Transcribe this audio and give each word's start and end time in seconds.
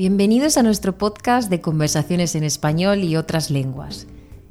Bienvenidos 0.00 0.56
a 0.56 0.62
nuestro 0.62 0.96
podcast 0.96 1.50
de 1.50 1.60
conversaciones 1.60 2.34
en 2.34 2.42
español 2.42 3.04
y 3.04 3.16
otras 3.16 3.50
lenguas. 3.50 4.06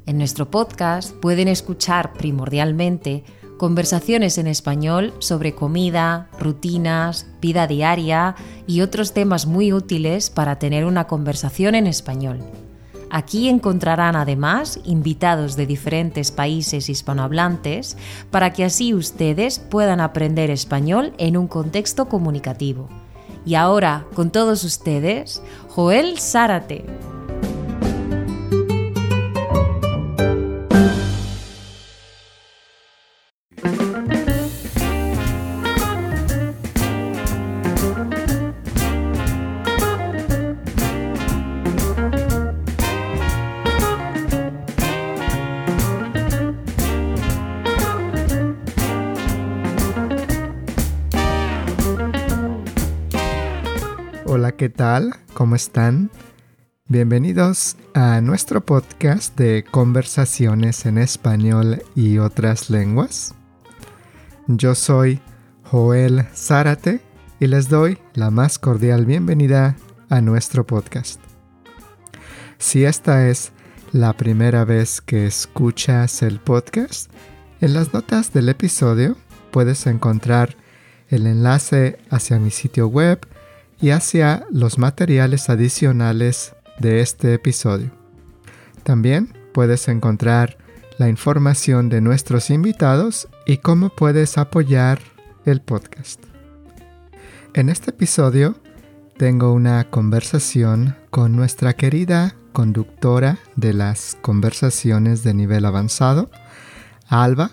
En 0.05 0.19
nuestro 0.19 0.51
podcast 0.51 1.11
pueden 1.15 1.47
escuchar 1.47 2.13
primordialmente 2.13 3.23
conversaciones 3.57 4.37
en 4.37 4.45
español 4.45 5.11
sobre 5.17 5.55
comida, 5.55 6.29
rutinas, 6.37 7.25
vida 7.41 7.65
diaria 7.65 8.35
y 8.67 8.81
otros 8.81 9.11
temas 9.13 9.47
muy 9.47 9.73
útiles 9.73 10.29
para 10.29 10.59
tener 10.59 10.85
una 10.85 11.07
conversación 11.07 11.73
en 11.73 11.87
español. 11.87 12.41
Aquí 13.09 13.49
encontrarán 13.49 14.15
además 14.15 14.79
invitados 14.85 15.55
de 15.55 15.65
diferentes 15.65 16.29
países 16.29 16.89
hispanohablantes 16.89 17.97
para 18.29 18.53
que 18.53 18.65
así 18.65 18.93
ustedes 18.93 19.57
puedan 19.57 19.99
aprender 19.99 20.51
español 20.51 21.15
en 21.17 21.37
un 21.37 21.47
contexto 21.47 22.07
comunicativo. 22.07 22.87
Y 23.49 23.55
ahora, 23.55 24.05
con 24.13 24.29
todos 24.29 24.63
ustedes, 24.63 25.41
Joel 25.69 26.19
Zárate. 26.19 26.85
Tal? 54.79 55.13
¿Cómo 55.33 55.57
están? 55.57 56.09
Bienvenidos 56.87 57.75
a 57.93 58.21
nuestro 58.21 58.65
podcast 58.65 59.37
de 59.37 59.65
conversaciones 59.69 60.85
en 60.85 60.97
español 60.97 61.83
y 61.95 62.19
otras 62.19 62.69
lenguas. 62.69 63.35
Yo 64.47 64.75
soy 64.75 65.19
Joel 65.65 66.23
Zárate 66.33 67.01
y 67.41 67.47
les 67.47 67.67
doy 67.67 67.97
la 68.13 68.31
más 68.31 68.57
cordial 68.57 69.05
bienvenida 69.05 69.75
a 70.07 70.21
nuestro 70.21 70.65
podcast. 70.65 71.19
Si 72.57 72.85
esta 72.85 73.27
es 73.27 73.51
la 73.91 74.13
primera 74.13 74.63
vez 74.63 75.01
que 75.01 75.25
escuchas 75.25 76.21
el 76.21 76.39
podcast, 76.39 77.11
en 77.59 77.73
las 77.73 77.93
notas 77.93 78.31
del 78.31 78.47
episodio 78.47 79.17
puedes 79.51 79.85
encontrar 79.87 80.55
el 81.09 81.27
enlace 81.27 81.99
hacia 82.09 82.39
mi 82.39 82.49
sitio 82.49 82.87
web 82.87 83.27
y 83.81 83.91
hacia 83.91 84.45
los 84.51 84.77
materiales 84.77 85.49
adicionales 85.49 86.55
de 86.79 87.01
este 87.01 87.33
episodio. 87.33 87.91
También 88.83 89.33
puedes 89.53 89.87
encontrar 89.87 90.57
la 90.97 91.09
información 91.09 91.89
de 91.89 92.01
nuestros 92.01 92.49
invitados 92.49 93.27
y 93.45 93.57
cómo 93.57 93.89
puedes 93.89 94.37
apoyar 94.37 94.99
el 95.45 95.61
podcast. 95.61 96.23
En 97.53 97.69
este 97.69 97.91
episodio 97.91 98.55
tengo 99.17 99.53
una 99.53 99.89
conversación 99.89 100.95
con 101.09 101.35
nuestra 101.35 101.73
querida 101.73 102.35
conductora 102.53 103.39
de 103.55 103.73
las 103.73 104.17
conversaciones 104.21 105.23
de 105.23 105.33
nivel 105.33 105.65
avanzado, 105.65 106.29
Alba, 107.07 107.51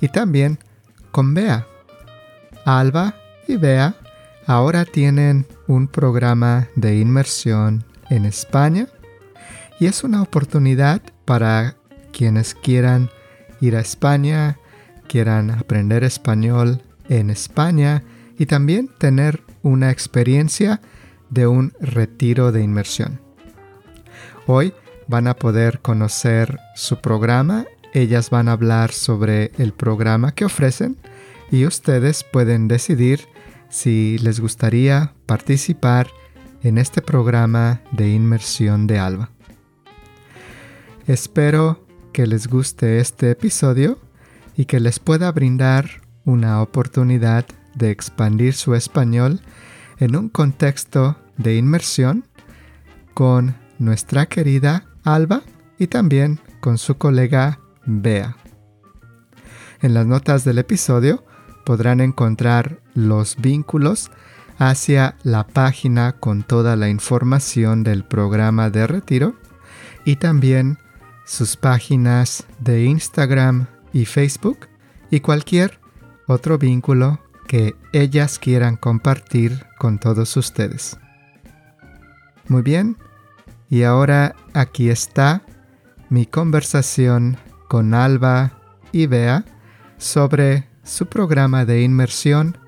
y 0.00 0.08
también 0.08 0.58
con 1.10 1.34
Bea. 1.34 1.66
Alba 2.64 3.14
y 3.46 3.56
Bea 3.56 3.94
ahora 4.46 4.84
tienen 4.84 5.46
un 5.66 5.88
programa 5.88 6.68
de 6.76 6.98
inmersión 6.98 7.84
en 8.10 8.24
España 8.24 8.88
y 9.78 9.86
es 9.86 10.04
una 10.04 10.22
oportunidad 10.22 11.02
para 11.24 11.76
quienes 12.12 12.54
quieran 12.54 13.10
ir 13.60 13.76
a 13.76 13.80
España, 13.80 14.58
quieran 15.08 15.50
aprender 15.50 16.04
español 16.04 16.82
en 17.08 17.30
España 17.30 18.02
y 18.38 18.46
también 18.46 18.88
tener 18.98 19.42
una 19.62 19.90
experiencia 19.90 20.80
de 21.30 21.46
un 21.46 21.72
retiro 21.80 22.52
de 22.52 22.62
inmersión. 22.62 23.20
Hoy 24.46 24.74
van 25.06 25.26
a 25.26 25.34
poder 25.34 25.80
conocer 25.80 26.58
su 26.74 27.00
programa, 27.00 27.66
ellas 27.94 28.30
van 28.30 28.48
a 28.48 28.52
hablar 28.52 28.92
sobre 28.92 29.52
el 29.58 29.72
programa 29.72 30.32
que 30.34 30.44
ofrecen 30.44 30.96
y 31.50 31.66
ustedes 31.66 32.24
pueden 32.24 32.68
decidir 32.68 33.31
si 33.72 34.18
les 34.18 34.38
gustaría 34.38 35.14
participar 35.24 36.08
en 36.62 36.76
este 36.76 37.00
programa 37.00 37.80
de 37.90 38.10
inmersión 38.10 38.86
de 38.86 38.98
Alba. 38.98 39.30
Espero 41.06 41.86
que 42.12 42.26
les 42.26 42.48
guste 42.48 43.00
este 43.00 43.30
episodio 43.30 43.98
y 44.56 44.66
que 44.66 44.78
les 44.78 44.98
pueda 44.98 45.32
brindar 45.32 46.02
una 46.26 46.60
oportunidad 46.60 47.46
de 47.74 47.90
expandir 47.90 48.52
su 48.52 48.74
español 48.74 49.40
en 49.98 50.16
un 50.16 50.28
contexto 50.28 51.16
de 51.38 51.56
inmersión 51.56 52.28
con 53.14 53.56
nuestra 53.78 54.26
querida 54.26 54.84
Alba 55.02 55.42
y 55.78 55.86
también 55.86 56.40
con 56.60 56.76
su 56.76 56.98
colega 56.98 57.58
Bea. 57.86 58.36
En 59.80 59.94
las 59.94 60.06
notas 60.06 60.44
del 60.44 60.58
episodio 60.58 61.24
podrán 61.64 62.00
encontrar 62.00 62.78
los 62.94 63.36
vínculos 63.36 64.10
hacia 64.58 65.16
la 65.22 65.46
página 65.46 66.12
con 66.12 66.42
toda 66.42 66.76
la 66.76 66.88
información 66.88 67.82
del 67.82 68.04
programa 68.04 68.70
de 68.70 68.86
retiro 68.86 69.34
y 70.04 70.16
también 70.16 70.78
sus 71.24 71.56
páginas 71.56 72.44
de 72.60 72.84
Instagram 72.84 73.66
y 73.92 74.04
Facebook 74.04 74.68
y 75.10 75.20
cualquier 75.20 75.78
otro 76.26 76.58
vínculo 76.58 77.20
que 77.46 77.74
ellas 77.92 78.38
quieran 78.38 78.76
compartir 78.76 79.66
con 79.78 79.98
todos 79.98 80.36
ustedes. 80.36 80.98
Muy 82.48 82.62
bien, 82.62 82.96
y 83.68 83.82
ahora 83.82 84.34
aquí 84.52 84.90
está 84.90 85.42
mi 86.08 86.26
conversación 86.26 87.36
con 87.68 87.94
Alba 87.94 88.52
y 88.92 89.06
Bea 89.06 89.44
sobre 89.96 90.68
su 90.84 91.06
programa 91.06 91.64
de 91.64 91.82
inmersión 91.82 92.58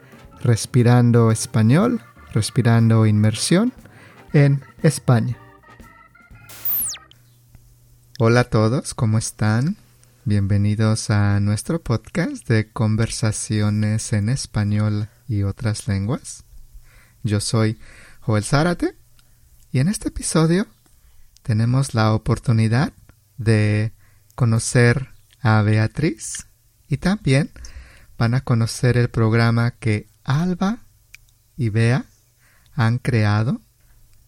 Respirando 0.40 1.30
Español, 1.30 2.02
Respirando 2.32 3.06
Inmersión 3.06 3.72
en 4.32 4.62
España. 4.82 5.38
Hola 8.18 8.40
a 8.40 8.44
todos, 8.44 8.94
¿cómo 8.94 9.18
están? 9.18 9.76
Bienvenidos 10.24 11.10
a 11.10 11.40
nuestro 11.40 11.82
podcast 11.82 12.48
de 12.48 12.70
conversaciones 12.70 14.12
en 14.12 14.28
español 14.28 15.08
y 15.26 15.42
otras 15.42 15.88
lenguas. 15.88 16.44
Yo 17.22 17.40
soy 17.40 17.78
Joel 18.20 18.44
Zárate 18.44 18.94
y 19.72 19.80
en 19.80 19.88
este 19.88 20.08
episodio 20.08 20.66
tenemos 21.42 21.94
la 21.94 22.12
oportunidad 22.14 22.92
de 23.38 23.92
conocer 24.34 25.08
a 25.40 25.62
Beatriz 25.62 26.46
y 26.88 26.98
también 26.98 27.50
van 28.18 28.34
a 28.34 28.42
conocer 28.42 28.96
el 28.96 29.08
programa 29.08 29.72
que 29.72 30.08
Alba 30.24 30.78
y 31.56 31.68
Bea 31.68 32.06
han 32.72 32.98
creado 32.98 33.60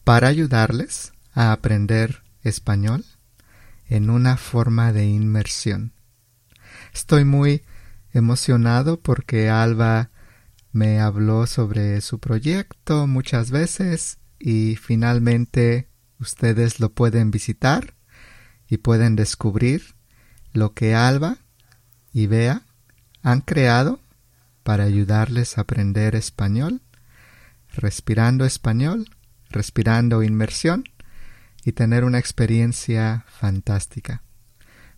para 0.05 0.29
ayudarles 0.29 1.13
a 1.33 1.53
aprender 1.53 2.23
español 2.43 3.05
en 3.89 4.11
una 4.11 4.37
forma 4.37 4.93
de 4.93 5.07
inmersión. 5.07 5.93
Estoy 6.93 7.25
muy 7.25 7.63
emocionado 8.13 9.01
porque 9.01 9.51
Alba 9.51 10.11
me 10.73 11.01
habló 11.01 11.47
sobre 11.47 12.01
su 12.01 12.19
proyecto 12.19 13.07
muchas 13.07 13.51
veces 13.51 14.19
y 14.39 14.77
finalmente 14.77 15.89
ustedes 16.19 16.81
lo 16.81 16.93
pueden 16.93 17.31
visitar 17.31 17.95
y 18.69 18.79
pueden 18.79 19.17
descubrir 19.17 19.95
lo 20.53 20.75
que 20.75 20.95
Alba 20.95 21.39
y 22.13 22.27
Bea 22.27 22.66
han 23.27 23.41
creado 23.41 23.99
para 24.63 24.85
ayudarles 24.85 25.59
a 25.59 25.63
aprender 25.63 26.15
español, 26.15 26.81
respirando 27.75 28.45
español, 28.45 29.11
respirando 29.51 30.23
inmersión 30.23 30.85
y 31.65 31.73
tener 31.73 32.05
una 32.05 32.21
experiencia 32.21 33.25
fantástica. 33.27 34.23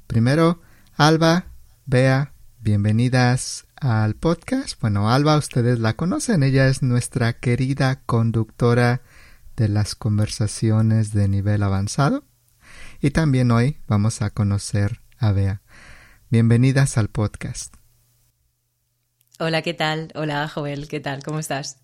Primero, 0.07 0.61
Alba, 0.95 1.47
Bea, 1.87 2.35
bienvenidas 2.61 3.67
al 3.81 4.15
podcast. 4.15 4.79
Bueno, 4.79 5.11
Alba, 5.11 5.39
ustedes 5.39 5.79
la 5.79 5.95
conocen, 5.95 6.43
ella 6.43 6.69
es 6.69 6.83
nuestra 6.83 7.33
querida 7.33 8.03
conductora 8.05 9.01
de 9.57 9.69
las 9.69 9.95
conversaciones 9.95 11.15
de 11.15 11.29
nivel 11.29 11.63
avanzado. 11.63 12.25
Y 13.01 13.11
también 13.11 13.51
hoy 13.53 13.79
vamos 13.87 14.21
a 14.21 14.29
conocer 14.29 15.01
a 15.17 15.33
Bea. 15.33 15.63
Bienvenidas 16.29 16.99
al 16.99 17.09
podcast. 17.09 17.78
Hola, 19.41 19.63
¿qué 19.63 19.73
tal? 19.73 20.11
Hola, 20.17 20.49
Joel, 20.49 20.89
¿qué 20.89 20.99
tal? 20.99 21.23
¿Cómo 21.23 21.39
estás? 21.39 21.77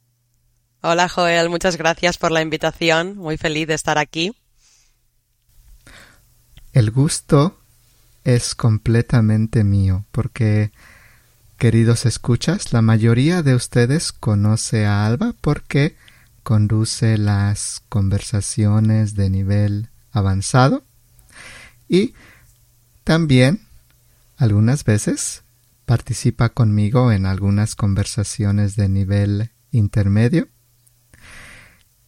Hola 0.81 1.09
Joel, 1.09 1.49
muchas 1.51 1.77
gracias 1.77 2.19
por 2.19 2.33
la 2.33 2.43
invitación. 2.43 3.17
Muy 3.17 3.37
feliz 3.37 3.69
de 3.69 3.75
estar 3.75 3.97
aquí. 3.97 4.35
El 6.73 6.91
gusto 6.91 7.57
es 8.25 8.57
completamente 8.57 9.63
mío 9.63 10.05
porque, 10.11 10.73
queridos 11.57 12.07
escuchas, 12.07 12.73
la 12.73 12.83
mayoría 12.83 13.45
de 13.45 13.55
ustedes 13.55 14.11
conoce 14.11 14.85
a 14.85 15.07
Alba 15.07 15.33
porque 15.41 15.97
conduce 16.43 17.19
las 17.19 17.83
conversaciones 17.89 19.15
de 19.15 19.31
nivel 19.31 19.91
avanzado 20.11 20.83
y 21.89 22.15
también 23.05 23.61
algunas 24.39 24.83
veces 24.83 25.44
participa 25.85 26.49
conmigo 26.51 27.13
en 27.13 27.27
algunas 27.27 27.75
conversaciones 27.75 28.77
de 28.77 28.89
nivel 28.89 29.51
intermedio. 29.71 30.49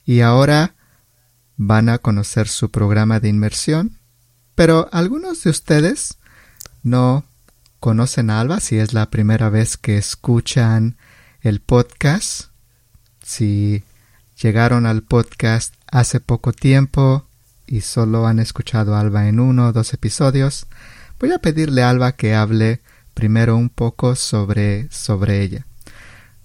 Y 0.04 0.20
ahora 0.20 0.74
van 1.56 1.88
a 1.88 1.98
conocer 1.98 2.48
su 2.48 2.70
programa 2.70 3.20
de 3.20 3.28
inmersión, 3.28 3.98
pero 4.54 4.88
algunos 4.92 5.42
de 5.42 5.50
ustedes 5.50 6.18
no 6.82 7.24
conocen 7.80 8.30
a 8.30 8.40
Alba 8.40 8.60
si 8.60 8.78
es 8.78 8.92
la 8.92 9.10
primera 9.10 9.50
vez 9.50 9.76
que 9.76 9.98
escuchan 9.98 10.96
el 11.40 11.60
podcast. 11.60 12.50
Si 13.22 13.84
llegaron 14.40 14.86
al 14.86 15.02
podcast 15.02 15.74
hace 15.90 16.20
poco 16.20 16.52
tiempo 16.52 17.26
y 17.66 17.80
solo 17.80 18.26
han 18.26 18.38
escuchado 18.38 18.94
a 18.94 19.00
Alba 19.00 19.28
en 19.28 19.40
uno 19.40 19.68
o 19.68 19.72
dos 19.72 19.92
episodios, 19.92 20.66
voy 21.18 21.32
a 21.32 21.38
pedirle 21.38 21.82
a 21.82 21.90
Alba 21.90 22.12
que 22.12 22.34
hable 22.34 22.80
primero 23.16 23.56
un 23.56 23.70
poco 23.70 24.14
sobre, 24.14 24.90
sobre 24.90 25.42
ella, 25.42 25.66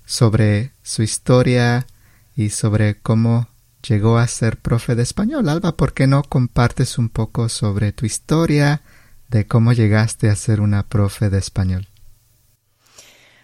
sobre 0.06 0.72
su 0.82 1.04
historia 1.04 1.86
y 2.34 2.52
sobre 2.52 2.96
cómo 2.96 3.50
llegó 3.86 4.18
a 4.18 4.26
ser 4.28 4.56
profe 4.56 4.96
de 4.96 5.04
español. 5.04 5.50
Alba, 5.50 5.76
¿por 5.76 5.94
qué 5.94 6.08
no 6.08 6.24
compartes 6.24 6.98
un 6.98 7.10
poco 7.10 7.50
sobre 7.50 7.92
tu 7.92 8.06
historia, 8.06 8.84
de 9.28 9.48
cómo 9.48 9.74
llegaste 9.74 10.30
a 10.30 10.36
ser 10.38 10.62
una 10.62 10.88
profe 10.88 11.30
de 11.30 11.40
español? 11.40 11.90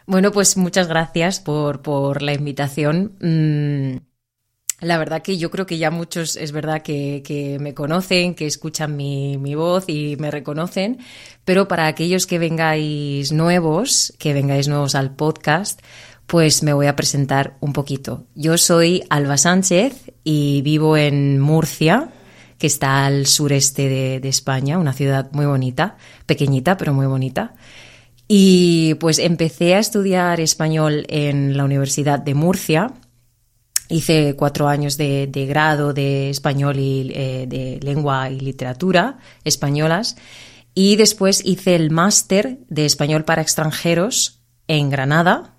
Bueno, 0.06 0.32
pues 0.32 0.56
muchas 0.56 0.88
gracias 0.88 1.42
por, 1.42 1.82
por 1.82 2.22
la 2.22 2.34
invitación. 2.34 3.12
Mm, 3.20 3.98
la 4.80 4.98
verdad 4.98 5.24
que 5.24 5.38
yo 5.38 5.50
creo 5.50 5.66
que 5.66 5.78
ya 5.78 5.90
muchos 5.90 6.36
es 6.36 6.52
verdad 6.52 6.84
que, 6.84 7.58
me 7.60 7.74
conocen, 7.74 8.36
que 8.36 8.46
escuchan 8.46 8.96
mi, 8.96 9.56
voz 9.56 9.86
y 9.88 10.16
me 10.18 10.30
reconocen, 10.30 11.00
pero 11.46 11.68
para 11.68 11.88
aquellos 11.88 12.28
que 12.28 12.38
vengáis 12.38 13.32
nuevos, 13.32 14.14
que 14.20 14.34
vengáis 14.34 14.68
nuevos 14.68 14.94
al 14.94 15.16
podcast, 15.16 15.82
pues 16.28 16.62
me 16.62 16.74
voy 16.74 16.88
a 16.88 16.96
presentar 16.96 17.58
un 17.60 17.74
poquito. 17.74 18.26
Yo 18.36 18.58
soy 18.58 19.04
Alba 19.10 19.38
Sánchez 19.38 20.12
y 20.24 20.62
vivo 20.62 20.96
en 20.96 21.40
Murcia, 21.40 22.10
que 22.60 22.68
está 22.68 23.06
al 23.06 23.26
sureste 23.26 23.88
de, 23.90 24.20
de 24.20 24.30
España, 24.30 24.78
una 24.78 24.94
ciudad 24.94 25.32
muy 25.32 25.46
bonita, 25.46 25.98
pequeñita 26.26 26.78
pero 26.78 26.94
muy 26.94 27.08
bonita. 27.08 27.56
Y 28.28 28.96
pues 28.96 29.20
empecé 29.20 29.74
a 29.74 29.80
estudiar 29.80 30.40
español 30.42 31.06
en 31.08 31.56
la 31.56 31.64
Universidad 31.64 32.20
de 32.20 32.34
Murcia 32.34 32.94
Hice 33.89 34.36
cuatro 34.36 34.68
años 34.68 34.98
de, 34.98 35.30
grado 35.48 35.94
de 35.94 36.30
español 36.30 36.80
y 36.80 37.12
eh, 37.13 37.45
de 37.48 37.80
lengua 37.81 38.30
y 38.30 38.39
literatura 38.39 39.19
españolas 39.44 40.18
y 40.74 40.95
después 40.95 41.42
hice 41.44 41.75
el 41.75 41.89
máster 41.89 42.60
de 42.69 42.86
español 42.86 43.24
para 43.25 43.42
extranjeros 43.42 44.42
en 44.68 44.92
Granada. 44.92 45.56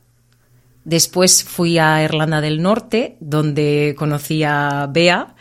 Después 0.84 1.42
fui 1.42 1.78
a 1.78 2.04
Irlanda 2.04 2.40
del 2.40 2.62
Norte, 2.62 3.16
donde 3.18 3.96
conocí 3.98 4.44
a 4.44 4.88
Bea 4.88 5.34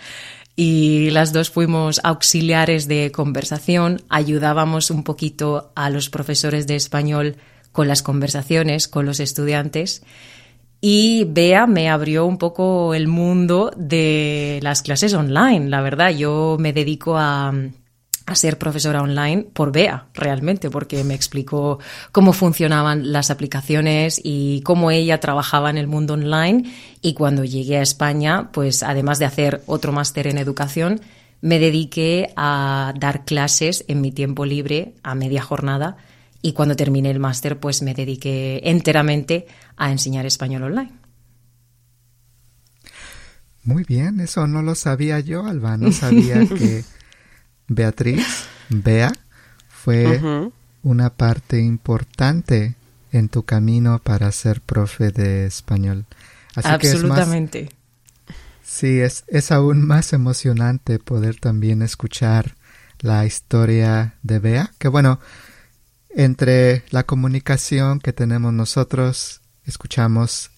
y 0.55 1.11
las 1.11 1.31
dos 1.31 1.51
fuimos 1.51 2.01
auxiliares 2.03 2.87
de 2.87 3.11
conversación, 3.11 4.01
ayudábamos 4.09 4.89
un 4.89 5.03
poquito 5.03 5.71
a 5.75 5.91
los 5.91 6.09
profesores 6.09 6.65
de 6.65 6.75
español 6.75 7.35
con 7.71 7.87
las 7.87 8.01
conversaciones, 8.01 8.87
con 8.87 9.05
los 9.05 9.19
estudiantes. 9.19 10.01
Y 10.79 11.23
Bea 11.25 11.65
me 11.65 11.89
abrió 11.89 12.25
un 12.25 12.37
poco 12.37 12.93
el 12.93 13.07
mundo 13.07 13.71
de 13.75 14.59
las 14.61 14.83
clases 14.83 15.13
online, 15.13 15.69
la 15.69 15.81
verdad. 15.81 16.11
Yo 16.11 16.57
me 16.59 16.71
dedico 16.71 17.17
a, 17.17 17.51
ser 18.33 18.57
profesora 18.57 19.01
online 19.01 19.47
por 19.53 19.71
Bea, 19.71 20.07
realmente, 20.13 20.69
porque 20.69 21.03
me 21.03 21.15
explicó 21.15 21.79
cómo 22.11 22.33
funcionaban 22.33 23.11
las 23.11 23.31
aplicaciones 23.31 24.21
y 24.23 24.61
cómo 24.61 24.91
ella 24.91 25.19
trabajaba 25.19 25.69
en 25.69 25.77
el 25.77 25.87
mundo 25.87 26.13
online. 26.13 26.71
Y 27.01 27.13
cuando 27.13 27.43
llegué 27.43 27.77
a 27.77 27.81
España, 27.81 28.49
pues 28.51 28.83
además 28.83 29.17
de 29.17 29.25
hacer 29.25 29.63
otro 29.65 29.93
máster 29.93 30.27
en 30.27 30.37
educación, 30.37 31.01
me 31.41 31.57
dediqué 31.57 32.33
a 32.35 32.93
dar 32.99 33.25
clases 33.25 33.85
en 33.87 34.01
mi 34.01 34.11
tiempo 34.11 34.45
libre 34.45 34.93
a 35.03 35.15
media 35.15 35.41
jornada 35.41 35.97
y 36.41 36.53
cuando 36.53 36.75
terminé 36.75 37.09
el 37.09 37.19
máster 37.19 37.59
pues 37.59 37.81
me 37.81 37.93
dediqué 37.93 38.61
enteramente 38.63 39.47
a 39.77 39.91
enseñar 39.91 40.25
español 40.25 40.63
online. 40.63 40.91
Muy 43.63 43.83
bien, 43.83 44.19
eso 44.19 44.47
no 44.47 44.61
lo 44.61 44.75
sabía 44.75 45.19
yo, 45.19 45.45
Alba. 45.45 45.77
No 45.77 45.91
sabía 45.91 46.45
que 46.57 46.83
Beatriz, 47.67 48.45
Bea, 48.69 49.11
fue 49.67 50.21
una 50.83 51.09
parte 51.09 51.59
importante 51.59 52.75
en 53.11 53.29
tu 53.29 53.43
camino 53.43 53.99
para 53.99 54.31
ser 54.31 54.61
profe 54.61 55.11
de 55.11 55.45
español. 55.45 56.05
Absolutamente. 56.55 57.69
sí, 58.63 58.99
es, 58.99 59.25
es 59.27 59.51
aún 59.51 59.85
más 59.85 60.11
emocionante 60.13 60.97
poder 60.97 61.39
también 61.39 61.81
escuchar 61.81 62.55
la 62.99 63.25
historia 63.25 64.15
de 64.23 64.39
Bea, 64.39 64.71
que 64.79 64.87
bueno, 64.87 65.19
entre 66.09 66.83
la 66.89 67.03
comunicación 67.03 67.99
que 67.99 68.13
tenemos 68.13 68.53
nosotros, 68.53 69.41
escuchamos 69.67 70.49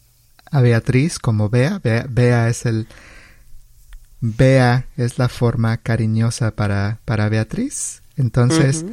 a 0.49 0.61
Beatriz 0.61 1.19
como 1.19 1.49
Bea. 1.49 1.81
Bea, 1.83 2.47
es 2.47 2.65
el 2.65 2.87
Bea 4.21 4.85
es 4.97 5.17
la 5.17 5.29
forma 5.29 5.77
cariñosa 5.77 6.51
para, 6.51 6.99
para 7.05 7.29
Beatriz. 7.29 8.01
Entonces, 8.15 8.85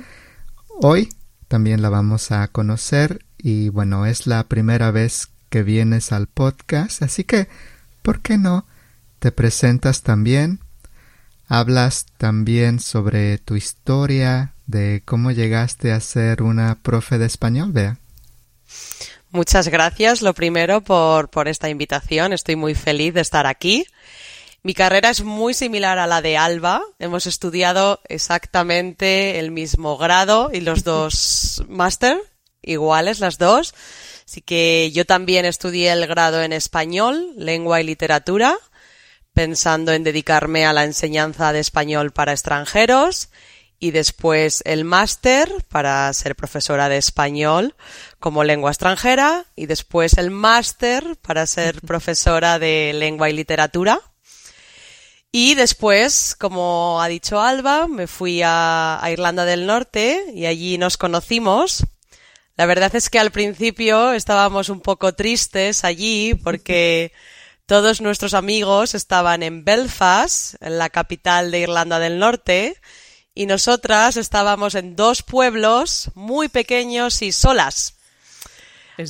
hoy 0.81 1.09
también 1.49 1.83
la 1.83 1.89
vamos 1.89 2.31
a 2.31 2.47
conocer 2.49 3.25
y 3.39 3.69
bueno, 3.69 4.07
es 4.07 4.27
la 4.27 4.45
primera 4.45 4.91
vez 4.91 5.29
que 5.51 5.63
vienes 5.63 6.13
al 6.13 6.27
podcast, 6.27 7.03
así 7.03 7.25
que, 7.25 7.49
¿por 8.03 8.21
qué 8.21 8.39
no? 8.39 8.67
Te 9.19 9.33
presentas 9.33 10.03
también, 10.03 10.61
hablas 11.49 12.07
también 12.19 12.81
sobre 12.81 13.39
tu 13.39 13.57
historia, 13.57 14.53
de 14.67 15.03
cómo 15.05 15.31
llegaste 15.31 15.93
a 15.93 16.01
ser 16.01 16.43
una 16.43 16.75
profe 16.77 17.19
de 17.19 17.27
español, 17.27 17.73
Bea. 17.73 17.99
Muchas 19.37 19.69
gracias, 19.69 20.23
lo 20.23 20.33
primero, 20.33 20.81
por, 20.81 21.29
por 21.29 21.47
esta 21.47 21.69
invitación. 21.69 22.33
Estoy 22.33 22.57
muy 22.57 22.75
feliz 22.75 23.13
de 23.13 23.21
estar 23.21 23.47
aquí. 23.47 23.85
Mi 24.63 24.73
carrera 24.73 25.11
es 25.11 25.23
muy 25.23 25.53
similar 25.53 25.99
a 25.99 26.07
la 26.07 26.23
de 26.23 26.39
Alba. 26.39 26.81
Hemos 26.99 27.27
estudiado 27.27 28.01
exactamente 28.09 29.39
el 29.39 29.51
mismo 29.51 29.99
grado 29.99 30.49
y 30.55 30.63
los 30.63 30.85
dos 30.85 31.63
máster, 31.69 32.19
iguales 32.63 33.21
las 33.21 33.37
dos. 33.37 33.75
Así 34.27 34.41
que 34.41 34.91
yo 34.95 35.05
también 35.05 35.45
estudié 35.45 35.93
el 35.93 36.07
grado 36.07 36.43
en 36.43 36.55
español, 36.55 37.35
lengua 37.37 37.83
y 37.83 37.85
literatura, 37.85 38.57
pensando 39.35 39.93
en 39.93 40.03
dedicarme 40.03 40.65
a 40.65 40.73
la 40.73 40.85
enseñanza 40.85 41.53
de 41.53 41.61
español 41.61 42.11
para 42.11 42.33
extranjeros 42.33 43.29
y 43.79 43.91
después 43.91 44.63
el 44.65 44.85
máster 44.85 45.53
para 45.69 46.11
ser 46.15 46.35
profesora 46.35 46.89
de 46.89 46.97
español 46.97 47.75
como 48.27 48.43
lengua 48.43 48.73
extranjera 48.73 49.45
y 49.55 49.67
después 49.67 50.19
el 50.19 50.33
máster 50.33 51.17
para 51.23 51.47
ser 51.47 51.81
profesora 51.87 52.59
de 52.59 52.91
lengua 52.93 53.31
y 53.31 53.33
literatura. 53.33 54.01
Y 55.31 55.55
después, 55.55 56.35
como 56.37 57.01
ha 57.01 57.07
dicho 57.07 57.41
Alba, 57.41 57.87
me 57.87 58.09
fui 58.09 58.41
a, 58.45 59.01
Irlanda 59.13 59.45
del 59.45 59.65
Norte 59.65 60.25
y 60.35 60.47
allí 60.47 60.77
nos 60.77 60.97
conocimos. 60.97 61.87
La 62.57 62.67
verdad 62.67 62.97
es 62.97 63.11
que 63.11 63.21
al 63.21 63.31
principio 63.31 64.13
estábamos 64.13 64.71
un 64.71 64.81
poco 64.81 65.15
tristes 65.15 65.85
allí 65.85 66.35
porque 66.35 67.13
todos 67.67 68.01
nuestros 68.01 68.35
amigos 68.35 68.97
estaban 68.97 69.45
en 69.45 69.65
Belfast, 69.65 70.61
en 70.61 70.79
la 70.79 70.91
capital 70.91 71.53
de 71.53 71.61
Irlanda 71.61 72.01
del 72.01 72.19
Norte, 72.19 72.77
y 73.37 73.47
nosotras 73.47 74.17
estábamos 74.17 74.75
en 74.75 74.97
dos 74.97 75.23
pueblos 75.23 76.11
muy 76.17 76.49
pequeños 76.49 77.23
y 77.23 77.31
solas. 77.31 77.96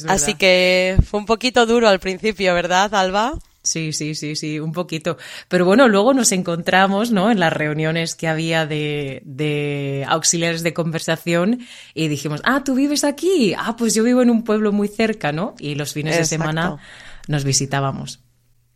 Así 0.08 0.34
que 0.34 0.96
fue 1.08 1.20
un 1.20 1.26
poquito 1.26 1.66
duro 1.66 1.88
al 1.88 2.00
principio, 2.00 2.54
¿verdad, 2.54 2.94
Alba? 2.94 3.34
Sí, 3.66 3.92
sí, 3.92 4.14
sí, 4.14 4.36
sí, 4.36 4.60
un 4.60 4.72
poquito. 4.72 5.18
Pero 5.48 5.64
bueno, 5.64 5.88
luego 5.88 6.14
nos 6.14 6.30
encontramos, 6.30 7.10
¿no? 7.10 7.32
En 7.32 7.40
las 7.40 7.52
reuniones 7.52 8.14
que 8.14 8.28
había 8.28 8.64
de, 8.64 9.22
de, 9.24 10.04
auxiliares 10.08 10.62
de 10.62 10.72
conversación 10.72 11.66
y 11.92 12.06
dijimos, 12.06 12.40
ah, 12.44 12.62
tú 12.64 12.76
vives 12.76 13.02
aquí. 13.02 13.54
Ah, 13.58 13.74
pues 13.76 13.94
yo 13.94 14.04
vivo 14.04 14.22
en 14.22 14.30
un 14.30 14.44
pueblo 14.44 14.70
muy 14.70 14.86
cerca, 14.86 15.32
¿no? 15.32 15.56
Y 15.58 15.74
los 15.74 15.92
fines 15.92 16.16
de 16.16 16.24
semana 16.24 16.78
nos 17.26 17.42
visitábamos. 17.42 18.20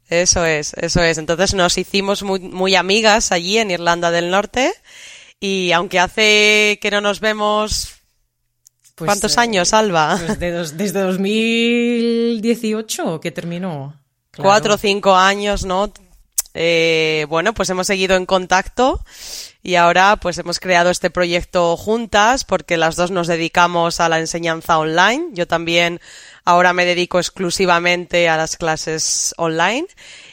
Eso 0.08 0.44
es, 0.44 0.74
eso 0.74 1.02
es. 1.04 1.18
Entonces 1.18 1.54
nos 1.54 1.78
hicimos 1.78 2.24
muy, 2.24 2.40
muy 2.40 2.74
amigas 2.74 3.30
allí 3.30 3.58
en 3.58 3.70
Irlanda 3.70 4.10
del 4.10 4.30
Norte 4.30 4.72
y 5.38 5.70
aunque 5.70 6.00
hace 6.00 6.80
que 6.82 6.90
no 6.90 7.00
nos 7.00 7.20
vemos 7.20 7.99
pues, 9.00 9.08
¿Cuántos 9.08 9.36
eh, 9.36 9.40
años, 9.40 9.72
Alba? 9.72 10.20
Pues 10.38 10.76
desde 10.76 11.00
2018 11.00 13.20
que 13.20 13.30
terminó. 13.30 13.94
Cuatro 14.36 14.74
o 14.74 14.78
cinco 14.78 15.16
años, 15.16 15.64
¿no? 15.64 15.90
Eh, 16.52 17.24
bueno, 17.28 17.54
pues 17.54 17.70
hemos 17.70 17.86
seguido 17.86 18.16
en 18.16 18.26
contacto 18.26 19.02
y 19.62 19.76
ahora 19.76 20.16
pues 20.16 20.36
hemos 20.36 20.60
creado 20.60 20.90
este 20.90 21.08
proyecto 21.08 21.76
juntas 21.76 22.44
porque 22.44 22.76
las 22.76 22.96
dos 22.96 23.10
nos 23.10 23.26
dedicamos 23.26 24.00
a 24.00 24.10
la 24.10 24.18
enseñanza 24.18 24.78
online. 24.78 25.28
Yo 25.32 25.46
también 25.46 26.00
ahora 26.44 26.74
me 26.74 26.84
dedico 26.84 27.18
exclusivamente 27.18 28.28
a 28.28 28.36
las 28.36 28.56
clases 28.56 29.34
online 29.38 29.86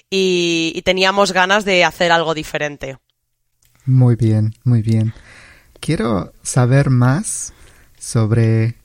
y, 0.10 0.82
teníamos 0.84 1.32
ganas 1.32 1.64
de 1.64 1.86
hacer 1.86 2.12
algo 2.12 2.34
diferente. 2.34 2.98
Muy 3.86 4.18
bien, 4.18 4.54
muy 4.66 4.82
bien. 4.82 5.14
Quiero 5.80 6.34
saber 6.44 6.90
más 6.90 7.54
sobre 8.08 8.76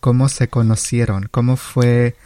cómo 0.00 0.28
se 0.28 0.48
conocieron, 0.48 1.28
cómo 1.30 1.56
fue 1.56 2.16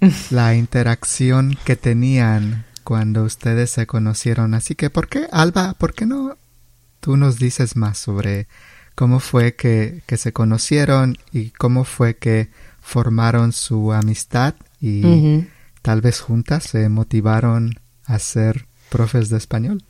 la 0.30 0.56
interacción 0.56 1.56
que 1.64 1.76
tenían 1.76 2.64
cuando 2.82 3.22
ustedes 3.22 3.70
se 3.70 3.86
conocieron. 3.86 4.54
Así 4.54 4.74
que, 4.74 4.90
¿por 4.90 5.08
qué, 5.08 5.28
Alba, 5.30 5.74
por 5.74 5.94
qué 5.94 6.04
no 6.04 6.36
tú 6.98 7.16
nos 7.16 7.38
dices 7.38 7.76
más 7.76 7.96
sobre 7.96 8.48
cómo 8.96 9.20
fue 9.20 9.54
que, 9.54 10.02
se 10.16 10.32
conocieron 10.32 11.16
y 11.32 11.50
cómo 11.50 11.84
fue 11.84 12.16
que 12.16 12.48
formaron 12.80 13.52
su 13.52 13.92
amistad 13.92 14.54
y 14.80 15.44
tal 15.82 16.00
vez 16.00 16.20
juntas 16.20 16.64
se 16.64 16.88
motivaron 16.88 17.78
a 18.04 18.18
ser 18.18 18.66
profes 18.88 19.28
de 19.28 19.36
español? 19.36 19.84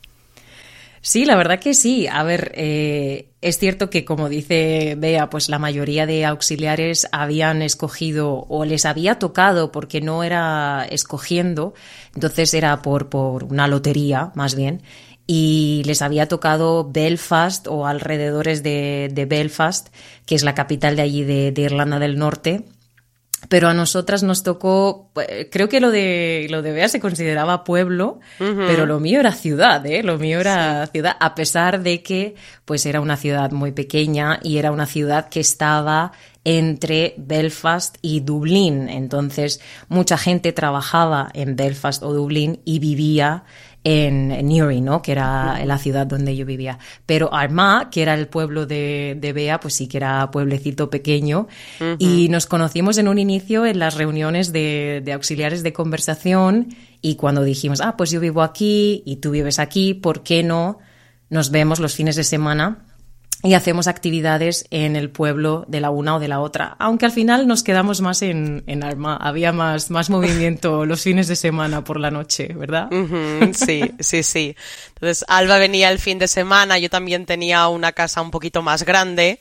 Sí, 1.00 1.25
la 1.25 1.37
verdad 1.37 1.61
que 1.61 1.73
sí. 1.73 2.07
A 2.07 2.23
ver, 2.25 2.52
eh, 2.57 3.27
es 3.40 3.59
cierto 3.59 3.88
que 3.90 4.04
como 4.04 4.28
dice 4.28 4.97
Bea, 4.99 5.30
pues 5.30 5.49
la 5.49 5.59
mayoría 5.59 6.07
de 6.07 6.25
auxiliares 6.25 7.07
habían 7.12 7.62
escogido 7.62 8.47
o 8.49 8.64
les 8.64 8.85
había 8.85 9.18
tocado 9.18 9.71
porque 9.71 10.00
no 10.00 10.25
era 10.25 10.87
escogiendo, 10.90 11.75
entonces 12.14 12.52
era 12.54 12.83
por, 12.83 13.09
por 13.09 13.45
una 13.45 13.68
lotería 13.68 14.33
más 14.35 14.54
bien, 14.54 14.83
y 15.26 15.83
les 15.85 16.02
había 16.02 16.26
tocado 16.26 16.90
Belfast 16.90 17.68
o 17.68 17.87
alrededores 17.87 18.62
de, 18.62 19.11
de 19.12 19.26
Belfast, 19.26 19.88
que 20.26 20.35
es 20.35 20.42
la 20.42 20.54
capital 20.54 20.97
de 20.97 21.02
allí 21.02 21.23
de 21.23 21.52
Irlanda 21.57 21.99
del 21.99 22.18
Norte, 22.18 22.64
pero 23.49 23.68
a 23.68 23.75
nosotras 23.75 24.23
nos 24.23 24.42
tocó, 24.42 25.11
eh, 25.28 25.49
creo 25.50 25.68
que 25.68 25.80
lo 25.80 25.90
de 25.90 26.49
lo 26.50 26.61
de 26.62 26.73
Bea 26.73 26.88
se 26.88 26.99
consideraba 26.99 27.62
pueblo, 27.62 28.18
pero 28.38 28.85
lo 28.85 28.99
mío 28.99 29.21
era 29.21 29.33
ciudad, 29.33 29.85
¿eh? 29.87 30.02
Lo 30.02 30.18
mío 30.18 30.40
era 30.40 30.87
ciudad, 30.88 31.16
a 31.21 31.35
pesar 31.35 31.83
de 31.83 32.02
que 32.02 32.35
pues 32.64 32.85
era 32.85 33.00
una 33.00 33.16
ciudad 33.16 33.52
muy 33.52 33.73
pequeña 33.73 34.40
y 34.42 34.59
era 34.59 34.73
una 34.73 34.87
ciudad 34.87 35.28
que 35.28 35.40
estaba 35.40 36.12
entre 36.45 37.14
Belfast 37.18 37.97
y 38.02 38.21
Dublín. 38.21 38.88
Entonces, 38.88 39.61
mucha 39.88 40.16
gente 40.16 40.52
trabajaba 40.52 41.28
en 41.35 41.57
Belfast 41.57 42.02
o 42.02 42.12
Dublín 42.12 42.61
y 42.64 42.78
vivía 42.78 43.45
en, 43.88 44.47
Newry, 44.47 44.83
¿no? 44.83 45.00
Que 45.00 45.12
era 45.12 45.64
la 45.64 45.78
ciudad 45.78 46.07
donde 46.07 46.37
yo 46.37 46.45
vivía. 46.45 46.78
Pero 47.07 47.33
Armagh, 47.33 47.88
que 47.88 48.02
era 48.02 48.14
el 48.14 48.28
pueblo 48.28 48.66
de, 48.66 49.16
de 49.18 49.33
Bea, 49.33 49.61
pues 49.61 49.75
sí 49.75 49.88
que 49.88 49.97
era 49.97 50.30
pueblecito 50.30 50.90
pequeño. 50.90 51.49
Y 51.99 52.28
nos 52.28 52.47
conocimos 52.47 52.99
en 52.99 53.09
un 53.09 53.18
inicio 53.18 53.64
en 53.64 53.78
las 53.78 53.95
reuniones 53.95 54.52
de, 54.52 55.00
de 55.04 55.12
auxiliares 55.12 55.62
de 55.62 55.73
conversación 55.73 56.68
y 57.00 57.16
cuando 57.16 57.42
dijimos, 57.42 57.80
ah, 57.80 57.97
pues 57.97 58.11
yo 58.11 58.21
vivo 58.21 58.42
aquí 58.42 59.02
y 59.07 59.16
tú 59.16 59.30
vives 59.30 59.59
aquí, 59.59 59.95
¿por 59.95 60.23
qué 60.23 60.42
no 60.42 60.78
nos 61.30 61.50
vemos 61.50 61.78
los 61.78 61.95
fines 61.95 62.16
de 62.16 62.25
semana 62.25 62.88
y 63.42 63.54
hacemos 63.54 63.87
actividades 63.87 64.66
en 64.71 64.97
el 64.97 65.11
pueblo 65.11 65.64
de 65.68 65.80
la 65.80 65.90
una 65.90 66.16
o 66.16 66.21
de 66.21 66.26
la 66.26 66.40
otra, 66.40 66.75
aunque 66.78 67.07
al 67.07 67.12
final 67.12 67.47
nos 67.47 67.62
quedamos 67.62 68.00
más 68.00 68.23
en, 68.23 68.64
en 68.66 68.83
Arma, 68.83 69.16
había 69.16 69.52
más, 69.52 69.90
más 69.90 70.11
movimiento 70.11 70.85
los 70.87 71.02
fines 71.02 71.28
de 71.28 71.37
semana 71.37 71.85
por 71.85 72.00
la 72.00 72.11
noche, 72.11 72.52
¿verdad? 72.54 72.88
sí, 73.52 73.92
sí, 74.00 74.23
sí. 74.23 74.57
Entonces 75.00 75.25
Alba 75.28 75.59
venía 75.59 75.90
el 75.90 76.00
fin 76.00 76.19
de 76.19 76.26
semana, 76.26 76.76
yo 76.78 76.90
también 76.90 77.25
tenía 77.25 77.69
una 77.69 77.93
casa 77.93 78.21
un 78.21 78.33
poquito 78.33 78.62
más 78.62 78.83
grande 78.83 79.38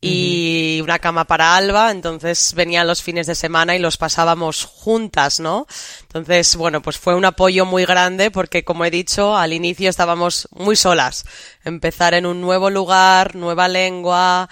y 0.00 0.80
una 0.84 1.00
cama 1.00 1.24
para 1.24 1.56
Alba, 1.56 1.90
entonces 1.90 2.54
venían 2.54 2.86
los 2.86 3.02
fines 3.02 3.26
de 3.26 3.34
semana 3.34 3.74
y 3.74 3.80
los 3.80 3.96
pasábamos 3.96 4.64
juntas, 4.64 5.40
¿no? 5.40 5.66
Entonces, 6.02 6.54
bueno, 6.54 6.80
pues 6.80 6.96
fue 6.96 7.16
un 7.16 7.24
apoyo 7.24 7.66
muy 7.66 7.84
grande 7.84 8.30
porque, 8.30 8.62
como 8.62 8.84
he 8.84 8.90
dicho, 8.92 9.36
al 9.36 9.52
inicio 9.52 9.90
estábamos 9.90 10.48
muy 10.52 10.76
solas. 10.76 11.24
Empezar 11.64 12.14
en 12.14 12.24
un 12.24 12.40
nuevo 12.40 12.70
lugar, 12.70 13.34
nueva 13.34 13.66
lengua, 13.66 14.48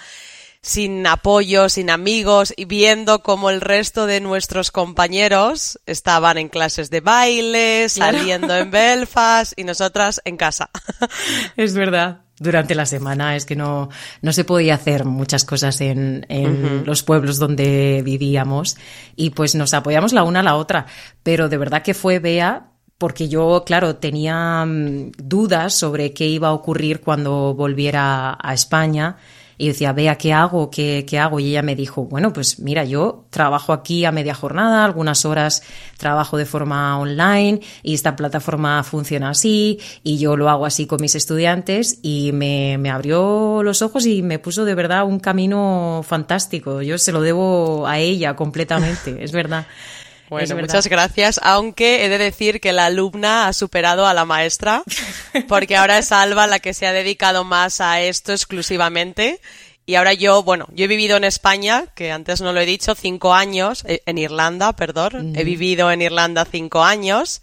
sin 0.61 1.07
apoyo, 1.07 1.69
sin 1.69 1.89
amigos 1.89 2.53
y 2.55 2.65
viendo 2.65 3.23
cómo 3.23 3.49
el 3.49 3.61
resto 3.61 4.05
de 4.05 4.19
nuestros 4.19 4.71
compañeros 4.71 5.79
estaban 5.85 6.37
en 6.37 6.49
clases 6.49 6.89
de 6.89 7.01
baile, 7.01 7.87
saliendo 7.89 8.55
en 8.55 8.69
Belfast 8.71 9.53
y 9.57 9.63
nosotras 9.63 10.21
en 10.25 10.37
casa. 10.37 10.69
Es 11.55 11.73
verdad 11.73 12.21
durante 12.39 12.75
la 12.75 12.85
semana. 12.85 13.35
Es 13.35 13.45
que 13.45 13.55
no, 13.55 13.89
no 14.21 14.33
se 14.33 14.43
podía 14.43 14.75
hacer 14.75 15.05
muchas 15.05 15.45
cosas 15.45 15.81
en, 15.81 16.25
en 16.29 16.85
los 16.85 17.03
pueblos 17.03 17.37
donde 17.37 18.01
vivíamos 18.03 18.77
y 19.15 19.31
pues 19.31 19.55
nos 19.55 19.73
apoyamos 19.73 20.13
la 20.13 20.23
una 20.23 20.39
a 20.39 20.43
la 20.43 20.55
otra. 20.55 20.85
Pero 21.23 21.49
de 21.49 21.57
verdad 21.57 21.83
que 21.83 21.93
fue 21.93 22.19
Bea 22.19 22.71
porque 22.97 23.29
yo, 23.29 23.63
claro, 23.65 23.95
tenía 23.95 24.65
mm, 24.65 25.11
dudas 25.17 25.73
sobre 25.73 26.13
qué 26.13 26.27
iba 26.27 26.49
a 26.49 26.53
ocurrir 26.53 27.01
cuando 27.01 27.53
volviera 27.53 28.37
a 28.41 28.53
España 28.53 29.17
y 29.59 29.67
decía, 29.67 29.91
vea, 29.91 30.15
¿qué 30.15 30.31
hago? 30.31 30.71
¿Qué, 30.71 31.05
¿Qué 31.05 31.19
hago? 31.19 31.41
Y 31.41 31.49
ella 31.49 31.61
me 31.61 31.75
dijo, 31.75 32.05
bueno, 32.05 32.31
pues 32.31 32.59
mira, 32.59 32.85
yo 32.85 33.25
trabajo 33.29 33.73
aquí 33.73 34.05
a 34.05 34.11
media 34.13 34.33
jornada, 34.33 34.85
algunas 34.85 35.25
horas 35.25 35.63
trabajo 35.97 36.37
de 36.37 36.45
forma 36.45 36.97
online 36.97 37.59
y 37.83 37.93
esta 37.93 38.15
plataforma 38.15 38.81
funciona 38.85 39.31
así 39.31 39.77
y 40.01 40.17
yo 40.17 40.37
lo 40.37 40.49
hago 40.49 40.65
así 40.65 40.87
con 40.87 41.01
mis 41.01 41.13
estudiantes 41.13 41.99
y 42.01 42.31
me, 42.31 42.77
me 42.77 42.89
abrió 42.89 43.61
los 43.61 43.81
ojos 43.81 44.05
y 44.05 44.21
me 44.21 44.39
puso 44.39 44.63
de 44.63 44.75
verdad 44.75 45.03
un 45.03 45.19
camino 45.19 46.05
fantástico. 46.07 46.81
Yo 46.81 46.97
se 46.97 47.11
lo 47.11 47.19
debo 47.19 47.85
a 47.85 47.99
ella 47.99 48.37
completamente, 48.37 49.21
es 49.21 49.33
verdad. 49.33 49.67
Bueno, 50.29 50.55
muchas 50.57 50.87
gracias, 50.87 51.39
aunque 51.43 52.05
he 52.05 52.09
de 52.09 52.17
decir 52.17 52.61
que 52.61 52.71
la 52.71 52.85
alumna 52.85 53.47
ha 53.47 53.53
superado 53.53 54.05
a 54.05 54.13
la 54.13 54.25
maestra, 54.25 54.83
porque 55.47 55.75
ahora 55.75 55.97
es 55.97 56.11
Alba 56.11 56.45
la 56.47 56.59
que 56.59 56.73
se 56.73 56.85
ha 56.85 56.93
dedicado 56.93 57.43
más 57.43 57.81
a 57.81 58.01
esto 58.01 58.31
exclusivamente. 58.31 59.41
Y 59.85 59.95
ahora 59.95 60.13
yo, 60.13 60.43
bueno, 60.43 60.67
yo 60.71 60.85
he 60.85 60.87
vivido 60.87 61.17
en 61.17 61.23
España, 61.23 61.87
que 61.95 62.11
antes 62.11 62.41
no 62.41 62.53
lo 62.53 62.59
he 62.59 62.65
dicho, 62.67 62.93
cinco 62.93 63.33
años, 63.33 63.83
eh, 63.87 64.03
en 64.05 64.19
Irlanda, 64.19 64.73
perdón, 64.73 65.35
he 65.35 65.43
vivido 65.43 65.91
en 65.91 66.03
Irlanda 66.03 66.45
cinco 66.45 66.83
años, 66.83 67.41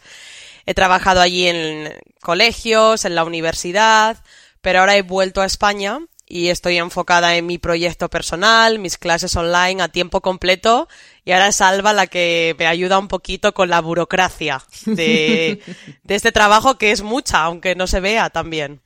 he 0.64 0.73
trabajado 0.73 1.21
allí 1.21 1.49
en 1.49 1.93
colegios, 2.21 3.05
en 3.05 3.16
la 3.16 3.25
universidad, 3.25 4.19
pero 4.61 4.78
ahora 4.78 4.97
he 4.97 5.02
vuelto 5.02 5.43
a 5.43 5.47
España 5.47 5.99
y 6.28 6.49
estoy 6.49 6.78
enfocada 6.78 7.37
en 7.37 7.47
mi 7.47 7.59
proyecto 7.59 8.11
personal, 8.11 8.78
mis 8.78 8.99
clases 8.99 9.37
online 9.37 9.83
a 9.83 9.88
tiempo 9.88 10.21
completo 10.21 10.88
y 11.25 11.33
ahora 11.33 11.49
es 11.49 11.61
Alba 11.61 11.92
la 11.92 12.09
que 12.09 12.56
me 12.59 12.66
ayuda 12.66 12.99
un 12.99 13.09
poquito 13.09 13.54
con 13.54 13.71
la 13.71 13.80
burocracia 13.80 14.62
de, 14.85 15.62
este 16.09 16.33
trabajo 16.33 16.78
que 16.78 16.90
es 16.90 17.02
mucha, 17.02 17.45
aunque 17.45 17.76
no 17.76 17.87
se 17.87 18.00
vea 18.00 18.30
también. 18.30 18.80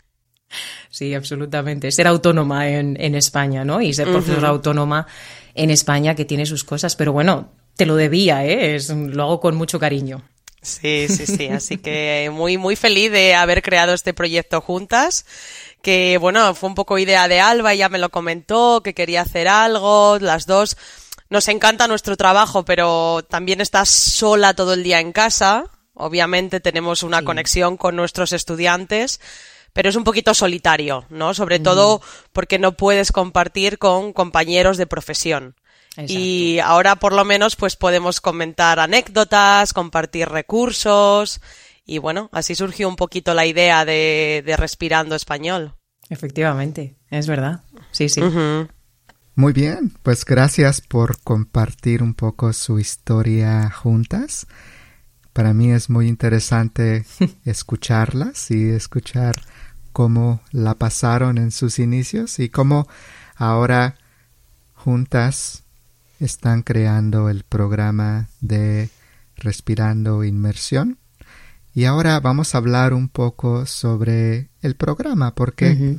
Sí, 0.90 1.14
absolutamente. 1.14 1.92
Ser 1.92 2.09
autónoma 2.09 2.68
en, 2.68 3.14
España, 3.14 3.64
¿no? 3.64 3.80
Y 3.80 3.94
ser 3.94 4.09
profesora 4.09 4.49
autónoma 4.49 5.06
en 5.54 5.70
España 5.70 6.16
que 6.16 6.25
tiene 6.25 6.44
sus 6.44 6.64
cosas, 6.64 6.97
pero 6.97 7.12
bueno, 7.12 7.52
te 7.76 7.87
lo 7.87 7.94
debía, 7.94 8.44
¿eh? 8.44 8.75
Es, 8.75 8.90
lo 8.90 9.23
hago 9.23 9.40
con 9.40 9.54
mucho 9.54 9.78
cariño. 9.78 10.23
Sí, 10.62 11.07
sí, 11.09 11.26
sí. 11.26 11.49
Así 11.49 11.79
que 11.79 12.31
muy, 12.33 12.59
muy 12.59 12.76
feliz 12.76 13.11
de 13.11 13.35
haber 13.35 13.62
creado 13.62 13.95
este 13.95 14.12
proyecto 14.12 14.61
juntas 14.61 15.25
que 15.83 16.19
bueno, 16.19 16.55
fue 16.55 16.69
un 16.69 16.75
poco 16.75 16.99
idea 16.99 17.29
de 17.29 17.40
Alba, 17.40 17.73
ella 17.73 17.88
me 17.88 17.99
lo 17.99 18.11
comentó, 18.11 18.83
que 18.83 18.95
quería 18.95 19.23
hacer 19.23 19.49
algo, 19.49 20.19
las 20.21 20.47
dos. 20.47 20.76
Nos 21.29 21.49
encanta 21.49 21.88
nuestro 21.88 22.17
trabajo, 22.17 22.64
pero 22.64 23.25
también 23.29 23.61
estás 23.61 23.88
sola 23.88 24.55
todo 24.55 24.75
el 24.75 24.83
día 24.83 25.00
en 25.00 25.12
casa. 25.12 25.64
Obviamente 25.95 26.61
tenemos 26.61 27.02
una 27.02 27.23
conexión 27.23 27.76
con 27.76 27.95
nuestros 27.95 28.33
estudiantes, 28.33 29.21
pero 29.73 29.88
es 29.88 29.97
un 29.97 30.05
poquito 30.05 30.35
solitario, 30.35 31.05
¿no? 31.09 31.35
Sobre 31.35 31.61
todo 31.61 32.00
porque 32.33 32.59
no 32.59 32.73
puedes 32.73 33.12
compartir 33.12 33.79
con 33.79 34.12
compañeros 34.12 34.76
de 34.76 34.87
profesión. 34.87 35.55
Y 35.97 36.59
ahora 36.61 36.97
por 36.97 37.12
lo 37.12 37.25
menos 37.25 37.56
pues 37.56 37.76
podemos 37.76 38.20
comentar 38.20 38.78
anécdotas, 38.78 39.73
compartir 39.73 40.28
recursos 40.28 41.40
y 41.85 41.99
bueno, 41.99 42.28
así 42.32 42.54
surgió 42.54 42.88
un 42.88 42.97
poquito 42.97 43.35
la 43.35 43.47
idea 43.47 43.85
de, 43.85 44.54
Respirando 44.56 45.16
Español. 45.16 45.75
Efectivamente, 46.09 46.97
es 47.11 47.26
verdad. 47.26 47.62
Sí, 47.90 48.09
sí. 48.09 48.23
Muy 49.35 49.52
bien, 49.52 49.92
pues 50.02 50.25
gracias 50.25 50.80
por 50.80 51.20
compartir 51.23 52.02
un 52.02 52.14
poco 52.14 52.52
su 52.52 52.78
historia 52.78 53.70
juntas. 53.70 54.47
para 55.32 55.54
mí 55.54 55.73
es 55.73 55.90
muy 55.90 56.09
interesante 56.09 57.04
escucharlas 57.44 58.50
y 58.50 58.70
escuchar 58.70 59.35
cómo 59.92 60.40
la 60.52 60.75
pasaron 60.75 61.38
en 61.38 61.50
sus 61.50 61.78
inicios 61.78 62.38
y 62.38 62.49
cómo 62.49 62.87
ahora 63.37 63.97
juntas 64.75 65.60
están 66.21 66.62
creando 66.62 67.31
el 67.31 67.45
programa 67.45 68.29
de 68.41 68.91
Respirando 69.37 70.23
Inmersión. 70.23 70.99
Y 71.75 71.87
ahora 71.87 72.21
vamos 72.21 72.55
a 72.55 72.59
hablar 72.59 72.93
un 72.93 73.09
poco 73.09 73.65
sobre 73.65 74.50
el 74.61 74.77
programa, 74.77 75.35
porque 75.35 75.99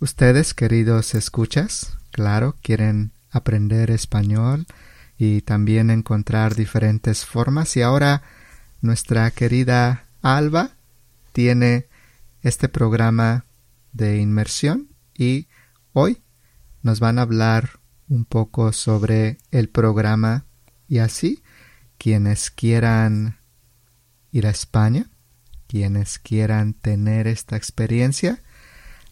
ustedes, 0.00 0.52
queridos 0.52 1.14
escuchas, 1.14 1.96
claro, 2.10 2.56
quieren 2.62 3.12
aprender 3.30 3.90
español 3.90 4.66
y 5.16 5.42
también 5.42 5.90
encontrar 5.90 6.56
diferentes 6.56 7.24
formas. 7.24 7.76
Y 7.76 7.82
ahora 7.82 8.22
nuestra 8.80 9.30
querida 9.30 10.06
Alba 10.22 10.70
tiene 11.32 11.86
este 12.42 12.68
programa 12.68 13.44
de 13.92 14.18
inmersión 14.18 14.88
y 15.14 15.46
hoy 15.92 16.22
nos 16.82 16.98
van 17.00 17.18
a 17.18 17.22
hablar 17.22 17.79
un 18.10 18.24
poco 18.24 18.72
sobre 18.72 19.38
el 19.52 19.68
programa 19.70 20.44
y 20.88 20.98
así 20.98 21.42
quienes 21.96 22.50
quieran 22.50 23.38
ir 24.32 24.46
a 24.46 24.50
España, 24.50 25.08
quienes 25.68 26.18
quieran 26.18 26.74
tener 26.74 27.28
esta 27.28 27.56
experiencia, 27.56 28.42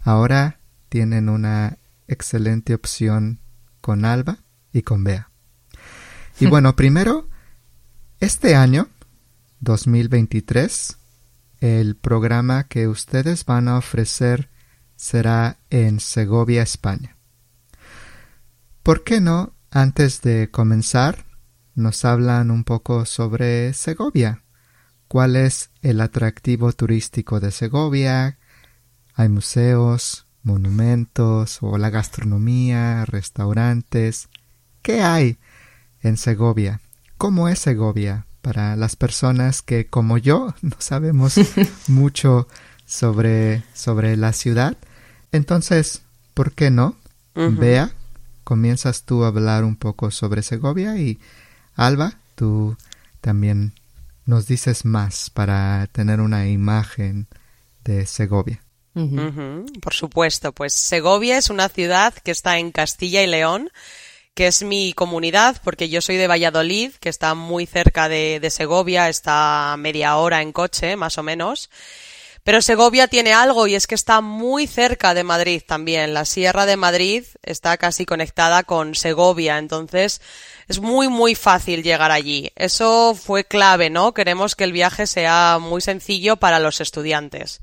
ahora 0.00 0.59
tienen 0.88 1.28
una 1.28 1.78
excelente 2.09 2.75
opción 2.75 3.38
con 3.81 4.05
Alba 4.05 4.38
y 4.73 4.83
con 4.83 5.05
Bea. 5.05 5.31
Y 6.40 6.47
bueno, 6.50 6.75
primero, 6.75 7.28
este 8.21 8.57
año, 8.57 8.88
2023, 9.61 10.97
el 11.61 11.95
programa 11.95 12.64
que 12.64 12.88
ustedes 12.88 13.45
van 13.45 13.69
a 13.69 13.78
ofrecer 13.78 14.49
será 14.97 15.59
en 15.71 16.00
Segovia, 16.00 16.62
España. 16.62 17.18
¿Por 18.88 19.04
qué 19.04 19.21
no, 19.21 19.52
antes 19.71 20.23
de 20.23 20.50
comenzar, 20.50 21.26
nos 21.75 22.07
hablan 22.07 22.50
un 22.50 22.64
poco 22.64 23.04
sobre 23.04 23.75
Segovia? 23.75 24.45
¿Cuál 25.09 25.37
es 25.37 25.68
el 25.83 26.00
atractivo 26.00 26.73
turístico 26.73 27.38
de 27.38 27.50
Segovia? 27.50 28.38
¿Hay 29.12 29.28
museos, 29.28 30.25
monumentos 30.42 31.59
o 31.61 31.76
la 31.76 31.90
gastronomía, 31.90 33.04
restaurantes? 33.04 34.30
¿Qué 34.80 35.02
hay 35.02 35.37
en 36.00 36.16
Segovia? 36.16 36.80
¿Cómo 37.18 37.50
es 37.50 37.59
Segovia? 37.59 38.25
para 38.40 38.75
las 38.75 38.97
personas 38.97 39.61
que 39.61 39.87
como 39.88 40.16
yo 40.16 40.54
no 40.62 40.76
sabemos 40.78 41.35
mucho 41.88 42.49
sobre, 42.87 43.64
sobre 43.75 44.16
la 44.16 44.33
ciudad. 44.33 44.78
Entonces, 45.30 46.00
¿por 46.33 46.52
qué 46.52 46.71
no? 46.71 46.97
Vea, 47.35 47.92
comienzas 48.49 49.05
tú 49.05 49.25
a 49.25 49.26
hablar 49.26 49.62
un 49.62 49.76
poco 49.76 50.11
sobre 50.11 50.40
Segovia 50.40 50.97
y 50.97 51.19
Alba, 51.75 52.14
tú 52.35 52.78
también 53.21 53.75
nos 54.25 54.47
dices 54.47 54.87
más 54.87 55.28
para 55.28 55.87
tener 55.93 56.23
una 56.23 56.49
imagen 56.49 57.26
de 57.85 58.07
Segovia. 58.07 58.64
Por 58.95 59.93
supuesto, 59.93 60.52
pues 60.52 60.73
Segovia 60.73 61.37
es 61.37 61.50
una 61.50 61.69
ciudad 61.69 62.14
que 62.14 62.31
está 62.31 62.59
en 62.59 62.73
Castilla 62.73 63.23
y 63.23 63.26
León, 63.26 63.69
que 64.33 64.47
es 64.47 64.62
mi 64.62 64.95
comunidad, 64.95 65.61
porque 65.62 65.90
yo 65.90 66.00
soy 66.00 66.17
de 66.17 66.26
Valladolid, 66.26 66.93
que 67.00 67.11
está 67.11 67.35
muy 67.35 67.67
cerca 67.67 68.09
de, 68.09 68.49
Segovia, 68.50 69.11
está 69.11 69.76
media 69.78 70.17
hora 70.17 70.40
en 70.40 70.52
coche, 70.52 70.97
más 70.97 71.19
o 71.19 71.23
menos. 71.23 71.69
Pero 72.49 72.63
Segovia 72.63 73.09
tiene 73.09 73.35
algo 73.35 73.67
y 73.67 73.75
es 73.75 73.87
que 73.87 73.95
está 73.95 74.23
muy 74.23 74.67
cerca 74.67 75.13
de 75.13 75.23
Madrid 75.23 75.61
también. 75.67 76.15
La 76.15 76.25
Sierra 76.25 76.65
de 76.65 76.79
Madrid 76.79 77.25
está 77.43 77.77
casi 77.77 78.07
conectada 78.07 78.63
con 78.63 78.95
Segovia, 78.95 79.59
entonces 79.59 80.23
es 80.67 80.81
muy 80.81 81.09
muy 81.09 81.35
fácil 81.35 81.83
llegar 81.83 82.11
allí. 82.11 82.51
Eso 82.57 83.15
fue 83.15 83.45
clave, 83.45 83.91
¿no? 83.91 84.15
Queremos 84.15 84.57
que 84.57 84.65
el 84.65 84.73
viaje 84.73 85.07
sea 85.07 85.59
muy 85.61 85.83
sencillo 85.83 86.39
para 86.39 86.59
los 86.59 86.81
estudiantes. 86.81 87.61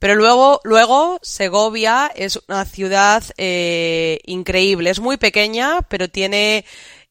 Pero 0.00 0.16
luego, 0.16 0.60
luego 0.64 1.20
Segovia 1.22 2.10
es 2.12 2.40
una 2.48 2.64
ciudad 2.64 3.22
eh, 3.36 4.18
increíble. 4.24 4.90
Es 4.90 4.98
muy 4.98 5.18
pequeña, 5.18 5.82
pero 5.82 6.08
tiene 6.08 6.64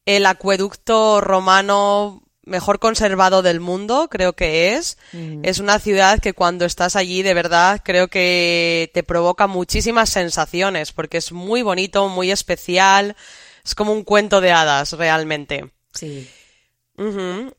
el 0.04 0.26
acueducto 0.26 1.22
romano 1.22 2.22
mejor 2.50 2.78
conservado 2.78 3.40
del 3.40 3.60
mundo, 3.60 4.08
creo 4.10 4.34
que 4.34 4.74
es. 4.74 4.98
Mm. 5.12 5.40
Es 5.44 5.58
una 5.58 5.78
ciudad 5.78 6.20
que 6.20 6.34
cuando 6.34 6.66
estás 6.66 6.96
allí, 6.96 7.22
de 7.22 7.32
verdad, 7.32 7.80
creo 7.82 8.08
que 8.08 8.90
te 8.92 9.02
provoca 9.02 9.46
muchísimas 9.46 10.10
sensaciones, 10.10 10.92
porque 10.92 11.18
es 11.18 11.32
muy 11.32 11.62
bonito, 11.62 12.08
muy 12.08 12.30
especial. 12.30 13.16
Es 13.64 13.74
como 13.74 13.92
un 13.92 14.04
cuento 14.04 14.40
de 14.40 14.52
hadas, 14.52 14.92
realmente. 14.92 15.70
Sí. 15.94 16.28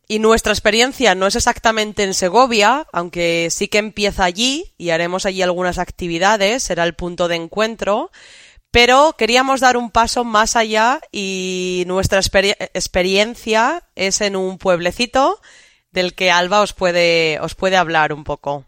Y 0.07 0.19
nuestra 0.19 0.53
experiencia 0.53 1.15
no 1.15 1.25
es 1.25 1.35
exactamente 1.35 2.03
en 2.03 2.13
Segovia, 2.13 2.85
aunque 2.93 3.47
sí 3.49 3.67
que 3.67 3.79
empieza 3.79 4.23
allí 4.23 4.71
y 4.77 4.91
haremos 4.91 5.25
allí 5.25 5.41
algunas 5.41 5.79
actividades, 5.79 6.61
será 6.61 6.83
el 6.83 6.93
punto 6.93 7.27
de 7.27 7.37
encuentro, 7.37 8.11
pero 8.71 9.15
queríamos 9.17 9.59
dar 9.59 9.77
un 9.77 9.91
paso 9.91 10.23
más 10.23 10.55
allá 10.55 11.01
y 11.11 11.83
nuestra 11.87 12.19
experiencia 12.19 13.83
es 13.95 14.21
en 14.21 14.35
un 14.35 14.57
pueblecito 14.57 15.39
del 15.91 16.13
que 16.13 16.31
Alba 16.31 16.61
os 16.61 16.73
puede, 16.73 17.39
os 17.41 17.53
puede 17.53 17.75
hablar 17.77 18.13
un 18.13 18.23
poco. 18.23 18.65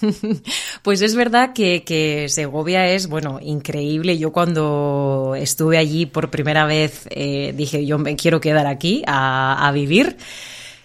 Pues 0.82 1.02
es 1.02 1.14
verdad 1.14 1.52
que, 1.54 2.26
Segovia 2.28 2.86
es, 2.88 3.08
bueno, 3.08 3.40
increíble. 3.42 4.18
Yo 4.18 4.32
cuando 4.32 5.34
estuve 5.36 5.78
allí 5.78 6.06
por 6.06 6.30
primera 6.30 6.66
vez 6.66 7.06
eh, 7.10 7.52
dije, 7.56 7.84
yo 7.86 7.98
me 7.98 8.14
quiero 8.16 8.40
quedar 8.40 8.66
aquí 8.66 9.02
a, 9.06 9.70
vivir. 9.74 10.16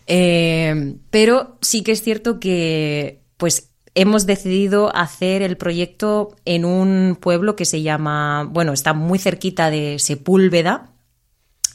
Eh, 0.08 0.96
pero 1.10 1.58
sí 1.62 1.84
que 1.84 1.92
es 1.92 2.02
cierto 2.02 2.40
que, 2.40 3.22
pues, 3.38 3.71
hemos 3.96 4.26
decidido 4.26 4.96
hacer 4.96 5.42
el 5.42 5.58
proyecto 5.58 6.36
en 6.46 6.66
un 6.66 7.18
pueblo 7.20 7.56
que 7.56 7.66
se 7.66 7.82
llama, 7.82 8.48
bueno, 8.50 8.74
está 8.74 8.94
muy 8.94 9.20
cerquita 9.20 9.70
de 9.70 10.00
Sepúlveda, 10.00 10.92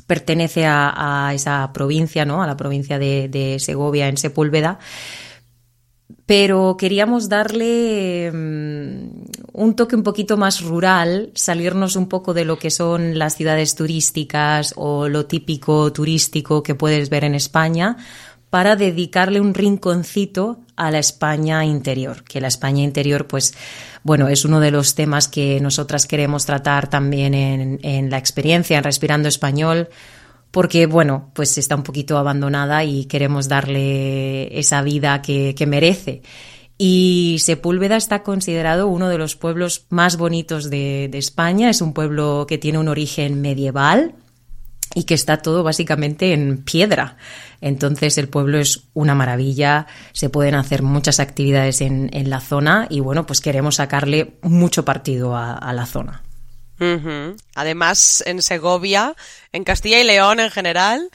pertenece 0.07 0.65
a, 0.67 1.33
esa 1.35 1.73
provincia, 1.73 2.25
¿no? 2.25 2.43
A 2.43 2.47
la 2.47 2.57
provincia 2.57 2.99
de, 2.99 3.57
Segovia 3.59 4.09
en 4.09 4.17
Sepúlveda 4.17 4.79
pero 6.25 6.77
queríamos 6.77 7.29
darle 7.29 8.33
mm, 8.33 9.27
un 9.53 9.77
toque 9.77 9.95
un 9.95 10.03
poquito 10.03 10.37
más 10.37 10.61
rural, 10.61 11.31
salirnos 11.35 11.95
un 11.95 12.09
poco 12.09 12.35
de 12.35 12.45
lo 12.45 12.59
que 12.59 12.71
son 12.71 13.17
las 13.17 13.37
ciudades 13.37 13.77
turísticas 13.77 14.75
o 14.77 15.09
lo 15.09 15.27
típico 15.27 15.93
turístico 15.93 16.65
que 16.65 16.75
puedes 16.75 17.11
ver 17.11 17.23
en 17.25 17.37
España, 17.37 17.97
para 18.51 18.77
dedicarle 18.77 19.41
un 19.41 19.55
rinconcito 19.55 20.61
a 20.77 20.91
la 20.91 20.99
España 20.99 21.65
interior, 21.65 22.23
que 22.25 22.41
la 22.41 22.49
España 22.49 22.83
interior, 22.83 23.27
pues, 23.27 23.55
bueno, 24.03 24.29
es 24.29 24.45
uno 24.45 24.61
de 24.61 24.71
los 24.71 24.95
temas 24.95 25.29
que 25.29 25.59
nosotras 25.61 26.07
queremos 26.07 26.47
tratar 26.47 26.89
también 26.89 27.35
en, 27.35 28.11
la 28.11 28.19
experiencia 28.19 28.79
en 28.79 28.85
Respirando 28.85 29.29
Español, 29.29 29.89
porque, 30.51 30.87
bueno, 30.87 31.31
pues 31.35 31.59
está 31.59 31.75
un 31.75 31.83
poquito 31.83 32.17
abandonada 32.19 32.85
y 32.85 33.07
queremos 33.07 33.49
darle 33.49 34.59
esa 34.59 34.81
vida 34.83 35.23
que, 35.23 35.55
merece. 35.67 36.23
Y 36.79 37.39
Sepúlveda 37.41 37.97
está 37.97 38.23
considerado 38.23 38.87
uno 38.87 39.09
de 39.09 39.19
los 39.19 39.35
pueblos 39.35 39.87
más 39.89 40.19
bonitos 40.19 40.71
de, 40.71 41.11
España. 41.15 41.69
Es 41.69 41.81
un 41.81 41.95
pueblo 41.95 42.47
que 42.49 42.59
tiene 42.59 42.79
un 42.79 42.89
origen 42.89 43.41
medieval 43.41 44.15
y 44.95 45.05
que 45.05 45.15
está 45.15 45.39
todo 45.39 45.63
básicamente 45.63 46.33
en 46.33 46.63
piedra. 46.65 47.17
Entonces 47.61 48.19
el 48.19 48.29
pueblo 48.29 48.59
es 48.59 48.85
una 48.95 49.15
maravilla, 49.15 49.87
se 50.13 50.29
pueden 50.31 50.55
hacer 50.55 50.83
muchas 50.83 51.21
actividades 51.21 51.81
en, 51.81 52.11
la 52.31 52.41
zona 52.41 52.87
y 52.91 53.01
bueno, 53.01 53.27
pues 53.27 53.41
queremos 53.41 53.77
sacarle 53.77 54.39
mucho 54.43 54.85
partido 54.85 55.37
a 55.37 55.73
la 55.73 55.87
zona. 55.87 56.23
Además, 57.55 58.23
en 58.27 58.43
Segovia, 58.43 59.15
en 59.53 59.65
Castilla 59.65 60.01
y 60.01 60.05
León 60.05 60.41
en 60.41 60.51
general, 60.51 61.09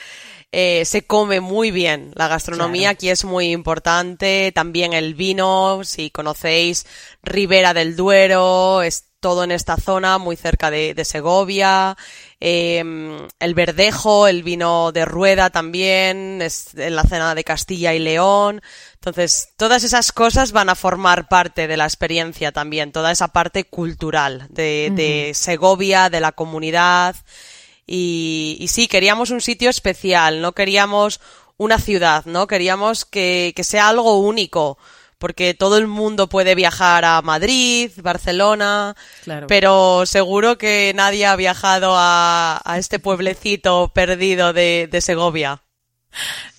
eh, 0.52 0.84
se 0.86 1.04
come 1.06 1.40
muy 1.40 1.72
bien. 1.72 2.12
La 2.16 2.28
gastronomía 2.28 2.90
aquí 2.90 3.10
es 3.10 3.24
muy 3.24 3.52
importante. 3.52 4.52
También 4.54 4.94
el 4.94 5.14
vino, 5.14 5.82
si 5.84 6.10
conocéis 6.10 6.86
Ribera 7.22 7.74
del 7.74 7.96
Duero, 7.96 8.82
es 8.82 9.06
todo 9.20 9.44
en 9.44 9.52
esta 9.52 9.78
zona, 9.78 10.18
muy 10.18 10.36
cerca 10.36 10.72
de, 10.72 11.06
Segovia. 11.06 11.96
Em, 12.44 13.28
el 13.40 13.54
verdejo, 13.54 14.28
el 14.28 14.42
vino 14.42 14.92
de 14.92 15.06
rueda 15.06 15.52
también, 15.52 16.42
es 16.42 16.74
en 16.76 16.96
la 16.96 17.04
cena 17.04 17.36
de 17.36 17.44
Castilla 17.44 17.94
y 17.94 18.00
León. 18.00 18.64
Entonces, 18.96 19.50
todas 19.58 19.84
esas 19.84 20.12
cosas 20.12 20.52
van 20.52 20.68
a 20.70 20.74
formar 20.74 21.28
parte 21.28 21.68
de 21.68 21.78
la 21.78 21.84
experiencia 21.84 22.52
también, 22.52 22.92
toda 22.92 23.12
esa 23.12 23.28
parte 23.28 23.66
cultural 23.66 24.48
de, 24.50 25.32
Segovia, 25.36 26.10
de 26.10 26.20
la 26.20 26.32
comunidad. 26.32 27.16
Y, 27.86 28.58
y, 28.60 28.70
sí, 28.70 28.88
queríamos 28.88 29.30
un 29.30 29.42
sitio 29.42 29.70
especial, 29.70 30.42
no 30.42 30.54
queríamos 30.54 31.22
una 31.58 31.78
ciudad, 31.78 32.26
¿no? 32.26 32.48
Queríamos 32.48 33.06
que, 33.06 33.54
que 33.56 33.64
sea 33.64 33.90
algo 33.90 34.18
único 34.18 34.80
porque 35.22 35.54
todo 35.54 35.78
el 35.78 35.86
mundo 35.86 36.28
puede 36.28 36.56
viajar 36.56 37.06
a 37.06 37.22
Madrid, 37.22 37.92
Barcelona, 38.02 38.96
pero 39.48 40.06
seguro 40.08 40.58
que 40.58 40.92
nadie 40.96 41.28
ha 41.28 41.36
viajado 41.36 41.94
a, 41.96 42.60
a 42.66 42.78
este 42.80 42.98
pueblecito 42.98 43.92
perdido 43.94 44.52
de, 44.52 44.90
de 44.92 45.00
Segovia. 45.00 45.62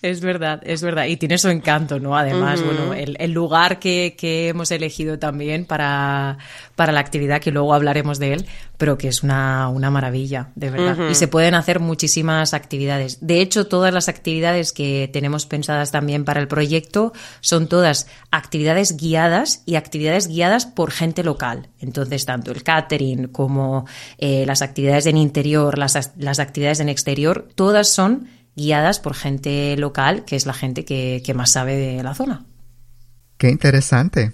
Es 0.00 0.20
verdad, 0.20 0.60
es 0.64 0.82
verdad. 0.82 1.06
Y 1.06 1.16
tiene 1.16 1.38
su 1.38 1.48
encanto, 1.48 2.00
¿no? 2.00 2.16
Además, 2.16 2.60
bueno, 2.64 2.92
el, 2.92 3.32
lugar 3.32 3.78
que, 3.78 4.16
hemos 4.48 4.72
elegido 4.72 5.18
también 5.18 5.64
para, 5.64 6.38
para, 6.74 6.90
la 6.90 6.98
actividad, 6.98 7.40
que 7.40 7.52
luego 7.52 7.72
hablaremos 7.72 8.18
de 8.18 8.32
él, 8.32 8.46
pero 8.78 8.98
que 8.98 9.06
es 9.06 9.22
una, 9.22 9.70
maravilla, 9.70 10.48
de 10.56 10.70
verdad. 10.70 11.08
Y 11.08 11.14
se 11.14 11.28
pueden 11.28 11.54
hacer 11.54 11.78
muchísimas 11.78 12.52
actividades. 12.52 13.18
De 13.20 13.40
hecho, 13.40 13.68
todas 13.68 13.94
las 13.94 14.08
actividades 14.08 14.72
que 14.72 15.08
tenemos 15.12 15.46
pensadas 15.46 15.92
también 15.92 16.24
para 16.24 16.40
el 16.40 16.48
proyecto 16.48 17.12
son 17.40 17.68
todas 17.68 18.08
actividades 18.32 18.96
guiadas 18.96 19.62
y 19.66 19.76
actividades 19.76 20.26
guiadas 20.26 20.66
por 20.66 20.90
gente 20.90 21.22
local. 21.22 21.68
Entonces, 21.78 22.24
tanto 22.26 22.50
el 22.50 22.64
catering 22.64 23.28
como 23.28 23.86
eh, 24.18 24.44
las 24.46 24.62
actividades 24.62 25.06
en 25.06 25.16
interior, 25.16 25.78
las, 25.78 26.12
las 26.16 26.40
actividades 26.40 26.80
en 26.80 26.88
exterior, 26.88 27.46
todas 27.54 27.88
son 27.88 28.26
guiadas 28.56 29.00
por 29.00 29.14
gente 29.14 29.76
local, 29.76 30.24
que 30.24 30.36
es 30.36 30.46
la 30.46 30.54
gente 30.54 30.84
que, 30.84 31.22
más 31.34 31.52
sabe 31.52 31.76
de 31.76 32.02
la 32.02 32.14
zona. 32.14 32.44
Qué 33.38 33.50
interesante. 33.50 34.32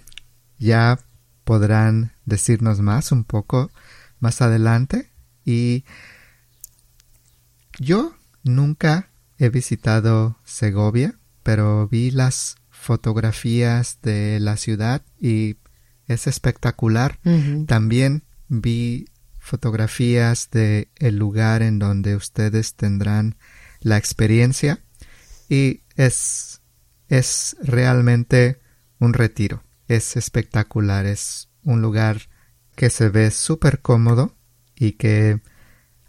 Ya 0.58 0.98
podrán 1.44 2.12
decirnos 2.24 2.80
más 2.80 3.12
un 3.12 3.24
poco 3.24 3.70
más 4.18 4.42
adelante. 4.42 5.10
Y 5.44 5.84
yo 7.78 8.14
nunca 8.42 9.10
he 9.38 9.48
visitado 9.48 10.36
Segovia, 10.44 11.14
pero 11.42 11.88
vi 11.88 12.10
las 12.10 12.56
fotografías 12.70 13.98
de 14.02 14.40
la 14.40 14.56
ciudad 14.56 15.02
y 15.20 15.56
es 16.06 16.26
espectacular. 16.26 17.18
También 17.66 18.24
vi 18.48 19.06
fotografías 19.38 20.50
de 20.50 20.88
el 20.96 21.16
lugar 21.16 21.62
en 21.62 21.78
donde 21.78 22.16
ustedes 22.16 22.74
tendrán 22.74 23.36
la 23.80 23.96
experiencia 23.96 24.80
y 25.48 25.82
es, 25.96 26.60
es 27.08 27.56
realmente 27.62 28.60
un 28.98 29.12
retiro. 29.12 29.62
Es 29.88 30.16
espectacular, 30.16 31.06
es 31.06 31.48
un 31.62 31.82
lugar 31.82 32.28
que 32.74 32.90
se 32.90 33.08
ve 33.08 33.30
súper 33.30 33.80
cómodo 33.80 34.36
y 34.76 34.92
que 34.92 35.40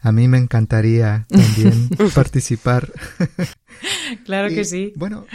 a 0.01 0.11
mí 0.11 0.27
me 0.27 0.37
encantaría 0.37 1.25
también 1.29 1.89
participar. 2.15 2.91
claro 4.25 4.49
que 4.49 4.65
sí. 4.65 4.93
Bueno, 4.95 5.25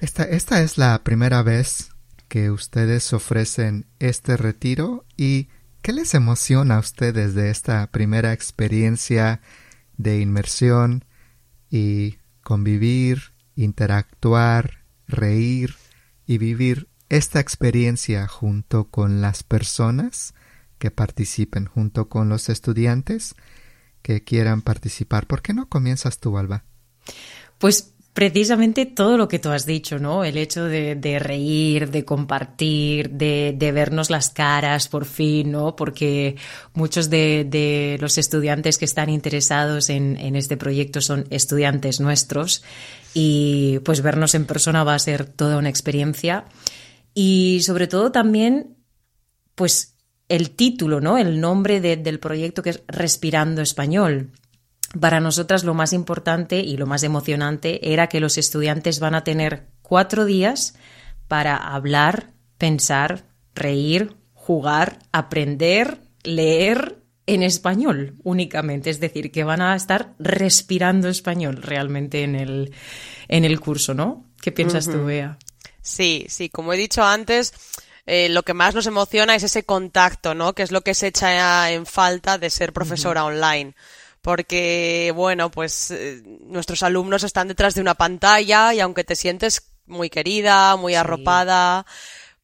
esta, 0.00 0.24
esta 0.24 0.62
es 0.62 0.78
la 0.78 1.02
primera 1.02 1.42
vez 1.42 1.90
que 2.28 2.50
ustedes 2.50 3.12
ofrecen 3.12 3.86
este 3.98 4.36
retiro 4.36 5.04
y 5.16 5.48
¿qué 5.82 5.92
les 5.92 6.14
emociona 6.14 6.76
a 6.76 6.80
ustedes 6.80 7.34
de 7.34 7.50
esta 7.50 7.86
primera 7.90 8.32
experiencia 8.32 9.40
de 9.96 10.20
inmersión 10.20 11.04
y 11.72 12.18
convivir, 12.42 13.32
interactuar, 13.56 14.84
reír 15.08 15.74
y 16.26 16.36
vivir 16.36 16.88
esta 17.08 17.40
experiencia 17.40 18.28
junto 18.28 18.84
con 18.90 19.22
las 19.22 19.42
personas 19.42 20.34
que 20.78 20.90
participen, 20.90 21.64
junto 21.64 22.10
con 22.10 22.28
los 22.28 22.50
estudiantes 22.50 23.34
que 24.02 24.22
quieran 24.22 24.60
participar. 24.60 25.26
¿Por 25.26 25.40
qué 25.40 25.54
no 25.54 25.68
comienzas 25.70 26.18
tú, 26.18 26.36
Alba? 26.36 26.64
Pues 27.58 27.91
precisamente 28.12 28.84
todo 28.84 29.16
lo 29.16 29.26
que 29.26 29.38
tú 29.38 29.50
has 29.50 29.64
dicho, 29.64 29.98
¿no? 29.98 30.24
El 30.24 30.36
hecho 30.36 30.64
de, 30.64 31.18
reír, 31.18 31.90
de 31.90 32.04
compartir, 32.04 33.10
de, 33.10 33.72
vernos 33.72 34.10
las 34.10 34.28
caras 34.30 34.88
por 34.88 35.06
fin, 35.06 35.52
¿no? 35.52 35.76
Porque 35.76 36.36
muchos 36.74 37.08
de, 37.08 37.96
los 38.00 38.18
estudiantes 38.18 38.76
que 38.76 38.84
están 38.84 39.08
interesados 39.08 39.88
en, 39.88 40.18
en, 40.18 40.36
este 40.36 40.56
proyecto 40.56 41.00
son 41.00 41.26
estudiantes 41.30 42.00
nuestros 42.00 42.62
y 43.14 43.78
pues 43.84 44.02
vernos 44.02 44.34
en 44.34 44.44
persona 44.44 44.84
va 44.84 44.94
a 44.94 44.98
ser 44.98 45.24
toda 45.24 45.56
una 45.56 45.70
experiencia. 45.70 46.44
Y 47.14 47.60
sobre 47.62 47.86
todo 47.86 48.12
también, 48.12 48.76
pues 49.54 49.96
el 50.28 50.50
título, 50.50 51.00
¿no? 51.00 51.16
El 51.16 51.40
nombre 51.40 51.80
del 51.80 52.18
proyecto 52.18 52.62
que 52.62 52.70
es 52.70 52.82
Respirando 52.88 53.62
Español 53.62 54.32
para 55.00 55.20
nosotras 55.20 55.64
lo 55.64 55.74
más 55.74 55.92
importante 55.92 56.60
y 56.60 56.76
lo 56.76 56.86
más 56.86 57.02
emocionante 57.02 57.92
era 57.92 58.08
que 58.08 58.20
los 58.20 58.38
estudiantes 58.38 59.00
van 59.00 59.14
a 59.14 59.24
tener 59.24 59.66
cuatro 59.80 60.24
días 60.24 60.74
para 61.28 61.56
hablar, 61.56 62.32
pensar, 62.58 63.24
reír, 63.54 64.16
jugar, 64.34 64.98
aprender, 65.12 65.98
leer 66.24 66.98
en 67.26 67.42
español 67.42 68.16
únicamente. 68.22 68.90
Es 68.90 69.00
decir, 69.00 69.30
que 69.30 69.44
van 69.44 69.62
a 69.62 69.74
estar 69.74 70.14
respirando 70.18 71.08
español 71.08 71.62
realmente 71.62 72.22
en 72.22 72.34
el, 72.34 72.74
en 73.28 73.44
el 73.44 73.60
curso, 73.60 73.94
¿no? 73.94 74.26
¿Qué 74.40 74.52
piensas 74.52 74.86
tú, 74.86 75.04
Bea? 75.04 75.38
Sí, 75.80 76.26
sí, 76.28 76.48
como 76.48 76.72
he 76.72 76.76
dicho 76.76 77.02
antes, 77.02 77.54
eh, 78.06 78.28
lo 78.28 78.42
que 78.42 78.54
más 78.54 78.74
nos 78.74 78.86
emociona 78.86 79.34
es 79.34 79.44
ese 79.44 79.64
contacto, 79.64 80.34
¿no? 80.34 80.52
Que 80.52 80.64
es 80.64 80.72
lo 80.72 80.82
que 80.82 80.94
se 80.94 81.06
echa 81.08 81.70
en 81.70 81.86
falta 81.86 82.38
de 82.38 82.50
ser 82.50 82.72
profesora 82.72 83.24
online 83.24 83.74
porque, 84.22 85.12
bueno, 85.14 85.50
pues 85.50 85.90
eh, 85.90 86.22
nuestros 86.46 86.82
alumnos 86.84 87.24
están 87.24 87.48
detrás 87.48 87.74
de 87.74 87.80
una 87.80 87.94
pantalla 87.94 88.72
y 88.72 88.80
aunque 88.80 89.04
te 89.04 89.16
sientes 89.16 89.72
muy 89.84 90.10
querida, 90.10 90.76
muy 90.76 90.94
arropada, 90.94 91.84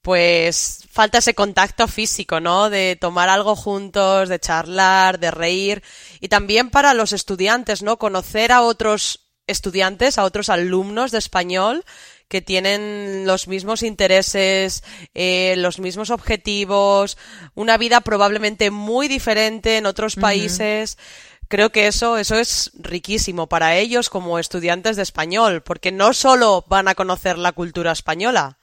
pues 0.02 0.84
falta 0.90 1.18
ese 1.18 1.34
contacto 1.34 1.86
físico, 1.86 2.40
¿no? 2.40 2.68
De 2.68 2.96
tomar 3.00 3.28
algo 3.28 3.54
juntos, 3.54 4.28
de 4.28 4.40
charlar, 4.40 5.20
de 5.20 5.30
reír 5.30 5.82
y 6.20 6.28
también 6.28 6.70
para 6.70 6.94
los 6.94 7.12
estudiantes, 7.12 7.82
¿no? 7.82 7.96
Conocer 7.96 8.50
a 8.50 8.62
otros 8.62 9.30
estudiantes, 9.46 10.18
a 10.18 10.24
otros 10.24 10.48
alumnos 10.48 11.12
de 11.12 11.18
español 11.18 11.84
que 12.26 12.42
tienen 12.42 13.24
los 13.24 13.48
mismos 13.48 13.82
intereses, 13.82 14.82
eh, 15.14 15.54
los 15.56 15.78
mismos 15.78 16.10
objetivos, 16.10 17.16
una 17.54 17.78
vida 17.78 18.02
probablemente 18.02 18.70
muy 18.70 19.08
diferente 19.08 19.78
en 19.78 19.86
otros 19.86 20.16
países 20.16 20.98
creo 21.48 21.70
que 21.70 21.86
eso, 21.86 22.18
eso 22.18 22.36
es 22.36 22.70
riquísimo 22.74 23.48
para 23.48 23.76
ellos 23.76 24.10
como 24.10 24.38
estudiantes 24.38 24.96
de 24.96 25.02
español, 25.02 25.62
porque 25.62 25.90
no 25.90 26.12
solo 26.12 26.64
van 26.68 26.88
a 26.88 26.94
conocer 26.94 27.38
la 27.38 27.52
cultura 27.52 27.92
española, 27.92 28.58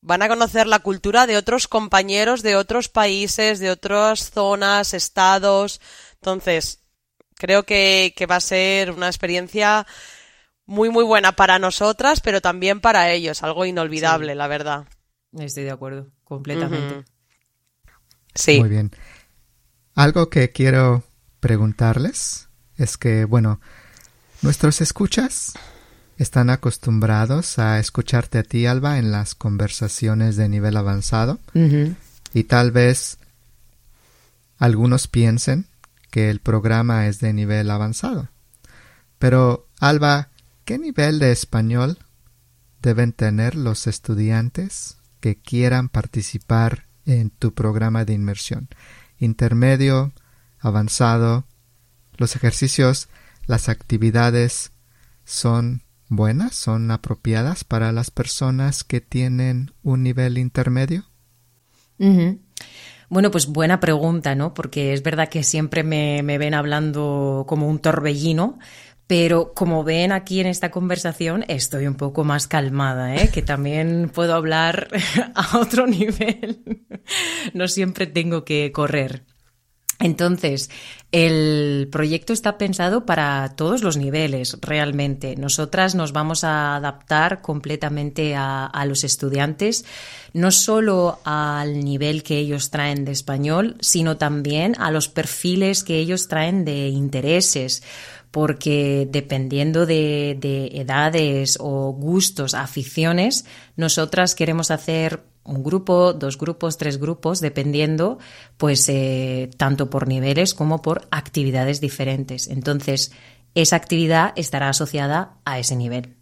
van 0.00 0.22
a 0.22 0.28
conocer 0.28 0.66
la 0.66 0.80
cultura 0.80 1.26
de 1.26 1.36
otros 1.36 1.68
compañeros 1.68 2.42
de 2.42 2.56
otros 2.56 2.88
países, 2.88 3.58
de 3.58 3.70
otras 3.70 4.30
zonas, 4.30 4.94
estados. 4.94 5.80
Entonces, 6.14 6.82
creo 7.34 7.64
que, 7.64 8.14
que 8.16 8.26
va 8.26 8.36
a 8.36 8.40
ser 8.40 8.90
una 8.90 9.06
experiencia 9.06 9.86
muy, 10.66 10.90
muy 10.90 11.04
buena 11.04 11.32
para 11.32 11.58
nosotras, 11.58 12.20
pero 12.20 12.40
también 12.40 12.80
para 12.80 13.10
ellos, 13.10 13.42
algo 13.42 13.64
inolvidable, 13.64 14.34
la 14.34 14.48
verdad. 14.48 14.86
Estoy 15.38 15.64
de 15.64 15.70
acuerdo, 15.70 16.08
completamente. 16.24 17.04
Sí. 18.34 18.60
Muy 18.60 18.68
bien. 18.68 18.90
Algo 19.94 20.30
que 20.30 20.50
quiero 20.50 21.02
preguntarles 21.40 22.48
es 22.76 22.96
que, 22.96 23.24
bueno, 23.24 23.60
nuestros 24.42 24.80
escuchas 24.80 25.54
están 26.16 26.50
acostumbrados 26.50 27.58
a 27.58 27.78
escucharte 27.78 28.38
a 28.38 28.42
ti, 28.42 28.66
Alba, 28.66 28.98
en 28.98 29.12
las 29.12 29.34
conversaciones 29.34 30.36
de 30.36 30.48
nivel 30.48 30.76
avanzado 30.76 31.38
y 32.34 32.44
tal 32.44 32.72
vez 32.72 33.18
algunos 34.58 35.06
piensen 35.06 35.66
que 36.10 36.30
el 36.30 36.40
programa 36.40 37.06
es 37.06 37.20
de 37.20 37.32
nivel 37.32 37.70
avanzado. 37.70 38.28
Pero, 39.18 39.68
Alba, 39.78 40.28
¿qué 40.64 40.78
nivel 40.78 41.18
de 41.18 41.32
español 41.32 41.98
deben 42.82 43.12
tener 43.12 43.54
los 43.54 43.86
estudiantes 43.86 44.96
que 45.20 45.36
quieran 45.36 45.88
participar 45.88 46.86
en 47.06 47.30
tu 47.30 47.54
programa 47.54 48.04
de 48.04 48.14
inmersión? 48.14 48.68
¿Intermedio, 49.18 50.12
avanzado, 50.60 51.44
los 52.16 52.36
ejercicios, 52.36 53.08
las 53.46 53.68
actividades 53.68 54.72
son 55.24 55.82
buenas, 56.08 56.54
son 56.54 56.90
apropiadas 56.90 57.64
para 57.64 57.92
las 57.92 58.10
personas 58.10 58.84
que 58.84 59.00
tienen 59.00 59.72
un 59.82 60.02
nivel 60.02 60.38
intermedio? 60.38 61.04
Bueno, 63.08 63.30
pues 63.30 63.46
buena 63.46 63.80
pregunta, 63.80 64.34
¿no? 64.34 64.54
Porque 64.54 64.92
es 64.92 65.02
verdad 65.02 65.28
que 65.28 65.42
siempre 65.42 65.82
me, 65.82 66.22
me, 66.22 66.38
ven 66.38 66.54
hablando 66.54 67.44
como 67.48 67.68
un 67.68 67.78
torbellino, 67.78 68.58
pero 69.06 69.54
como 69.54 69.84
ven 69.84 70.12
aquí 70.12 70.40
en 70.40 70.46
esta 70.46 70.70
conversación, 70.70 71.44
estoy 71.48 71.86
un 71.86 71.94
poco 71.94 72.24
más 72.24 72.46
calmada, 72.46 73.16
¿eh? 73.16 73.30
Que 73.32 73.40
también 73.40 74.10
puedo 74.14 74.34
hablar 74.34 74.88
a 75.34 75.58
otro 75.58 75.86
nivel. 75.88 76.84
no 77.54 77.68
siempre 77.68 78.06
tengo 78.06 78.44
que 78.44 78.70
correr. 78.70 79.24
Entonces, 80.00 80.70
El 81.10 81.88
proyecto 81.90 82.34
está 82.34 82.58
pensado 82.58 83.06
para 83.06 83.54
todos 83.56 83.82
los 83.82 83.96
niveles, 83.96 84.58
realmente. 84.60 85.36
Nosotras 85.36 85.94
nos 85.94 86.12
vamos 86.12 86.44
a 86.44 86.76
adaptar 86.76 87.40
completamente 87.40 88.36
a, 88.36 88.84
los 88.86 89.04
estudiantes, 89.04 89.86
no 90.34 90.50
solo 90.50 91.18
al 91.24 91.82
nivel 91.82 92.22
que 92.22 92.36
ellos 92.36 92.68
traen 92.68 93.06
de 93.06 93.12
español, 93.12 93.76
sino 93.80 94.18
también 94.18 94.76
a 94.78 94.90
los 94.90 95.08
perfiles 95.08 95.82
que 95.82 95.98
ellos 95.98 96.28
traen 96.28 96.66
de 96.66 96.88
intereses 96.88 97.82
porque 98.30 99.08
dependiendo 99.10 99.86
de, 99.86 100.36
de, 100.38 100.66
edades 100.78 101.56
o 101.58 101.92
gustos, 101.92 102.52
aficiones, 102.52 103.46
nosotras 103.76 104.34
queremos 104.34 104.70
hacer 104.70 105.22
un 105.48 105.64
grupo, 105.64 106.12
dos 106.12 106.38
grupos, 106.38 106.76
tres 106.76 106.98
grupos, 106.98 107.40
dependiendo, 107.40 108.18
pues, 108.56 108.88
eh, 108.88 109.50
tanto 109.56 109.90
por 109.90 110.06
niveles 110.06 110.54
como 110.54 110.82
por 110.82 111.08
actividades 111.10 111.80
diferentes. 111.80 112.48
Entonces, 112.48 113.12
esa 113.54 113.76
actividad 113.76 114.32
estará 114.36 114.68
asociada 114.68 115.38
a 115.44 115.58
ese 115.58 115.74
nivel. 115.74 116.16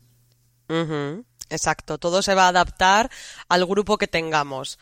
Exacto, 1.50 1.98
todo 1.98 2.22
se 2.22 2.34
va 2.34 2.46
a 2.46 2.48
adaptar 2.48 3.10
al 3.48 3.66
grupo 3.66 3.98
que 3.98 4.08
tengamos. 4.08 4.78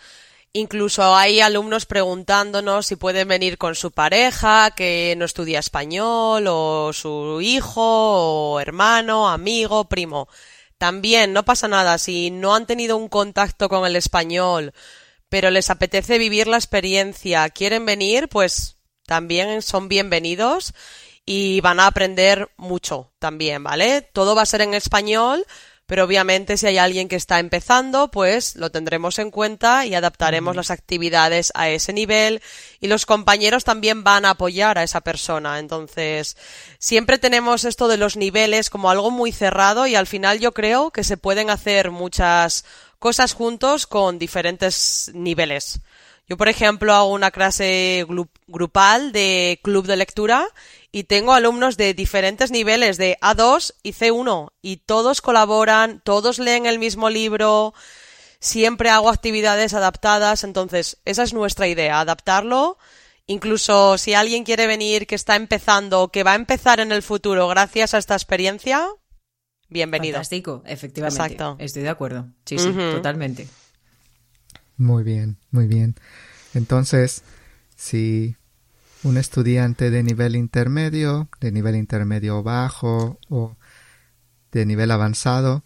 Incluso 0.52 1.16
hay 1.16 1.40
alumnos 1.40 1.84
preguntándonos 1.84 2.86
si 2.86 2.96
pueden 2.96 3.26
venir 3.26 3.58
con 3.58 3.74
su 3.74 3.90
pareja, 3.90 4.70
que 4.70 5.14
no 5.18 5.24
estudia 5.24 5.58
español, 5.58 6.46
o 6.48 6.92
su 6.92 7.40
hijo, 7.40 7.82
o 7.82 8.60
hermano, 8.60 9.28
amigo, 9.28 9.86
primo. 9.88 10.28
También 10.84 11.32
no 11.32 11.46
pasa 11.46 11.66
nada 11.66 11.96
si 11.96 12.30
no 12.30 12.54
han 12.54 12.66
tenido 12.66 12.98
un 12.98 13.08
contacto 13.08 13.70
con 13.70 13.86
el 13.86 13.96
español, 13.96 14.74
pero 15.30 15.50
les 15.50 15.70
apetece 15.70 16.18
vivir 16.18 16.46
la 16.46 16.58
experiencia, 16.58 17.48
quieren 17.48 17.86
venir, 17.86 18.28
pues 18.28 18.76
también 19.06 19.62
son 19.62 19.88
bienvenidos 19.88 20.74
y 21.24 21.62
van 21.62 21.80
a 21.80 21.86
aprender 21.86 22.50
mucho 22.58 23.14
también, 23.18 23.64
¿vale? 23.64 24.02
Todo 24.02 24.34
va 24.34 24.42
a 24.42 24.46
ser 24.46 24.60
en 24.60 24.74
español, 24.74 25.46
pero 25.86 26.04
obviamente 26.04 26.56
si 26.56 26.66
hay 26.66 26.78
alguien 26.78 27.08
que 27.08 27.16
está 27.16 27.38
empezando, 27.38 28.10
pues 28.10 28.56
lo 28.56 28.70
tendremos 28.70 29.18
en 29.18 29.30
cuenta 29.30 29.84
y 29.84 29.94
adaptaremos 29.94 30.56
las 30.56 30.70
actividades 30.70 31.52
a 31.54 31.68
ese 31.68 31.92
nivel 31.92 32.42
y 32.80 32.88
los 32.88 33.04
compañeros 33.04 33.64
también 33.64 34.02
van 34.02 34.24
a 34.24 34.30
apoyar 34.30 34.78
a 34.78 34.82
esa 34.82 35.02
persona. 35.02 35.58
Entonces, 35.58 36.36
siempre 36.78 37.18
tenemos 37.18 37.64
esto 37.64 37.86
de 37.88 37.98
los 37.98 38.16
niveles 38.16 38.70
como 38.70 38.90
algo 38.90 39.10
muy 39.10 39.30
cerrado 39.30 39.86
y 39.86 39.94
al 39.94 40.06
final 40.06 40.40
yo 40.40 40.52
creo 40.52 40.90
que 40.90 41.04
se 41.04 41.16
pueden 41.18 41.50
hacer 41.50 41.90
muchas 41.90 42.64
cosas 42.98 43.34
juntos 43.34 43.86
con 43.86 44.18
diferentes 44.18 45.10
niveles. 45.12 45.80
Yo, 46.26 46.38
por 46.38 46.48
ejemplo, 46.48 46.94
hago 46.94 47.12
una 47.12 47.30
clase 47.30 48.06
grupal 48.46 49.12
de 49.12 49.60
club 49.62 49.86
de 49.86 49.96
lectura 49.96 50.46
y 50.90 51.04
tengo 51.04 51.34
alumnos 51.34 51.76
de 51.76 51.92
diferentes 51.92 52.50
niveles 52.50 52.96
de 52.96 53.18
A2 53.20 53.74
y 53.82 53.92
C1 53.92 54.52
y 54.62 54.78
todos 54.78 55.20
colaboran, 55.20 56.00
todos 56.02 56.38
leen 56.38 56.64
el 56.64 56.78
mismo 56.78 57.10
libro, 57.10 57.74
siempre 58.40 58.88
hago 58.88 59.10
actividades 59.10 59.74
adaptadas, 59.74 60.44
entonces 60.44 60.98
esa 61.04 61.24
es 61.24 61.34
nuestra 61.34 61.68
idea, 61.68 62.00
adaptarlo. 62.00 62.78
Incluso 63.26 63.98
si 63.98 64.14
alguien 64.14 64.44
quiere 64.44 64.66
venir 64.66 65.06
que 65.06 65.14
está 65.14 65.36
empezando 65.36 66.02
o 66.02 66.08
que 66.08 66.24
va 66.24 66.32
a 66.32 66.36
empezar 66.36 66.80
en 66.80 66.92
el 66.92 67.02
futuro 67.02 67.48
gracias 67.48 67.92
a 67.92 67.98
esta 67.98 68.14
experiencia, 68.14 68.86
bienvenido. 69.68 70.14
Fantástico, 70.14 70.62
efectivamente. 70.66 71.22
Exacto. 71.22 71.56
Estoy 71.58 71.82
de 71.82 71.88
acuerdo. 71.88 72.28
Sí, 72.44 72.58
sí, 72.58 72.70
totalmente. 72.72 73.48
Muy 74.76 75.04
bien, 75.04 75.36
muy 75.50 75.66
bien. 75.66 75.94
Entonces, 76.54 77.22
si 77.76 78.36
un 79.02 79.16
estudiante 79.18 79.90
de 79.90 80.02
nivel 80.02 80.36
intermedio, 80.36 81.28
de 81.40 81.52
nivel 81.52 81.76
intermedio 81.76 82.42
bajo 82.42 83.18
o 83.28 83.56
de 84.52 84.66
nivel 84.66 84.90
avanzado 84.90 85.62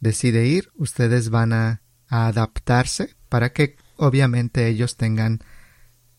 decide 0.00 0.46
ir, 0.46 0.70
ustedes 0.76 1.30
van 1.30 1.52
a, 1.52 1.82
a 2.08 2.28
adaptarse 2.28 3.14
para 3.28 3.52
que 3.52 3.76
obviamente 3.96 4.68
ellos 4.68 4.96
tengan 4.96 5.40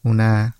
una 0.04 0.58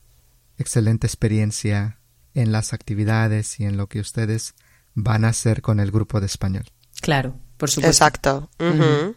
excelente 0.58 1.08
experiencia 1.08 2.00
en 2.34 2.52
las 2.52 2.74
actividades 2.74 3.60
y 3.60 3.66
en 3.66 3.78
lo 3.78 3.88
que 3.88 4.00
ustedes 4.00 4.56
van 4.96 5.26
a 5.26 5.30
hacer 5.30 5.62
con 5.62 5.80
el 5.80 5.92
grupo 5.92 6.20
de 6.20 6.26
español. 6.26 6.66
Claro, 7.02 7.36
por 7.58 7.70
supuesto. 7.70 8.04
Exacto. 8.06 8.50
Uh 8.60 8.64
-huh. 8.64 9.16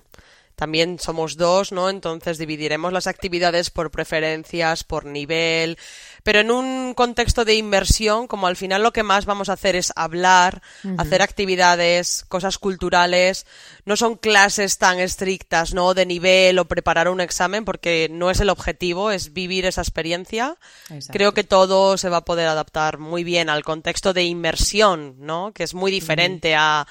También 0.62 1.00
somos 1.00 1.36
dos, 1.36 1.72
¿no? 1.72 1.90
Entonces 1.90 2.38
dividiremos 2.38 2.92
las 2.92 3.08
actividades 3.08 3.68
por 3.70 3.90
preferencias, 3.90 4.84
por 4.84 5.06
nivel, 5.06 5.76
pero 6.22 6.38
en 6.38 6.52
un 6.52 6.94
contexto 6.94 7.44
de 7.44 7.56
inmersión, 7.56 8.28
como 8.28 8.46
al 8.46 8.54
final 8.54 8.84
lo 8.84 8.92
que 8.92 9.02
más 9.02 9.26
vamos 9.26 9.48
a 9.48 9.54
hacer 9.54 9.74
es 9.74 9.92
hablar, 9.96 10.62
uh 10.84 10.90
-huh. 10.90 11.00
hacer 11.00 11.20
actividades, 11.20 12.24
cosas 12.28 12.58
culturales, 12.58 13.44
no 13.86 13.96
son 13.96 14.14
clases 14.14 14.78
tan 14.78 15.00
estrictas, 15.00 15.74
¿no? 15.74 15.94
De 15.94 16.06
nivel 16.06 16.60
o 16.60 16.68
preparar 16.68 17.08
un 17.08 17.20
examen, 17.20 17.64
porque 17.64 18.06
no 18.08 18.30
es 18.30 18.38
el 18.38 18.48
objetivo, 18.48 19.10
es 19.10 19.32
vivir 19.32 19.66
esa 19.66 19.80
experiencia. 19.80 20.58
Exacto. 20.90 21.12
Creo 21.12 21.34
que 21.34 21.42
todo 21.42 21.96
se 21.96 22.08
va 22.08 22.18
a 22.18 22.24
poder 22.24 22.46
adaptar 22.46 22.98
muy 22.98 23.24
bien 23.24 23.50
al 23.50 23.64
contexto 23.64 24.12
de 24.12 24.22
inmersión, 24.22 25.16
¿no? 25.18 25.50
Que 25.52 25.64
es 25.64 25.74
muy 25.74 25.90
diferente 25.90 26.52
uh 26.52 26.58
-huh. 26.58 26.86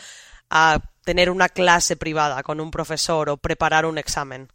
a, 0.49 0.73
a 0.73 0.90
tener 1.03 1.29
una 1.29 1.49
clase 1.49 1.95
privada 1.95 2.43
con 2.43 2.59
un 2.59 2.71
profesor 2.71 3.29
o 3.29 3.37
preparar 3.37 3.85
un 3.85 3.97
examen. 3.97 4.49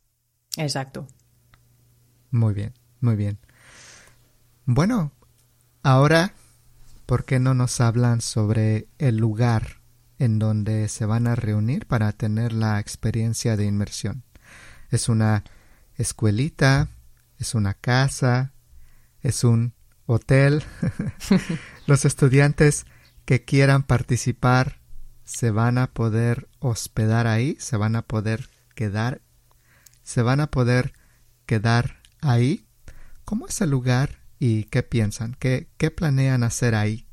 Exacto. 0.57 1.07
Muy 2.31 2.55
bien, 2.55 2.75
muy 3.01 3.17
bien. 3.17 3.39
Bueno, 4.65 5.13
ahora, 5.83 6.35
¿por 7.07 7.25
qué 7.25 7.39
no 7.39 7.55
nos 7.55 7.81
hablan 7.81 8.21
sobre 8.21 8.89
el 8.99 9.17
lugar 9.17 9.81
en 10.19 10.39
donde 10.39 10.89
se 10.89 11.07
van 11.07 11.27
a 11.27 11.37
reunir 11.37 11.87
para 11.87 12.13
tener 12.13 12.53
la 12.53 12.81
experiencia 12.81 13.57
de 13.57 13.65
inmersión? 13.65 14.25
¿Es 14.91 15.09
una 15.09 15.45
escuelita? 15.97 16.89
¿Es 17.39 17.55
una 17.55 17.75
casa? 17.75 18.53
¿Es 19.23 19.45
un 19.45 19.75
hotel? 20.07 20.65
Los 21.87 22.05
estudiantes 22.05 22.87
que 23.25 23.45
quieran 23.45 23.83
participar 23.83 24.81
se 25.27 25.51
van 25.51 25.77
a 25.77 25.89
poder 25.89 26.49
hospedar 26.61 27.27
ahí, 27.27 27.57
se 27.59 27.77
van 27.77 27.97
a 27.97 28.03
poder 28.03 28.49
quedar, 28.75 29.21
se 30.05 30.23
van 30.23 30.41
a 30.41 30.51
poder 30.51 30.93
quedar 31.47 31.97
ahí. 32.21 32.65
¿Cómo 33.25 33.49
es 33.49 33.61
el 33.61 33.71
lugar 33.71 34.21
y 34.39 34.65
qué 34.65 34.85
piensan? 34.85 35.37
¿Qué, 35.39 35.69
qué 35.79 35.91
planean 35.91 36.45
hacer 36.45 36.77
ahí? 36.77 37.07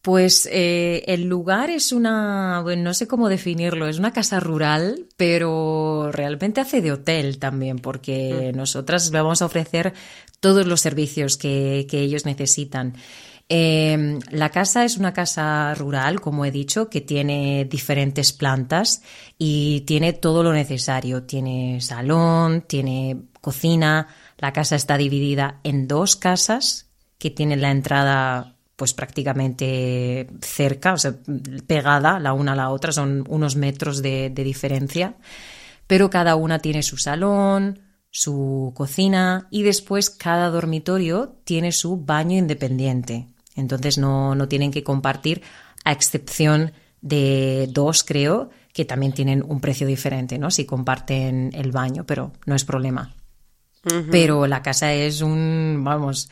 Pues 0.00 0.48
eh, 0.50 1.04
el 1.06 1.24
lugar 1.24 1.68
es 1.68 1.92
una, 1.92 2.62
bueno, 2.62 2.84
no 2.84 2.94
sé 2.94 3.06
cómo 3.06 3.28
definirlo, 3.28 3.88
es 3.88 3.98
una 3.98 4.14
casa 4.14 4.40
rural, 4.40 5.06
pero 5.18 6.10
realmente 6.12 6.62
hace 6.62 6.80
de 6.80 6.92
hotel 6.92 7.38
también, 7.38 7.78
porque 7.78 8.52
mm. 8.54 8.56
nosotras 8.56 9.10
vamos 9.10 9.42
a 9.42 9.46
ofrecer 9.46 9.92
todos 10.40 10.66
los 10.66 10.80
servicios 10.80 11.36
que, 11.36 11.86
que 11.90 12.00
ellos 12.00 12.24
necesitan. 12.24 12.94
Eh, 13.50 14.18
la 14.30 14.50
casa 14.50 14.84
es 14.84 14.98
una 14.98 15.14
casa 15.14 15.74
rural, 15.74 16.20
como 16.20 16.44
he 16.44 16.50
dicho, 16.50 16.90
que 16.90 17.00
tiene 17.00 17.64
diferentes 17.64 18.32
plantas 18.32 19.02
y 19.38 19.82
tiene 19.82 20.12
todo 20.12 20.42
lo 20.42 20.52
necesario. 20.52 21.22
Tiene 21.22 21.80
salón, 21.80 22.62
tiene 22.62 23.22
cocina. 23.40 24.08
La 24.38 24.52
casa 24.52 24.76
está 24.76 24.98
dividida 24.98 25.60
en 25.64 25.88
dos 25.88 26.16
casas 26.16 26.90
que 27.18 27.30
tienen 27.30 27.62
la 27.62 27.70
entrada 27.70 28.54
pues 28.76 28.94
prácticamente 28.94 30.28
cerca, 30.40 30.92
o 30.92 30.98
sea, 30.98 31.14
pegada 31.66 32.20
la 32.20 32.32
una 32.32 32.52
a 32.52 32.56
la 32.56 32.70
otra, 32.70 32.92
son 32.92 33.24
unos 33.28 33.56
metros 33.56 34.02
de 34.02 34.30
diferencia, 34.30 35.16
pero 35.88 36.10
cada 36.10 36.36
una 36.36 36.60
tiene 36.60 36.84
su 36.84 36.96
salón, 36.96 37.80
su 38.10 38.72
cocina 38.76 39.48
y 39.50 39.64
después 39.64 40.10
cada 40.10 40.48
dormitorio 40.50 41.40
tiene 41.44 41.72
su 41.72 41.96
baño 41.96 42.38
independiente. 42.38 43.26
Entonces 43.58 43.98
no, 43.98 44.34
no 44.34 44.48
tienen 44.48 44.70
que 44.70 44.82
compartir, 44.82 45.42
a 45.84 45.92
excepción 45.92 46.72
de 47.00 47.68
dos, 47.70 48.04
creo, 48.04 48.50
que 48.72 48.84
también 48.84 49.12
tienen 49.12 49.44
un 49.46 49.60
precio 49.60 49.86
diferente, 49.86 50.38
¿no? 50.38 50.50
Si 50.50 50.64
comparten 50.64 51.50
el 51.54 51.72
baño, 51.72 52.04
pero 52.06 52.32
no 52.46 52.54
es 52.54 52.64
problema. 52.64 53.14
Uh 53.84 53.88
-huh. 53.88 54.08
Pero 54.10 54.46
la 54.46 54.62
casa 54.62 54.92
es 54.92 55.20
un, 55.20 55.80
vamos, 55.82 56.28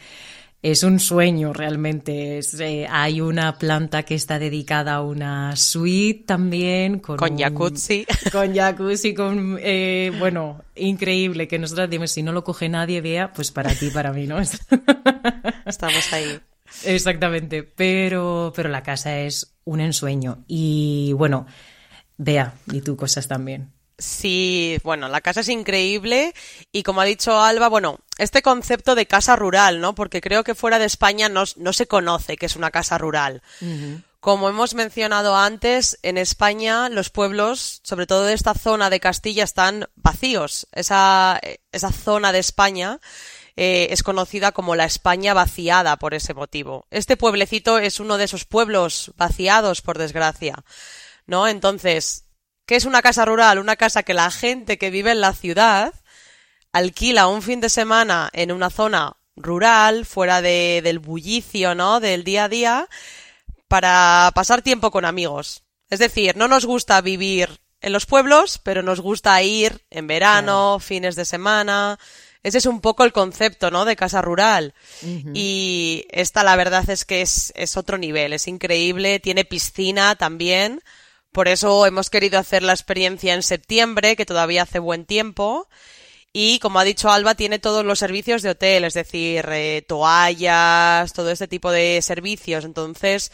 es 0.62 0.82
un 0.82 0.98
sueño 0.98 1.52
realmente. 1.52 2.38
Es, 2.38 2.58
eh, 2.60 2.86
hay 2.90 3.20
una 3.20 3.58
planta 3.58 4.02
que 4.02 4.14
está 4.14 4.38
dedicada 4.38 4.94
a 4.94 5.02
una 5.02 5.54
suite 5.56 6.24
también. 6.26 6.98
Con, 7.00 7.16
con 7.16 7.38
jacuzzi. 7.38 8.06
Un, 8.08 8.30
con 8.32 8.54
jacuzzi, 8.54 9.14
con, 9.14 9.58
eh, 9.60 10.12
bueno, 10.18 10.62
increíble. 10.74 11.46
Que 11.46 11.58
nosotros 11.58 11.88
decimos, 11.88 12.10
si 12.10 12.22
no 12.22 12.32
lo 12.32 12.42
coge 12.42 12.68
nadie, 12.68 13.00
vea, 13.00 13.32
pues 13.32 13.50
para 13.50 13.74
ti, 13.74 13.90
para 13.90 14.12
mí, 14.12 14.26
¿no? 14.26 14.38
Estamos 15.66 16.12
ahí. 16.12 16.40
Exactamente, 16.84 17.62
pero, 17.62 18.52
pero 18.54 18.68
la 18.68 18.82
casa 18.82 19.18
es 19.18 19.54
un 19.64 19.80
ensueño. 19.80 20.44
Y 20.46 21.12
bueno, 21.14 21.46
vea, 22.16 22.54
y 22.72 22.80
tú 22.80 22.96
cosas 22.96 23.28
también. 23.28 23.72
Sí, 23.98 24.78
bueno, 24.82 25.08
la 25.08 25.22
casa 25.22 25.40
es 25.40 25.48
increíble 25.48 26.34
y 26.70 26.82
como 26.82 27.00
ha 27.00 27.04
dicho 27.04 27.40
Alba, 27.40 27.68
bueno, 27.68 28.00
este 28.18 28.42
concepto 28.42 28.94
de 28.94 29.06
casa 29.06 29.36
rural, 29.36 29.80
¿no? 29.80 29.94
Porque 29.94 30.20
creo 30.20 30.44
que 30.44 30.54
fuera 30.54 30.78
de 30.78 30.84
España 30.84 31.30
no, 31.30 31.44
no 31.56 31.72
se 31.72 31.86
conoce 31.86 32.36
que 32.36 32.44
es 32.44 32.56
una 32.56 32.70
casa 32.70 32.98
rural. 32.98 33.42
Como 34.20 34.50
hemos 34.50 34.74
mencionado 34.74 35.34
antes, 35.34 35.98
en 36.02 36.18
España 36.18 36.90
los 36.90 37.08
pueblos, 37.08 37.80
sobre 37.84 38.06
todo 38.06 38.24
de 38.24 38.34
esta 38.34 38.52
zona 38.52 38.90
de 38.90 39.00
Castilla, 39.00 39.44
están 39.44 39.86
vacíos. 39.94 40.66
Esa, 40.72 41.40
esa 41.72 41.90
zona 41.90 42.32
de 42.32 42.40
España 42.40 43.00
eh, 43.56 43.88
es 43.90 44.02
conocida 44.02 44.52
como 44.52 44.76
la 44.76 44.84
España 44.84 45.34
vaciada 45.34 45.96
por 45.96 46.14
ese 46.14 46.34
motivo. 46.34 46.86
Este 46.90 47.16
pueblecito 47.16 47.78
es 47.78 48.00
uno 48.00 48.18
de 48.18 48.24
esos 48.24 48.44
pueblos 48.44 49.12
vaciados, 49.16 49.82
por 49.82 49.98
desgracia. 49.98 50.64
¿No? 51.26 51.48
Entonces, 51.48 52.26
¿Qué 52.66 52.74
es 52.74 52.84
una 52.84 53.00
casa 53.00 53.24
rural? 53.24 53.60
Una 53.60 53.76
casa 53.76 54.02
que 54.02 54.12
la 54.12 54.30
gente 54.32 54.76
que 54.76 54.90
vive 54.90 55.12
en 55.12 55.20
la 55.20 55.32
ciudad 55.32 55.94
alquila 56.72 57.28
un 57.28 57.40
fin 57.40 57.60
de 57.60 57.68
semana 57.68 58.28
en 58.32 58.50
una 58.50 58.70
zona 58.70 59.16
rural, 59.36 60.04
fuera 60.04 60.42
de, 60.42 60.80
del 60.82 60.98
bullicio, 60.98 61.76
¿no? 61.76 62.00
Del 62.00 62.24
día 62.24 62.44
a 62.44 62.48
día, 62.48 62.88
para 63.68 64.32
pasar 64.34 64.62
tiempo 64.62 64.90
con 64.90 65.04
amigos. 65.04 65.62
Es 65.90 66.00
decir, 66.00 66.36
no 66.36 66.48
nos 66.48 66.66
gusta 66.66 67.00
vivir 67.00 67.60
en 67.80 67.92
los 67.92 68.04
pueblos, 68.04 68.58
pero 68.58 68.82
nos 68.82 69.00
gusta 69.00 69.40
ir 69.42 69.84
en 69.88 70.08
verano, 70.08 70.80
fines 70.80 71.14
de 71.14 71.24
semana. 71.24 72.00
Ese 72.46 72.58
es 72.58 72.66
un 72.66 72.80
poco 72.80 73.02
el 73.02 73.12
concepto, 73.12 73.72
¿no? 73.72 73.84
De 73.84 73.96
casa 73.96 74.22
rural. 74.22 74.72
Y 75.34 76.06
esta, 76.10 76.44
la 76.44 76.54
verdad 76.54 76.88
es 76.88 77.04
que 77.04 77.20
es, 77.20 77.52
es 77.56 77.76
otro 77.76 77.98
nivel, 77.98 78.32
es 78.32 78.46
increíble, 78.46 79.18
tiene 79.18 79.44
piscina 79.44 80.14
también. 80.14 80.80
Por 81.32 81.48
eso 81.48 81.84
hemos 81.86 82.08
querido 82.08 82.38
hacer 82.38 82.62
la 82.62 82.72
experiencia 82.72 83.34
en 83.34 83.42
septiembre, 83.42 84.14
que 84.14 84.24
todavía 84.26 84.62
hace 84.62 84.78
buen 84.78 85.06
tiempo. 85.06 85.68
Y 86.32 86.60
como 86.60 86.78
ha 86.78 86.84
dicho 86.84 87.10
Alba, 87.10 87.34
tiene 87.34 87.58
todos 87.58 87.84
los 87.84 87.98
servicios 87.98 88.42
de 88.42 88.50
hotel, 88.50 88.84
es 88.84 88.94
decir, 88.94 89.44
eh, 89.50 89.82
toallas, 89.88 91.12
todo 91.14 91.32
este 91.32 91.48
tipo 91.48 91.72
de 91.72 92.00
servicios. 92.00 92.64
Entonces, 92.64 93.32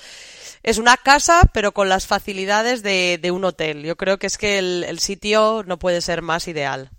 es 0.62 0.78
una 0.78 0.96
casa, 0.96 1.50
pero 1.52 1.72
con 1.72 1.90
las 1.90 2.06
facilidades 2.06 2.82
de, 2.82 3.30
un 3.30 3.44
hotel. 3.44 3.82
Yo 3.82 3.96
creo 3.96 4.18
que 4.18 4.26
es 4.26 4.38
que 4.38 4.58
el, 4.58 4.98
sitio 5.00 5.64
no 5.66 5.78
puede 5.78 6.00
ser 6.00 6.22
más 6.22 6.48
ideal. 6.48 6.92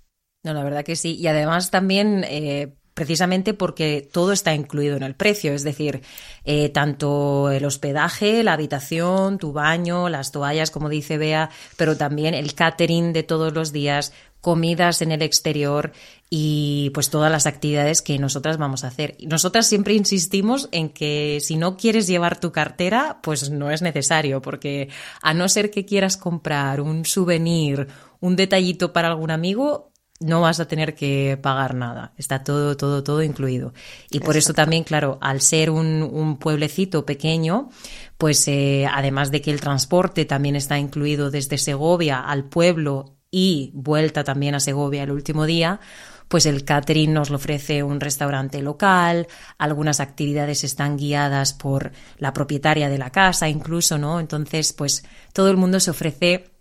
No, 0.43 0.53
la 0.53 0.63
verdad 0.63 0.83
que 0.83 0.95
sí. 0.95 1.15
Y 1.15 1.27
además 1.27 1.71
también 1.71 2.25
eh, 2.27 2.73
precisamente 2.93 3.53
porque 3.53 4.07
todo 4.11 4.33
está 4.33 4.53
incluido 4.53 4.97
en 4.97 5.03
el 5.03 5.15
precio, 5.15 5.53
es 5.53 5.63
decir, 5.63 6.01
eh, 6.43 6.69
tanto 6.69 7.49
el 7.49 7.65
hospedaje, 7.65 8.43
la 8.43 8.53
habitación, 8.53 9.37
tu 9.37 9.53
baño, 9.53 10.09
las 10.09 10.31
toallas, 10.31 10.69
como 10.69 10.89
dice 10.89 11.17
Bea, 11.17 11.49
pero 11.77 11.97
también 11.97 12.33
el 12.33 12.53
catering 12.53 13.13
de 13.13 13.23
todos 13.23 13.53
los 13.53 13.71
días, 13.71 14.13
comidas 14.41 15.01
en 15.01 15.13
el 15.13 15.21
exterior 15.21 15.93
y 16.29 16.91
pues 16.93 17.09
todas 17.09 17.31
las 17.31 17.45
actividades 17.45 18.01
que 18.01 18.19
nosotras 18.19 18.57
vamos 18.57 18.83
a 18.83 18.87
hacer. 18.87 19.15
Nosotras 19.21 19.67
siempre 19.67 19.93
insistimos 19.93 20.67
en 20.73 20.89
que 20.89 21.39
si 21.41 21.55
no 21.55 21.77
quieres 21.77 22.07
llevar 22.07 22.37
tu 22.37 22.51
cartera, 22.51 23.19
pues 23.23 23.49
no 23.49 23.71
es 23.71 23.81
necesario, 23.81 24.41
porque 24.41 24.89
a 25.21 25.33
no 25.33 25.47
ser 25.47 25.71
que 25.71 25.85
quieras 25.85 26.17
comprar 26.17 26.81
un 26.81 27.05
souvenir, 27.05 27.87
un 28.19 28.35
detallito 28.35 28.91
para 28.91 29.07
algún 29.07 29.31
amigo, 29.31 29.92
no 30.23 30.41
vas 30.41 30.59
a 30.59 30.67
tener 30.67 30.95
que 30.95 31.37
pagar 31.41 31.75
nada. 31.75 32.13
Está 32.17 32.43
todo, 32.43 32.77
todo, 32.77 33.03
todo 33.03 33.21
incluido. 33.23 33.73
Y 34.09 34.19
por 34.19 34.37
eso 34.37 34.53
también, 34.53 34.83
claro, 34.83 35.17
al 35.21 35.41
ser 35.41 35.69
un, 35.69 36.37
pueblecito 36.39 37.05
pequeño, 37.05 37.69
pues 38.17 38.47
eh, 38.47 38.87
además 38.91 39.31
de 39.31 39.41
que 39.41 39.51
el 39.51 39.61
transporte 39.61 40.25
también 40.25 40.55
está 40.55 40.79
incluido 40.79 41.29
desde 41.29 41.57
Segovia 41.57 42.19
al 42.19 42.45
pueblo 42.45 43.17
y 43.29 43.71
vuelta 43.73 44.23
también 44.23 44.55
a 44.55 44.59
Segovia 44.59 45.03
el 45.03 45.11
último 45.11 45.45
día, 45.45 45.79
pues 46.27 46.45
el 46.45 46.65
catering 46.65 47.13
nos 47.13 47.29
lo 47.29 47.35
ofrece 47.35 47.83
un 47.83 47.99
restaurante 47.99 48.61
local, 48.61 49.27
algunas 49.57 49.99
actividades 49.99 50.63
están 50.63 50.97
guiadas 50.97 51.53
por 51.53 51.91
la 52.17 52.33
propietaria 52.33 52.89
de 52.89 52.97
la 52.97 53.11
casa 53.11 53.49
incluso, 53.49 53.97
¿no? 53.97 54.19
Entonces, 54.19 54.73
pues 54.73 55.03
todo 55.33 55.49
el 55.49 55.57
mundo 55.57 55.79
se 55.79 55.91
ofrece 55.91 56.52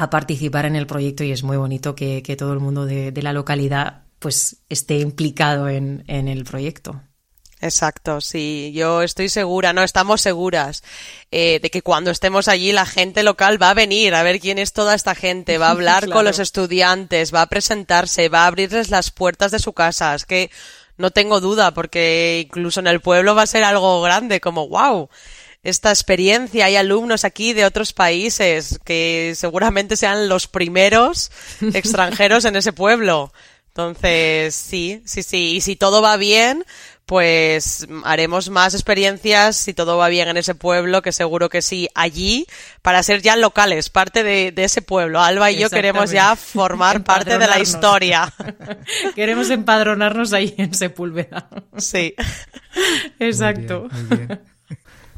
a 0.00 0.10
participar 0.10 0.66
en 0.66 0.76
el 0.76 0.86
proyecto 0.86 1.24
y 1.24 1.32
es 1.32 1.42
muy 1.42 1.56
bonito 1.56 1.94
que, 1.94 2.22
todo 2.38 2.52
el 2.52 2.60
mundo 2.60 2.86
de, 2.86 3.12
la 3.22 3.32
localidad 3.32 4.02
pues 4.18 4.58
esté 4.68 4.98
implicado 4.98 5.68
en, 5.68 6.04
el 6.06 6.44
proyecto. 6.44 7.00
Exacto, 7.62 8.22
sí, 8.22 8.72
yo 8.74 9.02
estoy 9.02 9.28
segura, 9.28 9.74
no 9.74 9.82
estamos 9.82 10.22
seguras 10.22 10.82
eh, 11.30 11.60
de 11.60 11.70
que 11.70 11.82
cuando 11.82 12.10
estemos 12.10 12.48
allí 12.48 12.72
la 12.72 12.86
gente 12.86 13.22
local 13.22 13.62
va 13.62 13.70
a 13.70 13.74
venir 13.74 14.14
a 14.14 14.22
ver 14.22 14.40
quién 14.40 14.58
es 14.58 14.72
toda 14.72 14.94
esta 14.94 15.14
gente, 15.14 15.58
va 15.58 15.68
a 15.68 15.70
hablar 15.72 16.08
con 16.08 16.24
los 16.24 16.38
estudiantes, 16.38 17.34
va 17.34 17.42
a 17.42 17.48
presentarse, 17.48 18.30
va 18.30 18.44
a 18.44 18.46
abrirles 18.46 18.88
las 18.88 19.10
puertas 19.10 19.50
de 19.50 19.58
su 19.58 19.74
casa. 19.74 20.14
Es 20.14 20.24
que 20.24 20.50
no 20.96 21.10
tengo 21.10 21.40
duda 21.40 21.74
porque 21.74 22.44
incluso 22.46 22.80
en 22.80 22.86
el 22.86 23.00
pueblo 23.00 23.34
va 23.34 23.42
a 23.42 23.46
ser 23.46 23.64
algo 23.64 24.00
grande, 24.00 24.40
como 24.40 24.68
wow 24.68 25.10
esta 25.62 25.90
experiencia. 25.90 26.66
Hay 26.66 26.76
alumnos 26.76 27.24
aquí 27.24 27.52
de 27.52 27.64
otros 27.64 27.92
países 27.92 28.78
que 28.84 29.32
seguramente 29.36 29.96
sean 29.96 30.28
los 30.28 30.46
primeros 30.46 31.30
extranjeros 31.74 32.44
en 32.44 32.56
ese 32.56 32.72
pueblo. 32.72 33.32
Entonces, 33.68 34.54
sí, 34.54 35.02
sí, 35.04 35.22
sí. 35.22 35.56
Y 35.56 35.60
si 35.60 35.76
todo 35.76 36.02
va 36.02 36.16
bien, 36.16 36.64
pues 37.10 37.88
haremos 38.04 38.50
más 38.50 38.74
experiencias 38.74 39.56
si 39.56 39.74
todo 39.74 39.96
va 39.96 40.08
bien 40.08 40.28
en 40.28 40.36
ese 40.36 40.54
pueblo, 40.54 41.02
que 41.02 41.10
seguro 41.10 41.48
que 41.48 41.60
sí, 41.60 41.88
allí, 41.94 42.46
para 42.82 43.02
ser 43.02 43.20
ya 43.20 43.36
locales, 43.36 43.90
parte 43.90 44.22
de, 44.22 44.52
ese 44.56 44.82
pueblo. 44.82 45.20
Alba 45.20 45.50
y 45.50 45.58
yo 45.58 45.70
queremos 45.70 46.10
ya 46.10 46.36
formar 46.36 47.02
parte 47.04 47.38
de 47.38 47.46
la 47.48 47.58
historia. 47.58 48.32
queremos 49.16 49.50
empadronarnos 49.50 50.32
ahí 50.32 50.54
en 50.56 50.74
Sepúlveda. 50.74 51.48
Sí. 51.78 52.14
Exacto. 53.18 53.88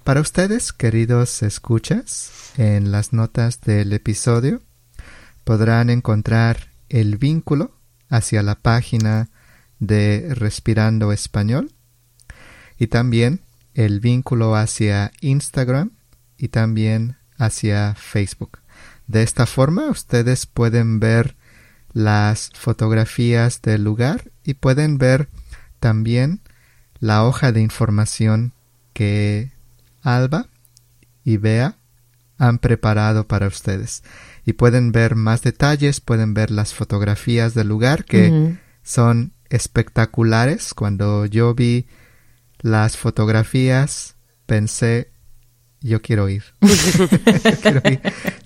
Para 0.05 0.21
ustedes, 0.21 0.73
queridos 0.73 1.45
escuchas, 1.45 2.53
en 2.57 2.91
las 2.91 3.13
notas 3.13 3.61
del 3.61 3.93
episodio 3.93 4.61
podrán 5.45 5.91
encontrar 5.91 6.71
el 6.89 7.19
vínculo 7.19 7.79
hacia 8.09 8.43
la 8.43 8.57
página 8.57 9.29
de 9.79 10.35
Respirando 10.35 11.13
Español 11.13 11.73
y 12.79 12.89
también 12.89 13.43
el 13.75 14.01
vínculo 14.01 14.57
hacia 14.57 15.13
Instagram 15.21 15.93
y 16.37 16.49
también 16.49 17.17
hacia 17.39 17.95
Facebook. 17.95 18.59
De 19.07 19.23
esta 19.23 19.47
forma 19.47 19.87
ustedes 19.87 20.47
pueden 20.47 20.99
ver 20.99 21.37
las 21.93 22.51
fotografías 22.55 23.63
del 23.63 23.85
lugar 23.85 24.33
y 24.43 24.55
pueden 24.55 24.99
ver 24.99 25.29
también 25.79 26.41
la 26.99 27.25
hoja 27.25 27.53
de 27.53 27.61
información 27.61 28.53
que 28.95 29.53
Alba 30.03 30.49
y 31.25 31.37
Bea 31.37 31.77
han 32.39 32.59
preparado 32.59 33.27
para 33.29 33.47
ustedes. 33.47 34.03
Y 34.45 34.55
pueden 34.55 34.93
ver 34.93 35.15
más 35.15 35.43
detalles, 35.43 36.01
pueden 36.01 36.35
ver 36.35 36.51
las 36.51 36.75
fotografías 36.75 37.55
del 37.55 37.69
lugar 37.69 38.05
que 38.05 38.57
son 38.83 39.33
espectaculares. 39.49 40.75
Cuando 40.75 41.27
yo 41.27 41.55
vi 41.55 41.87
las 42.61 42.97
fotografías 42.97 44.17
pensé, 44.47 45.13
yo 45.81 46.01
quiero 46.03 46.29
ir. 46.29 46.43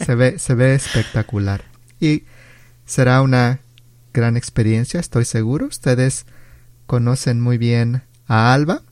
Se, 0.05 0.15
ve, 0.15 0.39
se 0.39 0.55
ve 0.55 0.75
espectacular. 0.75 1.65
Y 1.99 2.25
será 2.85 3.23
una 3.23 3.61
gran 4.13 4.37
experiencia, 4.37 5.01
estoy 5.01 5.25
seguro. 5.25 5.67
Ustedes 5.67 6.27
conocen 6.87 7.41
muy 7.41 7.59
bien 7.59 8.03
a 8.27 8.53
Alba, 8.53 8.83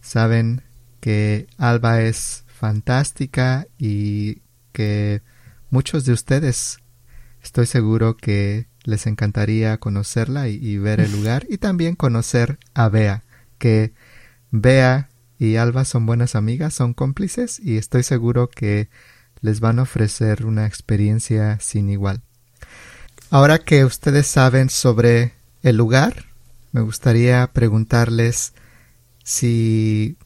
saben 0.00 0.62
que 1.06 1.46
Alba 1.56 2.02
es 2.02 2.42
fantástica 2.48 3.68
y 3.78 4.42
que 4.72 5.22
muchos 5.70 6.04
de 6.04 6.12
ustedes 6.12 6.78
estoy 7.44 7.66
seguro 7.66 8.16
que 8.16 8.66
les 8.82 9.06
encantaría 9.06 9.78
conocerla 9.78 10.48
y, 10.48 10.78
ver 10.78 10.98
el 10.98 11.12
lugar 11.16 11.46
y 11.48 11.58
también 11.58 11.94
conocer 11.94 12.58
a 12.74 12.88
Bea, 12.88 13.22
que 13.58 13.92
Bea 14.50 15.08
y 15.38 15.54
Alba 15.54 15.84
son 15.84 16.06
buenas 16.06 16.34
amigas, 16.34 16.74
son 16.74 16.92
cómplices 16.92 17.60
y 17.60 17.76
estoy 17.76 18.02
seguro 18.02 18.48
que 18.48 18.88
les 19.40 19.60
van 19.60 19.78
a 19.78 19.82
ofrecer 19.82 20.44
una 20.44 20.66
experiencia 20.66 21.60
sin 21.60 21.88
igual. 21.88 22.22
Ahora 23.30 23.60
que 23.60 23.84
ustedes 23.84 24.26
saben 24.26 24.70
sobre 24.70 25.34
el 25.62 25.76
lugar, 25.76 26.24
me 26.72 26.80
gustaría 26.80 27.46
preguntarles 27.52 28.54
si 29.22 30.16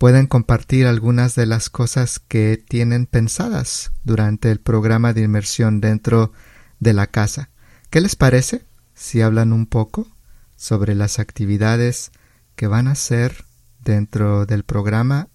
pueden 0.00 0.26
compartir 0.26 0.86
algunas 0.86 1.34
de 1.34 1.44
las 1.44 1.68
cosas 1.68 2.20
que 2.20 2.56
tienen 2.56 3.04
pensadas 3.04 3.92
durante 4.02 4.50
el 4.50 4.58
programa 4.58 5.12
de 5.12 5.20
inmersión 5.20 5.82
dentro 5.82 6.32
de 6.78 6.94
la 6.94 7.06
casa. 7.08 7.50
¿Qué 7.90 8.00
les 8.00 8.16
parece 8.16 8.64
si 8.94 9.20
hablan 9.20 9.52
un 9.52 9.66
poco 9.66 10.08
sobre 10.56 10.94
las 10.94 11.18
actividades 11.18 12.12
que 12.56 12.66
van 12.66 12.88
a 12.88 12.92
hacer 12.92 13.44
dentro 13.80 14.46
del 14.46 14.64
programa 14.64 15.28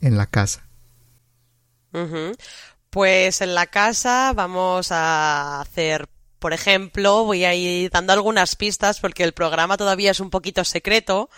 en 0.00 0.16
la 0.16 0.26
casa? 0.26 0.68
Pues 2.90 3.40
en 3.40 3.56
la 3.56 3.66
casa 3.66 4.32
vamos 4.32 4.92
a 4.92 5.60
hacer 5.60 6.08
Por 6.38 6.52
ejemplo, 6.52 7.24
voy 7.24 7.44
a 7.46 7.54
ir 7.54 7.90
dando 7.90 8.12
algunas 8.12 8.54
pistas 8.54 9.00
porque 9.00 9.24
el 9.24 9.32
programa 9.32 9.76
todavía 9.76 10.12
es 10.12 10.20
un 10.20 10.30
poquito 10.30 10.62
secreto, 10.62 11.30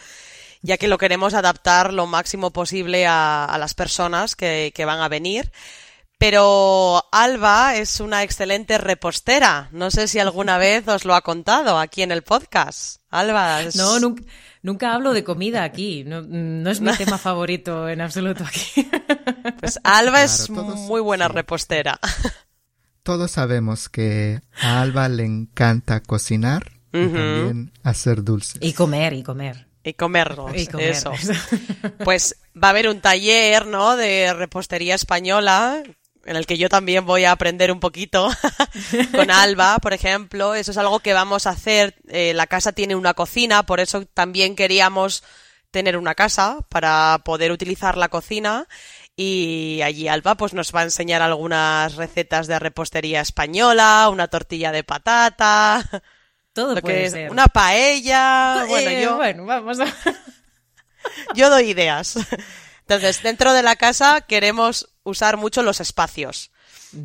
ya 0.66 0.78
que 0.78 0.88
lo 0.88 0.98
queremos 0.98 1.34
adaptar 1.34 1.92
lo 1.92 2.06
máximo 2.06 2.50
posible 2.52 3.06
a, 3.06 3.56
las 3.58 3.74
personas 3.74 4.34
que, 4.34 4.72
que 4.74 4.84
van 4.84 5.00
a 5.00 5.08
venir. 5.08 5.52
Pero 6.18 7.04
Alba 7.12 7.76
es 7.76 8.00
una 8.00 8.22
excelente 8.22 8.78
repostera. 8.78 9.68
No 9.72 9.90
sé 9.90 10.08
si 10.08 10.18
alguna 10.18 10.58
vez 10.66 10.88
os 10.88 11.04
lo 11.04 11.14
ha 11.14 11.22
contado 11.22 11.78
aquí 11.78 12.02
en 12.02 12.10
el 12.10 12.22
podcast. 12.22 13.00
Alba. 13.10 13.60
No, 13.74 14.00
nunca, 14.00 14.22
nunca, 14.62 14.94
hablo 14.94 15.12
de 15.12 15.24
comida 15.24 15.62
aquí. 15.62 16.04
No, 16.04 16.20
es 16.70 16.80
mi 16.80 16.92
tema 16.96 17.18
favorito 17.18 17.88
en 17.88 18.00
absoluto 18.00 18.44
aquí. 18.44 18.88
Pues 19.60 19.78
Alba 19.84 20.24
es 20.24 20.50
muy 20.50 21.00
buena 21.00 21.28
repostera. 21.28 22.00
Todos 23.04 23.30
sabemos 23.30 23.88
que 23.88 24.40
a 24.60 24.80
Alba 24.80 25.08
le 25.08 25.24
encanta 25.24 26.00
cocinar 26.00 26.72
y 26.92 27.06
también 27.06 27.72
hacer 27.84 28.24
dulces. 28.24 28.58
Y 28.60 28.72
comer, 28.72 29.12
y 29.12 29.22
comer. 29.22 29.65
Y 29.86 29.94
comerlos, 29.94 30.50
y 30.52 30.68
eso. 30.80 31.12
Pues 32.04 32.36
va 32.60 32.68
a 32.68 32.70
haber 32.70 32.88
un 32.88 33.00
taller, 33.00 33.66
¿no? 33.66 33.96
De 33.96 34.34
repostería 34.34 34.96
española 34.96 35.80
en 36.24 36.34
el 36.34 36.44
que 36.44 36.58
yo 36.58 36.68
también 36.68 37.06
voy 37.06 37.24
a 37.24 37.30
aprender 37.30 37.70
un 37.70 37.78
poquito 37.78 38.28
con 39.12 39.30
Alba, 39.30 39.78
por 39.78 39.94
ejemplo. 39.94 40.56
Eso 40.56 40.72
es 40.72 40.76
algo 40.76 40.98
que 40.98 41.12
vamos 41.12 41.46
a 41.46 41.50
hacer. 41.50 41.94
Eh, 42.08 42.34
la 42.34 42.48
casa 42.48 42.72
tiene 42.72 42.96
una 42.96 43.14
cocina, 43.14 43.62
por 43.64 43.78
eso 43.78 44.04
también 44.06 44.56
queríamos 44.56 45.22
tener 45.70 45.96
una 45.96 46.16
casa 46.16 46.58
para 46.68 47.22
poder 47.24 47.52
utilizar 47.52 47.96
la 47.96 48.08
cocina. 48.08 48.66
Y 49.14 49.82
allí 49.84 50.08
Alba 50.08 50.34
pues 50.34 50.52
nos 50.52 50.74
va 50.74 50.80
a 50.80 50.84
enseñar 50.84 51.22
algunas 51.22 51.94
recetas 51.94 52.48
de 52.48 52.58
repostería 52.58 53.20
española, 53.20 54.08
una 54.10 54.26
tortilla 54.26 54.72
de 54.72 54.82
patata. 54.82 56.02
Todo 56.56 56.74
puede 56.80 57.10
ser. 57.10 57.30
Una 57.30 57.48
paella. 57.48 58.64
bueno, 58.66 58.90
eh, 58.90 59.02
yo. 59.02 59.16
Bueno, 59.16 59.44
vamos 59.44 59.78
a. 59.78 59.84
yo 61.34 61.50
doy 61.50 61.68
ideas. 61.68 62.16
Entonces, 62.80 63.22
dentro 63.22 63.52
de 63.52 63.62
la 63.62 63.76
casa 63.76 64.22
queremos 64.22 64.88
usar 65.02 65.36
mucho 65.36 65.62
los 65.62 65.80
espacios. 65.80 66.50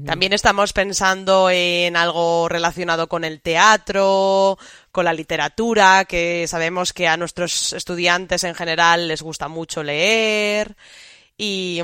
También 0.06 0.32
estamos 0.32 0.72
pensando 0.72 1.50
en 1.50 1.98
algo 1.98 2.48
relacionado 2.48 3.10
con 3.10 3.26
el 3.26 3.42
teatro, 3.42 4.58
con 4.90 5.04
la 5.04 5.12
literatura, 5.12 6.06
que 6.06 6.46
sabemos 6.48 6.94
que 6.94 7.10
a 7.10 7.18
nuestros 7.18 7.74
estudiantes 7.74 8.46
en 8.46 8.56
general 8.56 9.10
les 9.10 9.22
gusta 9.22 9.50
mucho 9.50 9.84
leer. 9.84 10.78
Y 11.36 11.82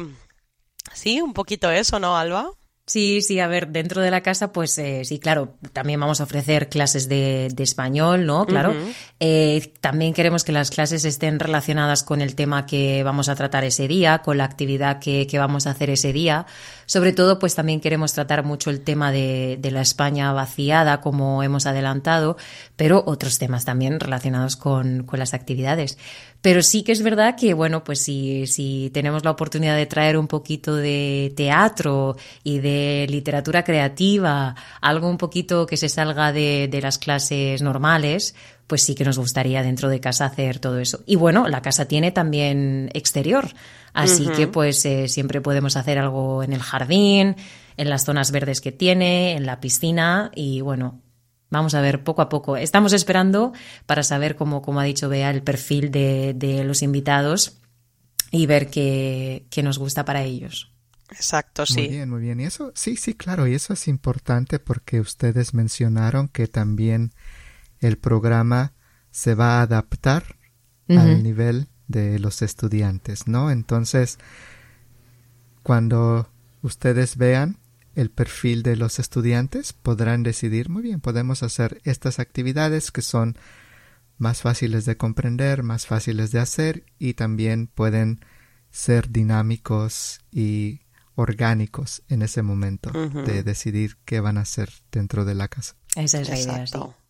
sí, 0.94 1.20
un 1.20 1.34
poquito 1.34 1.70
eso, 1.70 2.00
¿no, 2.00 2.18
Alba? 2.18 2.50
Sí, 2.88 3.22
sí, 3.22 3.42
a 3.42 3.48
ver, 3.48 3.68
dentro 3.68 4.02
de 4.02 4.10
la 4.10 4.22
casa, 4.22 4.54
pues 4.54 4.78
eh, 4.78 5.04
sí, 5.04 5.20
claro, 5.20 5.58
también 5.74 6.00
vamos 6.00 6.22
a 6.22 6.24
ofrecer 6.24 6.70
clases 6.70 7.10
de, 7.10 7.54
español, 7.58 8.26
¿no? 8.26 8.46
Claro. 8.46 8.74
Eh, 9.20 9.74
también 9.82 10.14
queremos 10.14 10.46
que 10.46 10.54
las 10.54 10.72
clases 10.72 11.04
estén 11.04 11.38
relacionadas 11.38 12.04
con 12.04 12.22
el 12.22 12.34
tema 12.34 12.66
que 12.66 13.04
vamos 13.04 13.28
a 13.28 13.36
tratar 13.36 13.66
ese 13.66 13.90
día, 13.90 14.20
con 14.20 14.38
la 14.38 14.46
actividad 14.46 15.00
que, 15.00 15.28
que 15.28 15.38
vamos 15.38 15.68
a 15.68 15.72
hacer 15.72 15.90
ese 15.90 16.14
día. 16.14 16.46
Sobre 16.86 17.12
todo, 17.12 17.40
pues 17.40 17.56
también 17.56 17.82
queremos 17.82 18.14
tratar 18.14 18.46
mucho 18.46 18.70
el 18.70 18.80
tema 18.80 19.12
de, 19.12 19.58
de 19.60 19.72
la 19.72 19.82
España 19.82 20.32
vaciada, 20.32 21.02
como 21.02 21.44
hemos 21.44 21.66
adelantado, 21.66 22.38
pero 22.78 23.04
otros 23.06 23.38
temas 23.38 23.66
también 23.66 24.00
relacionados 24.00 24.56
con, 24.56 25.04
con 25.04 25.20
las 25.20 25.34
actividades. 25.34 25.98
Pero 26.48 26.64
sí 26.64 26.84
que 26.84 26.94
es 26.94 27.02
verdad 27.02 27.36
que, 27.36 27.54
bueno, 27.54 27.84
pues 27.84 28.00
si, 28.00 28.48
si 28.48 28.90
tenemos 28.94 29.26
la 29.26 29.32
oportunidad 29.32 29.76
de 29.76 29.86
traer 29.86 30.18
un 30.18 30.28
poquito 30.30 30.78
de 30.78 31.34
teatro 31.36 32.16
y 32.42 32.60
de 32.60 33.06
literatura 33.10 33.66
creativa, 33.66 34.56
algo 34.80 35.10
un 35.10 35.18
poquito 35.18 35.66
que 35.66 35.76
se 35.76 35.90
salga 35.90 36.32
de, 36.32 36.70
de 36.72 36.82
las 36.82 37.00
clases 37.00 37.62
normales, 37.62 38.34
pues 38.66 38.82
sí 38.82 38.96
que 38.96 39.04
nos 39.04 39.20
gustaría 39.20 39.62
dentro 39.62 39.90
de 39.90 40.00
casa 40.00 40.24
hacer 40.24 40.60
todo 40.60 40.80
eso. 40.80 41.04
Y 41.06 41.18
bueno, 41.18 41.50
la 41.50 41.62
casa 41.62 41.84
tiene 41.84 42.14
también 42.14 42.92
exterior, 42.94 43.50
así 43.92 44.30
que 44.30 44.48
pues 44.48 44.86
eh, 44.86 45.10
siempre 45.10 45.42
podemos 45.42 45.76
hacer 45.76 46.00
algo 46.00 46.44
en 46.44 46.54
el 46.54 46.62
jardín, 46.62 47.36
en 47.76 47.90
las 47.90 48.06
zonas 48.06 48.32
verdes 48.32 48.62
que 48.62 48.72
tiene, 48.72 49.34
en 49.34 49.46
la 49.46 49.60
piscina 49.60 50.32
y 50.34 50.62
bueno, 50.62 51.02
Vamos 51.50 51.74
a 51.76 51.82
ver 51.82 52.04
poco 52.04 52.22
a 52.22 52.30
poco. 52.30 52.58
Estamos 52.58 52.94
esperando 52.94 53.54
para 53.86 54.04
saber, 54.04 54.36
cómo, 54.36 54.62
como 54.62 54.80
ha 54.80 54.84
dicho 54.84 55.10
Bea, 55.10 55.30
el 55.32 55.44
perfil 55.44 55.92
de, 55.92 56.34
de 56.36 56.64
los 56.64 56.82
invitados 56.82 57.58
y 58.32 58.46
ver 58.46 58.70
qué, 58.70 59.46
qué, 59.50 59.64
nos 59.64 59.78
gusta 59.78 60.04
para 60.04 60.24
ellos. 60.24 60.74
Exacto, 61.10 61.66
sí. 61.66 61.82
Muy 61.82 61.88
bien, 61.88 62.10
muy 62.10 62.22
bien. 62.22 62.40
Y 62.42 62.44
eso, 62.44 62.74
sí, 62.76 62.98
sí, 62.98 63.14
claro. 63.14 63.48
Y 63.48 63.54
eso 63.54 63.74
es 63.74 63.88
importante 63.88 64.60
porque 64.60 65.00
ustedes 65.00 65.54
mencionaron 65.54 66.28
que 66.28 66.48
también 66.48 67.14
el 67.80 67.98
programa 67.98 68.74
se 69.12 69.34
va 69.34 69.60
a 69.60 69.62
adaptar 69.62 70.36
al 70.90 71.22
nivel 71.22 71.68
de 71.88 72.18
los 72.20 72.42
estudiantes, 72.42 73.28
¿no? 73.28 73.52
Entonces, 73.52 74.20
cuando 75.64 76.30
ustedes 76.62 77.18
vean 77.18 77.58
el 77.98 78.12
perfil 78.12 78.62
de 78.62 78.76
los 78.76 79.00
estudiantes, 79.00 79.74
podrán 79.74 80.22
decidir, 80.22 80.70
muy 80.70 80.84
bien, 80.84 81.02
podemos 81.02 81.42
hacer 81.42 81.82
estas 81.84 82.20
actividades 82.20 82.92
que 82.92 83.02
son 83.02 83.40
más 84.20 84.44
fáciles 84.44 84.86
de 84.86 84.98
comprender, 84.98 85.64
más 85.64 85.88
fáciles 85.88 86.32
de 86.32 86.40
hacer 86.40 86.86
y 87.00 87.16
también 87.16 87.66
pueden 87.66 88.24
ser 88.70 89.10
dinámicos 89.10 90.20
y 90.32 90.82
orgánicos 91.16 92.04
en 92.08 92.22
ese 92.22 92.44
momento 92.44 92.92
de 92.92 93.42
decidir 93.42 93.98
qué 94.06 94.20
van 94.20 94.38
a 94.38 94.42
hacer 94.42 94.70
dentro 94.92 95.26
de 95.26 95.34
la 95.34 95.48
casa. 95.48 95.76
Esa 95.96 96.22
es 96.22 96.30
la 96.30 96.40
idea, 96.40 96.66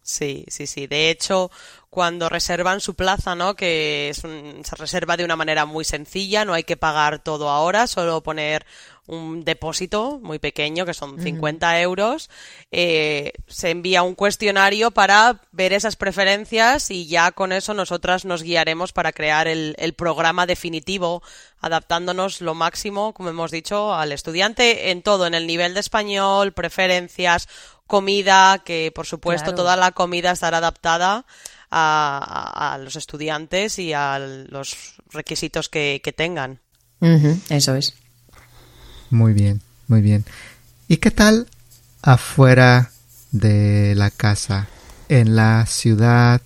Sí, 0.08 0.46
sí, 0.48 0.68
sí. 0.68 0.88
De 0.88 1.10
hecho, 1.10 1.52
cuando 1.90 2.30
reservan 2.30 2.80
su 2.80 2.96
plaza, 2.96 3.36
¿no? 3.36 3.58
Que 3.58 4.14
se 4.14 4.76
reserva 4.78 5.18
de 5.18 5.26
una 5.26 5.36
manera 5.36 5.66
muy 5.66 5.84
sencilla, 5.84 6.46
no 6.46 6.54
hay 6.54 6.64
que 6.64 6.78
pagar 6.78 7.20
todo 7.20 7.50
ahora, 7.50 7.88
solo 7.88 8.24
poner 8.24 8.66
un 9.08 9.44
depósito 9.44 10.20
muy 10.22 10.38
pequeño, 10.38 10.86
que 10.86 10.94
son 10.94 11.20
50 11.20 11.82
euros. 11.82 12.30
Eh, 12.72 13.32
se 13.48 13.72
envía 13.72 14.04
un 14.04 14.16
cuestionario 14.16 14.92
para 14.92 15.42
ver 15.52 15.74
esas 15.74 15.96
preferencias 15.96 16.92
y 16.92 17.08
ya 17.08 17.32
con 17.32 17.52
eso 17.52 17.74
nosotras 17.74 18.26
nos 18.26 18.44
guiaremos 18.44 18.94
para 18.94 19.14
crear 19.14 19.48
el, 19.48 19.76
el 19.80 19.94
programa 19.94 20.46
definitivo, 20.46 21.24
adaptándonos 21.60 22.42
lo 22.42 22.54
máximo, 22.54 23.14
como 23.14 23.30
hemos 23.30 23.52
dicho, 23.52 23.94
al 23.94 24.12
estudiante 24.12 24.92
en 24.92 25.02
todo, 25.02 25.26
en 25.26 25.34
el 25.34 25.48
nivel 25.48 25.74
de 25.74 25.80
español, 25.80 26.52
preferencias, 26.52 27.48
comida, 27.88 28.62
que 28.64 28.92
por 28.94 29.08
supuesto 29.08 29.56
toda 29.56 29.76
la 29.76 29.92
comida 29.92 30.32
estará 30.32 30.58
adaptada 30.58 31.26
a, 31.72 32.78
los 32.82 32.96
estudiantes 32.96 33.80
y 33.80 33.94
a 33.94 34.20
los 34.20 34.96
requisitos 35.10 35.70
que, 35.70 36.14
tengan. 36.16 36.60
eso 37.50 37.76
es. 37.76 37.96
Muy 39.10 39.34
bien, 39.34 39.62
muy 39.88 40.02
bien. 40.02 40.26
¿Y 40.88 40.98
qué 40.98 41.12
tal 41.12 41.48
afuera 42.02 42.92
de 43.32 43.94
la 43.96 44.10
casa, 44.10 44.68
en 45.10 45.36
la 45.36 45.66
ciudad 45.66 46.42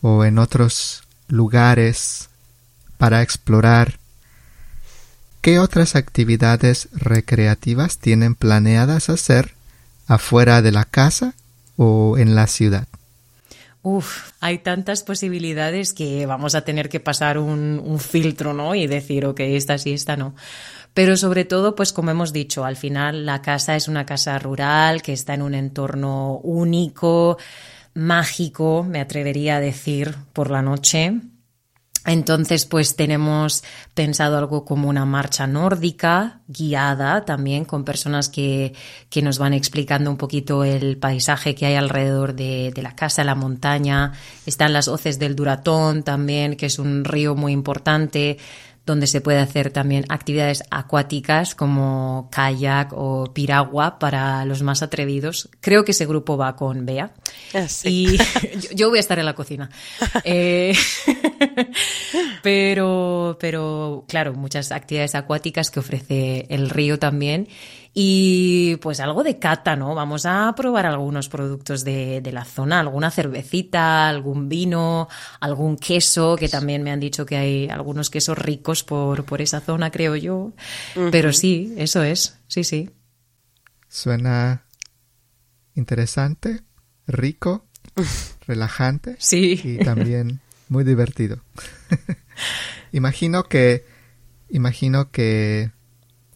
o 0.00 0.24
en 0.24 0.38
otros 0.38 1.02
lugares 1.28 2.28
para 2.98 3.22
explorar? 3.22 3.98
¿Qué 5.40 5.58
otras 5.58 5.94
actividades 5.94 6.88
recreativas 6.92 7.98
tienen 7.98 8.34
planeadas 8.34 9.10
hacer 9.10 9.54
afuera 10.08 10.62
de 10.62 10.72
la 10.72 10.84
casa 10.84 11.34
o 11.76 12.18
en 12.18 12.34
la 12.34 12.46
ciudad? 12.46 12.88
Uf, 13.82 14.32
hay 14.40 14.58
tantas 14.58 15.04
posibilidades 15.04 15.92
que 15.92 16.26
vamos 16.26 16.56
a 16.56 16.62
tener 16.62 16.88
que 16.88 16.98
pasar 16.98 17.38
un, 17.38 18.00
filtro, 18.00 18.52
¿no? 18.52 18.74
Y 18.74 18.88
decir, 18.88 19.24
ok, 19.26 19.38
esta 19.38 19.78
sí, 19.78 19.92
esta 19.92 20.16
no. 20.16 20.34
Pero 20.96 21.18
sobre 21.18 21.44
todo, 21.44 21.74
pues 21.74 21.92
como 21.92 22.10
hemos 22.10 22.32
dicho, 22.32 22.64
al 22.64 22.74
final 22.74 23.26
la 23.26 23.42
casa 23.42 23.76
es 23.76 23.86
una 23.86 24.06
casa 24.06 24.38
rural 24.38 25.02
que 25.02 25.12
está 25.12 25.34
en 25.34 25.42
un 25.42 25.54
entorno 25.54 26.38
único, 26.38 27.36
mágico, 27.92 28.82
me 28.82 29.02
atrevería 29.02 29.56
a 29.56 29.60
decir, 29.60 30.14
por 30.32 30.50
la 30.50 30.62
noche. 30.62 31.20
Entonces, 32.06 32.64
pues 32.64 32.96
tenemos 32.96 33.62
pensado 33.92 34.38
algo 34.38 34.64
como 34.64 34.88
una 34.88 35.04
marcha 35.04 35.46
nórdica, 35.46 36.40
guiada 36.48 37.26
también 37.26 37.66
con 37.66 37.84
personas 37.84 38.30
que, 38.30 38.72
que 39.10 39.20
nos 39.20 39.38
van 39.38 39.52
explicando 39.52 40.10
un 40.10 40.16
poquito 40.16 40.64
el 40.64 40.96
paisaje 40.96 41.54
que 41.54 41.66
hay 41.66 41.74
alrededor 41.74 42.34
de, 42.34 42.72
de, 42.74 42.82
la 42.82 42.96
casa, 42.96 43.22
la 43.22 43.34
montaña. 43.34 44.12
Están 44.46 44.72
las 44.72 44.88
hoces 44.88 45.18
del 45.18 45.36
Duratón 45.36 46.04
también, 46.04 46.56
que 46.56 46.66
es 46.66 46.78
un 46.78 47.04
río 47.04 47.34
muy 47.34 47.52
importante 47.52 48.38
donde 48.86 49.08
se 49.08 49.20
puede 49.20 49.40
hacer 49.40 49.70
también 49.70 50.04
actividades 50.08 50.62
acuáticas 50.70 51.56
como 51.56 52.28
kayak 52.30 52.92
o 52.92 53.32
piragua 53.34 53.98
para 53.98 54.44
los 54.44 54.62
más 54.62 54.82
atrevidos. 54.82 55.48
Creo 55.60 55.84
que 55.84 55.90
ese 55.90 56.06
grupo 56.06 56.36
va 56.36 56.54
con 56.54 56.86
Bea. 56.86 57.12
Ah, 57.52 57.66
y 57.84 58.16
yo, 58.74 58.88
voy 58.88 58.98
a 58.98 59.00
estar 59.00 59.18
en 59.18 59.26
la 59.26 59.34
cocina. 59.34 59.68
Eh, 60.24 60.74
pero, 62.42 63.36
pero, 63.40 64.04
claro, 64.08 64.34
muchas 64.34 64.72
actividades 64.72 65.14
acuáticas 65.14 65.70
que 65.70 65.80
ofrece 65.80 66.46
el 66.48 66.70
río 66.70 66.98
también. 66.98 67.48
Y 67.98 68.76
pues 68.82 69.00
algo 69.00 69.24
de 69.24 69.38
cata, 69.38 69.74
¿no? 69.74 69.94
Vamos 69.94 70.26
a 70.26 70.52
probar 70.54 70.84
algunos 70.84 71.30
productos 71.30 71.82
de, 71.82 72.20
la 72.30 72.44
zona, 72.44 72.78
alguna 72.78 73.10
cervecita, 73.10 74.06
algún 74.06 74.50
vino, 74.50 75.08
algún 75.40 75.78
queso, 75.78 76.36
que 76.36 76.50
también 76.50 76.82
me 76.82 76.90
han 76.90 77.00
dicho 77.00 77.24
que 77.24 77.38
hay 77.38 77.68
algunos 77.70 78.10
quesos 78.10 78.36
ricos 78.36 78.84
por, 78.84 79.24
por 79.24 79.40
esa 79.40 79.60
zona, 79.60 79.90
creo 79.90 80.14
yo. 80.14 80.52
Pero 81.10 81.32
sí, 81.32 81.72
eso 81.78 82.02
es, 82.02 82.38
sí, 82.48 82.64
sí. 82.64 82.90
Suena 83.88 84.66
interesante, 85.74 86.64
rico, 87.06 87.64
relajante. 88.46 89.16
Sí. 89.18 89.58
Y 89.64 89.78
también 89.78 90.40
muy 90.68 90.84
divertido. 90.84 91.40
imagino 92.92 93.44
que, 93.44 93.86
imagino 94.50 95.10
que 95.10 95.70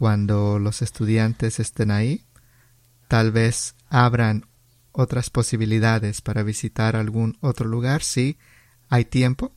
cuando 0.01 0.59
los 0.59 0.81
estudiantes 0.81 1.61
estén 1.61 1.91
ahí, 1.91 2.25
tal 3.07 3.33
vez 3.33 3.75
abran 3.91 4.47
otras 4.93 5.29
posibilidades 5.29 6.23
para 6.23 6.43
visitar 6.43 6.97
algún 6.97 7.37
otro 7.43 7.69
lugar 7.69 8.03
si 8.03 8.39
hay 8.89 9.05
tiempo 9.05 9.53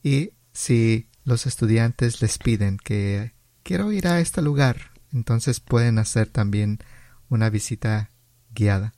y 0.00 0.30
si 0.52 1.10
los 1.24 1.46
estudiantes 1.46 2.22
les 2.22 2.38
piden 2.38 2.78
que 2.78 3.32
quiero 3.64 3.90
ir 3.90 4.06
a 4.06 4.20
este 4.20 4.42
lugar, 4.42 4.92
entonces 5.12 5.58
pueden 5.58 5.98
hacer 5.98 6.28
también 6.28 6.78
una 7.28 7.50
visita 7.50 8.12
guiada. 8.54 8.94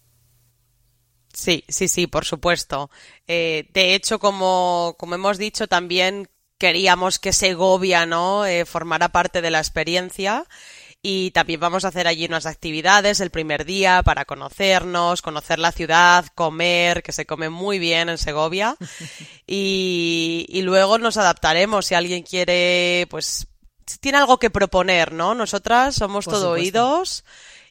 Sí, 1.33 1.64
sí, 1.68 1.89
sí, 1.89 2.07
por 2.07 2.27
supuesto. 2.27 2.91
Eh, 3.27 3.70
de 3.72 3.95
hecho, 3.95 4.18
como, 4.18 4.95
como 4.99 5.14
hemos 5.14 5.39
dicho, 5.39 5.68
también 5.68 6.29
queríamos 6.59 7.19
que 7.19 7.33
Segovia, 7.33 8.07
¿no? 8.07 8.47
Eh, 8.47 8.65
formara 8.65 9.11
parte 9.11 9.43
de 9.43 9.51
la 9.51 9.59
experiencia 9.59 10.45
y 11.03 11.31
también 11.31 11.61
vamos 11.61 11.85
a 11.85 11.89
hacer 11.89 12.09
allí 12.09 12.25
unas 12.25 12.47
actividades 12.47 13.21
el 13.21 13.31
primer 13.31 13.65
día 13.65 14.03
para 14.03 14.25
conocernos, 14.25 15.23
conocer 15.23 15.59
la 15.59 15.71
ciudad, 15.71 16.27
comer, 16.35 17.03
que 17.03 17.13
se 17.13 17.27
come 17.27 17.49
muy 17.49 17.79
bien 17.79 18.09
en 18.09 18.19
Segovia 18.19 18.77
y, 19.47 20.47
y 20.49 20.63
luego 20.63 20.99
nos 20.99 21.17
adaptaremos 21.17 21.87
si 21.87 21.95
alguien 21.95 22.23
quiere, 22.23 23.07
pues, 23.09 23.47
si 23.87 23.99
tiene 23.99 24.19
algo 24.19 24.39
que 24.39 24.51
proponer, 24.51 25.13
¿no? 25.13 25.35
Nosotras 25.35 25.95
somos 25.95 26.25
todo 26.25 26.51
oídos. 26.51 27.25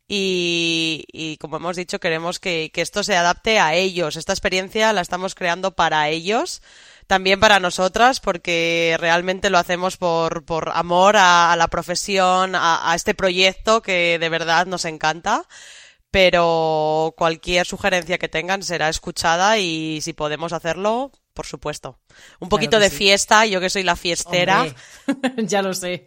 Y, 0.08 1.04
y, 1.12 1.38
como 1.38 1.58
hemos 1.58 1.76
dicho, 1.76 2.00
queremos 2.00 2.40
que, 2.40 2.70
que, 2.72 2.82
esto 2.82 3.04
se 3.04 3.18
adapte 3.18 3.58
a 3.58 3.74
ellos. 3.74 4.18
Esta 4.18 4.34
experiencia 4.34 4.94
la 4.94 5.02
estamos 5.02 5.34
creando 5.34 5.72
para 5.72 6.10
ellos 6.10 6.62
también 7.08 7.40
para 7.40 7.60
nosotras, 7.60 8.20
porque 8.20 8.98
realmente 9.00 9.50
lo 9.50 9.58
hacemos 9.58 9.98
por, 9.98 10.46
por 10.46 10.72
amor 10.74 11.16
a, 11.18 11.56
la 11.58 11.68
profesión, 11.68 12.56
a, 12.56 12.92
a, 12.92 12.96
este 12.96 13.14
proyecto 13.14 13.82
que 13.82 14.18
de 14.20 14.30
verdad 14.30 14.66
nos 14.66 14.86
encanta. 14.86 15.44
Pero 16.12 17.14
cualquier 17.18 17.66
sugerencia 17.66 18.18
que 18.18 18.30
tengan 18.30 18.64
será 18.64 18.88
escuchada 18.88 19.58
y 19.58 20.00
si 20.02 20.14
podemos 20.14 20.54
hacerlo, 20.54 21.12
por 21.34 21.46
supuesto. 21.46 22.00
Un 22.40 22.48
poquito 22.48 22.80
de 22.80 22.90
fiesta, 22.90 23.46
yo 23.46 23.60
que 23.60 23.70
soy 23.70 23.84
la 23.84 23.98
fiestera. 23.98 24.66
ya 25.38 25.62
lo 25.62 25.74
sé. 25.74 26.06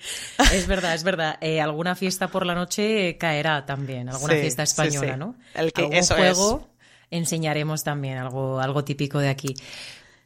Es 0.55 0.67
verdad, 0.67 0.95
es 0.95 1.05
verdad. 1.05 1.37
Eh, 1.43 1.61
alguna 1.61 1.95
fiesta 1.95 2.29
por 2.29 2.47
la 2.47 2.55
noche 2.55 3.19
caerá 3.19 3.67
también, 3.67 4.09
alguna 4.09 4.37
fiesta 4.37 4.63
española, 4.63 5.19
¿no? 5.19 5.37
El 5.53 5.75
que 5.75 5.83
Algún 5.83 5.97
eso 5.97 6.15
juego 6.17 6.71
enseñaremos 7.11 7.85
también 7.85 8.17
algo, 8.17 8.59
algo 8.61 8.85
típico 8.85 9.19
de 9.19 9.29
aquí. 9.29 9.55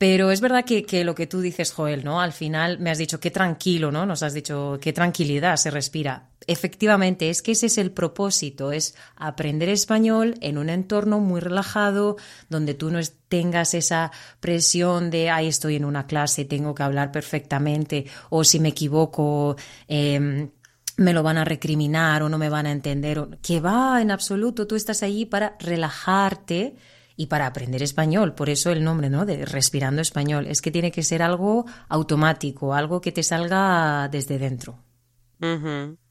Pero 0.03 0.33
es 0.33 0.41
verdad 0.41 0.65
que, 0.65 1.05
lo 1.05 1.15
que 1.15 1.29
tú 1.29 1.41
dices, 1.41 1.71
Joel, 1.71 2.03
¿no? 2.03 2.21
Al 2.21 2.33
final 2.33 2.81
me 2.81 2.91
has 2.91 2.99
dicho 2.99 3.21
qué 3.21 3.31
tranquilo, 3.31 3.93
¿no? 3.93 4.05
Nos 4.05 4.25
has 4.25 4.35
dicho 4.35 4.77
qué 4.81 4.93
tranquilidad 4.93 5.55
se 5.55 5.71
respira. 5.71 6.31
Efectivamente, 6.49 7.31
es 7.31 7.41
que 7.41 7.53
ese 7.53 7.67
es 7.67 7.79
el 7.79 7.93
propósito, 7.93 8.73
es 8.73 8.97
aprender 9.15 9.69
español 9.69 10.35
en 10.41 10.59
un 10.59 10.71
entorno 10.71 11.21
muy 11.21 11.41
relajado, 11.41 12.17
donde 12.49 12.75
tú 12.75 12.91
no 12.91 12.99
tengas 13.29 13.75
esa 13.75 14.11
presión 14.41 15.09
de, 15.09 15.31
ay, 15.31 15.47
estoy 15.47 15.77
en 15.77 15.85
una 15.85 16.09
clase, 16.09 16.45
tengo 16.45 16.75
que 16.75 16.83
hablar 16.83 17.13
perfectamente, 17.13 18.07
o 18.29 18.43
si 18.43 18.59
me 18.59 18.71
equivoco, 18.71 19.55
eh, 19.87 20.49
me 20.97 21.13
lo 21.13 21.23
van 21.23 21.39
a 21.39 21.45
recriminar 21.45 22.25
o 22.25 22.29
no 22.29 22.39
me 22.39 22.49
van 22.49 22.67
a 22.67 22.73
entender. 22.73 23.39
Que 23.41 23.61
va, 23.61 24.03
en 24.03 24.11
absoluto, 24.11 24.67
tú 24.67 24.75
estás 24.75 25.05
allí 25.05 25.27
para 25.27 25.57
relajarte 25.61 26.75
y 27.17 27.27
para 27.27 27.47
aprender 27.47 27.83
español. 27.83 28.35
Por 28.35 28.51
eso 28.51 28.71
el 28.71 28.85
nombre, 28.85 29.11
¿no? 29.11 29.27
De 29.27 29.45
respirando 29.45 30.03
español. 30.03 30.47
Es 30.47 30.63
que 30.63 30.71
tiene 30.71 30.91
que 30.91 31.03
ser 31.03 31.23
algo 31.23 31.67
automático, 31.89 32.75
algo 32.75 33.01
que 33.01 33.13
te 33.13 33.23
salga 33.23 34.09
desde 34.09 34.39
dentro. 34.39 34.79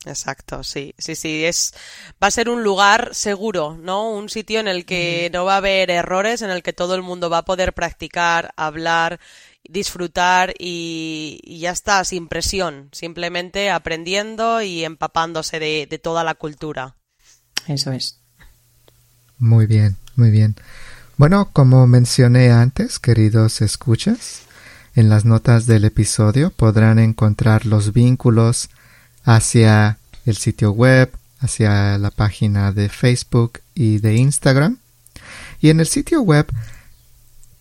Exacto, 0.05 0.61
sí, 0.61 0.93
sí, 0.97 1.15
sí, 1.15 1.45
es, 1.45 1.73
va 2.21 2.27
a 2.27 2.31
ser 2.31 2.49
un 2.49 2.63
lugar 2.63 3.11
seguro, 3.13 3.77
¿no? 3.77 4.11
Un 4.11 4.27
sitio 4.27 4.59
en 4.59 4.67
el 4.67 4.85
que 4.85 5.29
no 5.31 5.45
va 5.45 5.53
a 5.53 5.57
haber 5.57 5.89
errores, 5.89 6.41
en 6.41 6.49
el 6.49 6.61
que 6.61 6.73
todo 6.73 6.95
el 6.95 7.01
mundo 7.01 7.29
va 7.29 7.39
a 7.39 7.45
poder 7.45 7.71
practicar, 7.71 8.51
hablar, 8.57 9.21
disfrutar 9.63 10.53
y, 10.59 11.39
ya 11.61 11.71
está, 11.71 12.03
sin 12.03 12.27
presión, 12.27 12.89
simplemente 12.91 13.69
aprendiendo 13.69 14.61
y 14.61 14.83
empapándose 14.83 15.59
de, 15.59 15.87
de 15.89 15.97
toda 15.97 16.25
la 16.25 16.35
cultura. 16.35 16.97
Eso 17.67 17.93
es. 17.93 18.19
Muy 19.37 19.65
bien, 19.65 19.95
muy 20.17 20.29
bien. 20.29 20.55
Bueno, 21.21 21.51
como 21.53 21.85
mencioné 21.85 22.49
antes, 22.49 22.97
queridos 22.97 23.61
escuchas, 23.61 24.41
en 24.95 25.07
las 25.07 25.23
notas 25.23 25.67
del 25.67 25.85
episodio 25.85 26.49
podrán 26.49 26.97
encontrar 26.97 27.67
los 27.67 27.93
vínculos 27.93 28.71
hacia 29.23 29.99
el 30.25 30.35
sitio 30.35 30.71
web, 30.71 31.11
hacia 31.39 31.99
la 31.99 32.09
página 32.09 32.71
de 32.71 32.89
Facebook 32.89 33.59
y 33.75 33.99
de 33.99 34.15
Instagram. 34.15 34.79
Y 35.59 35.69
en 35.69 35.79
el 35.81 35.85
sitio 35.85 36.23
web 36.23 36.47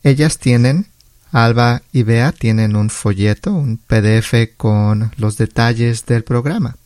ellas 0.04 0.38
tienen, 0.38 0.86
Alba 1.30 1.82
y 1.92 2.02
Bea 2.02 2.32
tienen 2.32 2.76
un 2.76 2.88
folleto, 2.88 3.52
un 3.52 3.76
PDF 3.76 4.56
con 4.56 5.12
los 5.18 5.36
detalles 5.36 6.06
del 6.06 6.24
programa. 6.24 6.76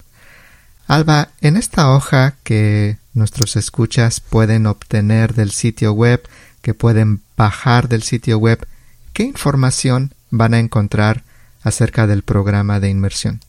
Alba, 0.88 1.28
en 1.40 1.56
esta 1.56 1.92
hoja 1.92 2.34
que 2.42 2.98
nuestros 3.12 3.54
escuchas 3.54 4.18
pueden 4.18 4.66
obtener 4.66 5.34
del 5.34 5.52
sitio 5.52 5.92
web 5.92 6.28
que 6.64 6.74
pueden 6.74 7.20
bajar 7.36 7.88
del 7.88 8.02
sitio 8.02 8.38
web, 8.38 8.66
¿qué 9.12 9.22
información 9.22 10.14
van 10.30 10.54
a 10.54 10.58
encontrar 10.58 11.22
acerca 11.62 12.06
del 12.06 12.22
programa 12.22 12.80
de 12.80 12.88
inmersión? 12.88 13.40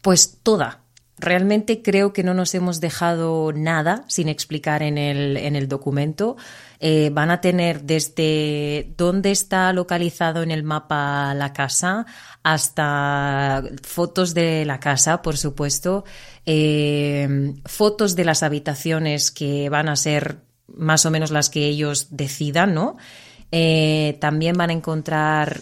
Pues 0.00 0.38
toda. 0.42 0.80
Realmente 1.18 1.82
creo 1.82 2.12
que 2.12 2.24
no 2.24 2.34
nos 2.34 2.54
hemos 2.54 2.80
dejado 2.80 3.52
nada 3.52 4.04
sin 4.08 4.28
explicar 4.28 4.82
en 4.82 4.98
el, 4.98 5.36
en 5.36 5.54
el 5.54 5.68
documento. 5.68 6.36
Eh, 6.80 7.10
van 7.12 7.30
a 7.30 7.40
tener 7.40 7.82
desde 7.82 8.92
dónde 8.96 9.30
está 9.30 9.72
localizado 9.72 10.42
en 10.42 10.50
el 10.50 10.64
mapa 10.64 11.34
la 11.34 11.52
casa 11.52 12.06
hasta 12.42 13.62
fotos 13.82 14.32
de 14.32 14.64
la 14.64 14.80
casa, 14.80 15.20
por 15.22 15.36
supuesto, 15.36 16.04
eh, 16.46 17.54
fotos 17.66 18.16
de 18.16 18.24
las 18.24 18.42
habitaciones 18.42 19.30
que 19.30 19.68
van 19.68 19.88
a 19.88 19.96
ser 19.96 20.38
más 20.68 21.06
o 21.06 21.10
menos 21.10 21.30
las 21.30 21.50
que 21.50 21.66
ellos 21.66 22.08
decidan, 22.10 22.74
¿no? 22.74 22.96
Eh, 23.52 24.16
también 24.20 24.56
van 24.56 24.70
a 24.70 24.72
encontrar 24.72 25.60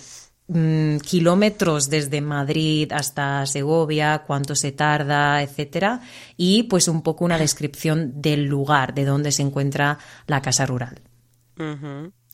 mm, 0.48 0.98
kilómetros 0.98 1.90
desde 1.90 2.20
Madrid 2.20 2.90
hasta 2.92 3.44
Segovia, 3.46 4.24
cuánto 4.26 4.54
se 4.54 4.72
tarda, 4.72 5.42
etcétera, 5.42 6.00
y 6.36 6.64
pues 6.64 6.88
un 6.88 7.02
poco 7.02 7.24
una 7.24 7.38
descripción 7.38 8.22
del 8.22 8.44
lugar 8.44 8.94
de 8.94 9.04
donde 9.04 9.32
se 9.32 9.42
encuentra 9.42 9.98
la 10.26 10.40
casa 10.40 10.66
rural. 10.66 11.00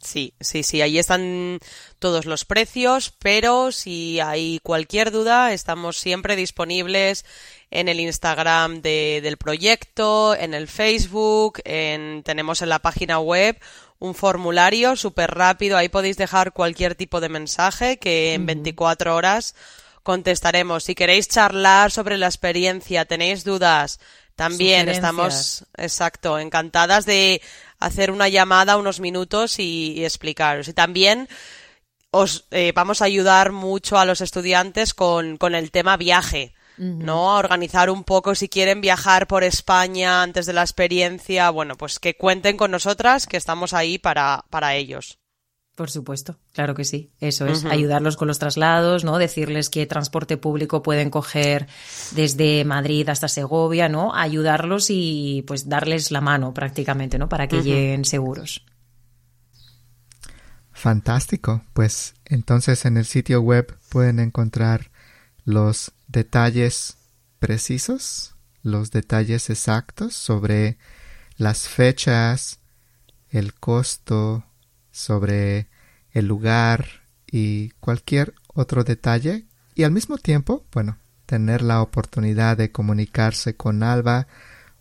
Sí, 0.02 0.34
sí, 0.40 0.62
sí, 0.62 0.80
ahí 0.80 0.98
están 0.98 1.58
todos 1.98 2.24
los 2.24 2.44
precios, 2.44 3.12
pero 3.18 3.72
si 3.72 4.20
hay 4.20 4.60
cualquier 4.62 5.10
duda, 5.10 5.52
estamos 5.52 5.98
siempre 5.98 6.36
disponibles 6.36 7.24
en 7.70 7.88
el 7.88 8.00
Instagram 8.00 8.80
de, 8.80 9.20
del 9.22 9.36
proyecto, 9.36 10.34
en 10.34 10.54
el 10.54 10.68
Facebook, 10.68 11.60
en, 11.64 12.22
tenemos 12.22 12.62
en 12.62 12.68
la 12.68 12.78
página 12.78 13.18
web 13.18 13.58
un 13.98 14.14
formulario 14.14 14.96
súper 14.96 15.32
rápido, 15.32 15.76
ahí 15.76 15.88
podéis 15.88 16.16
dejar 16.16 16.52
cualquier 16.52 16.94
tipo 16.94 17.20
de 17.20 17.28
mensaje 17.28 17.98
que 17.98 18.34
en 18.34 18.46
24 18.46 19.14
horas 19.14 19.54
contestaremos. 20.04 20.84
Si 20.84 20.94
queréis 20.94 21.28
charlar 21.28 21.90
sobre 21.90 22.16
la 22.16 22.26
experiencia, 22.26 23.04
tenéis 23.04 23.44
dudas, 23.44 23.98
también 24.36 24.88
estamos, 24.88 25.64
exacto, 25.76 26.38
encantadas 26.38 27.04
de 27.06 27.42
hacer 27.78 28.10
una 28.10 28.28
llamada 28.28 28.76
unos 28.76 29.00
minutos 29.00 29.58
y, 29.58 30.04
explicaros. 30.04 30.68
Y 30.68 30.72
también 30.72 31.28
os 32.10 32.46
eh, 32.50 32.72
vamos 32.74 33.02
a 33.02 33.06
ayudar 33.06 33.52
mucho 33.52 33.98
a 33.98 34.04
los 34.04 34.20
estudiantes 34.20 34.94
con, 34.94 35.36
con 35.36 35.54
el 35.54 35.70
tema 35.70 35.96
viaje. 35.96 36.54
¿no? 36.78 37.32
A 37.32 37.38
organizar 37.38 37.90
un 37.90 38.04
poco 38.04 38.36
si 38.36 38.48
quieren 38.48 38.80
viajar 38.80 39.26
por 39.26 39.42
España 39.42 40.22
antes 40.22 40.46
de 40.46 40.52
la 40.52 40.62
experiencia, 40.62 41.50
bueno, 41.50 41.76
pues 41.76 41.98
que 41.98 42.16
cuenten 42.16 42.56
con 42.56 42.70
nosotras, 42.70 43.26
que 43.26 43.36
estamos 43.36 43.74
ahí 43.74 43.98
para, 43.98 44.44
para 44.48 44.76
ellos. 44.76 45.18
Por 45.78 45.92
supuesto, 45.92 46.40
claro 46.54 46.74
que 46.74 46.84
sí. 46.84 47.12
Eso 47.20 47.46
es, 47.46 47.64
ayudarlos 47.64 48.16
con 48.16 48.26
los 48.26 48.40
traslados, 48.40 49.04
¿no? 49.04 49.16
Decirles 49.16 49.70
qué 49.70 49.86
transporte 49.86 50.36
público 50.36 50.82
pueden 50.82 51.08
coger 51.08 51.68
desde 52.16 52.64
Madrid 52.64 53.08
hasta 53.08 53.28
Segovia, 53.28 53.88
¿no? 53.88 54.12
Ayudarlos 54.12 54.88
y 54.90 55.44
pues 55.46 55.68
darles 55.68 56.10
la 56.10 56.20
mano 56.20 56.52
prácticamente, 56.52 57.16
¿no? 57.16 57.28
Para 57.28 57.46
que 57.46 57.62
lleguen 57.62 58.04
seguros. 58.04 58.66
Fantástico. 60.72 61.62
Pues 61.74 62.14
entonces 62.24 62.84
en 62.84 62.96
el 62.96 63.04
sitio 63.04 63.40
web 63.40 63.78
pueden 63.88 64.18
encontrar 64.18 64.90
los 65.44 65.92
detalles 66.08 66.98
precisos, 67.38 68.34
los 68.64 68.90
detalles 68.90 69.48
exactos 69.48 70.16
sobre 70.16 70.76
las 71.36 71.68
fechas, 71.68 72.58
el 73.30 73.54
costo, 73.54 74.42
sobre 74.98 75.68
el 76.10 76.26
lugar 76.26 76.86
y 77.30 77.70
cualquier 77.80 78.34
otro 78.48 78.82
detalle 78.82 79.46
y 79.74 79.84
al 79.84 79.92
mismo 79.92 80.18
tiempo, 80.18 80.66
bueno, 80.72 80.98
tener 81.24 81.62
la 81.62 81.82
oportunidad 81.82 82.56
de 82.56 82.72
comunicarse 82.72 83.54
con 83.54 83.84
Alba 83.84 84.26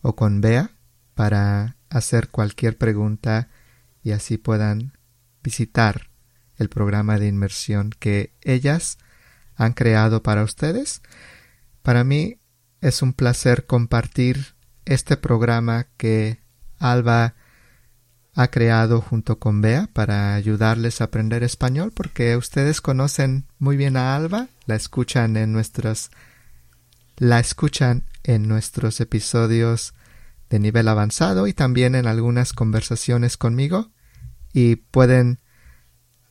o 0.01 0.15
con 0.15 0.41
Bea 0.41 0.72
para 1.13 1.78
hacer 1.89 2.30
cualquier 2.30 2.78
pregunta 2.78 3.49
y 4.01 4.11
así 4.11 4.38
puedan 4.38 4.97
visitar 5.43 6.09
el 6.57 6.70
programa 6.70 7.20
de 7.20 7.28
inmersión 7.28 7.91
que 7.99 8.34
ellas 8.41 8.97
han 9.55 9.74
creado 9.74 10.24
para 10.24 10.43
ustedes. 10.43 11.03
Para 11.84 12.03
mí 12.03 12.39
es 12.82 13.03
un 13.03 13.13
placer 13.13 13.68
compartir 13.68 14.55
este 14.86 15.15
programa 15.15 15.88
que 15.95 16.41
Alba 16.80 17.36
ha 18.38 18.49
creado 18.49 19.01
junto 19.01 19.39
con 19.39 19.61
Bea 19.61 19.89
para 19.93 20.35
ayudarles 20.35 21.01
a 21.01 21.05
aprender 21.05 21.41
español 21.41 21.91
porque 21.91 22.38
ustedes 22.38 22.81
conocen 22.81 23.45
muy 23.57 23.77
bien 23.77 23.97
a 23.97 24.15
Alba, 24.15 24.47
la 24.67 24.75
escuchan 24.75 25.35
en 25.38 25.51
nuestros 25.51 26.11
la 27.15 27.39
escuchan 27.39 28.03
en 28.23 28.47
nuestros 28.47 29.01
episodios 29.01 29.95
de 30.51 30.59
nivel 30.59 30.88
avanzado 30.88 31.47
y 31.47 31.53
también 31.53 31.95
en 31.95 32.05
algunas 32.05 32.53
conversaciones 32.53 33.38
conmigo 33.38 33.89
y 34.53 34.75
pueden 34.75 35.39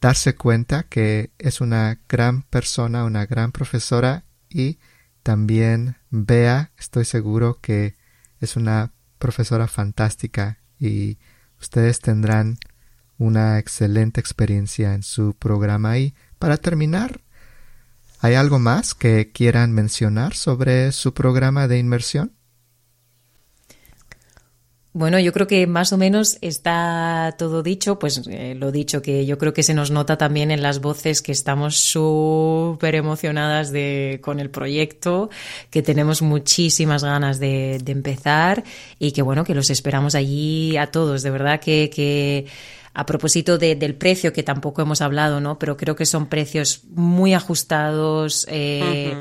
darse 0.01 0.37
cuenta 0.37 0.85
que 0.85 1.33
es 1.39 1.61
una 1.61 1.99
gran 2.09 2.43
persona, 2.43 3.03
una 3.03 3.27
gran 3.27 3.51
profesora 3.51 4.23
y 4.49 4.79
también 5.25 5.97
Bea, 6.11 6.71
estoy 6.79 7.05
seguro 7.05 7.59
que 7.61 7.97
es 8.41 8.55
una 8.55 8.93
profesora 9.19 9.67
fantástica 9.67 10.61
y 10.79 11.19
ustedes 11.61 12.01
tendrán 12.01 12.59
una 13.19 13.59
excelente 13.59 14.21
experiencia 14.21 14.95
en 14.95 15.03
su 15.03 15.35
programa. 15.35 15.99
Y 15.99 16.15
para 16.39 16.57
terminar, 16.57 17.21
¿hay 18.21 18.35
algo 18.35 18.59
más 18.59 18.95
que 18.95 19.33
quieran 19.33 19.73
mencionar 19.73 20.35
sobre 20.35 20.93
su 20.93 21.15
programa 21.15 21.69
de 21.69 21.79
inmersión? 21.79 22.36
Bueno, 24.99 25.21
yo 25.21 25.31
creo 25.35 25.47
que 25.47 25.67
más 25.67 25.93
o 25.93 25.99
menos 25.99 26.39
está 26.41 27.35
todo 27.37 27.63
dicho, 27.63 27.99
pues 27.99 28.23
eh, 28.31 28.55
lo 28.57 28.73
dicho, 28.73 29.03
que 29.03 29.27
yo 29.27 29.37
creo 29.37 29.53
que 29.53 29.63
se 29.63 29.75
nos 29.75 29.91
nota 29.91 30.17
también 30.17 30.51
en 30.51 30.63
las 30.63 30.81
voces 30.81 31.21
que 31.21 31.33
estamos 31.33 31.77
súper 31.77 32.95
emocionadas 32.95 33.73
de, 33.73 34.21
con 34.23 34.41
el 34.41 34.49
proyecto, 34.49 35.29
que 35.69 35.83
tenemos 35.83 36.23
muchísimas 36.23 37.05
ganas 37.05 37.39
de, 37.39 37.79
de, 37.85 37.93
empezar 37.93 38.65
y 38.99 39.13
que 39.13 39.21
bueno, 39.21 39.45
que 39.45 39.55
los 39.55 39.69
esperamos 39.69 40.15
allí 40.15 40.79
a 40.79 40.87
todos, 40.87 41.23
de 41.23 41.29
verdad 41.29 41.61
que, 41.61 41.91
que 41.95 42.47
a 42.95 43.05
propósito 43.05 43.59
de, 43.59 43.75
del 43.75 43.97
precio, 43.97 44.33
que 44.33 44.43
tampoco 44.43 44.81
hemos 44.81 45.03
hablado, 45.03 45.43
¿no? 45.43 45.59
Pero 45.59 45.77
creo 45.77 45.95
que 45.95 46.07
son 46.07 46.27
precios 46.27 46.85
muy 46.89 47.35
ajustados. 47.35 48.47
Eh, 48.49 49.15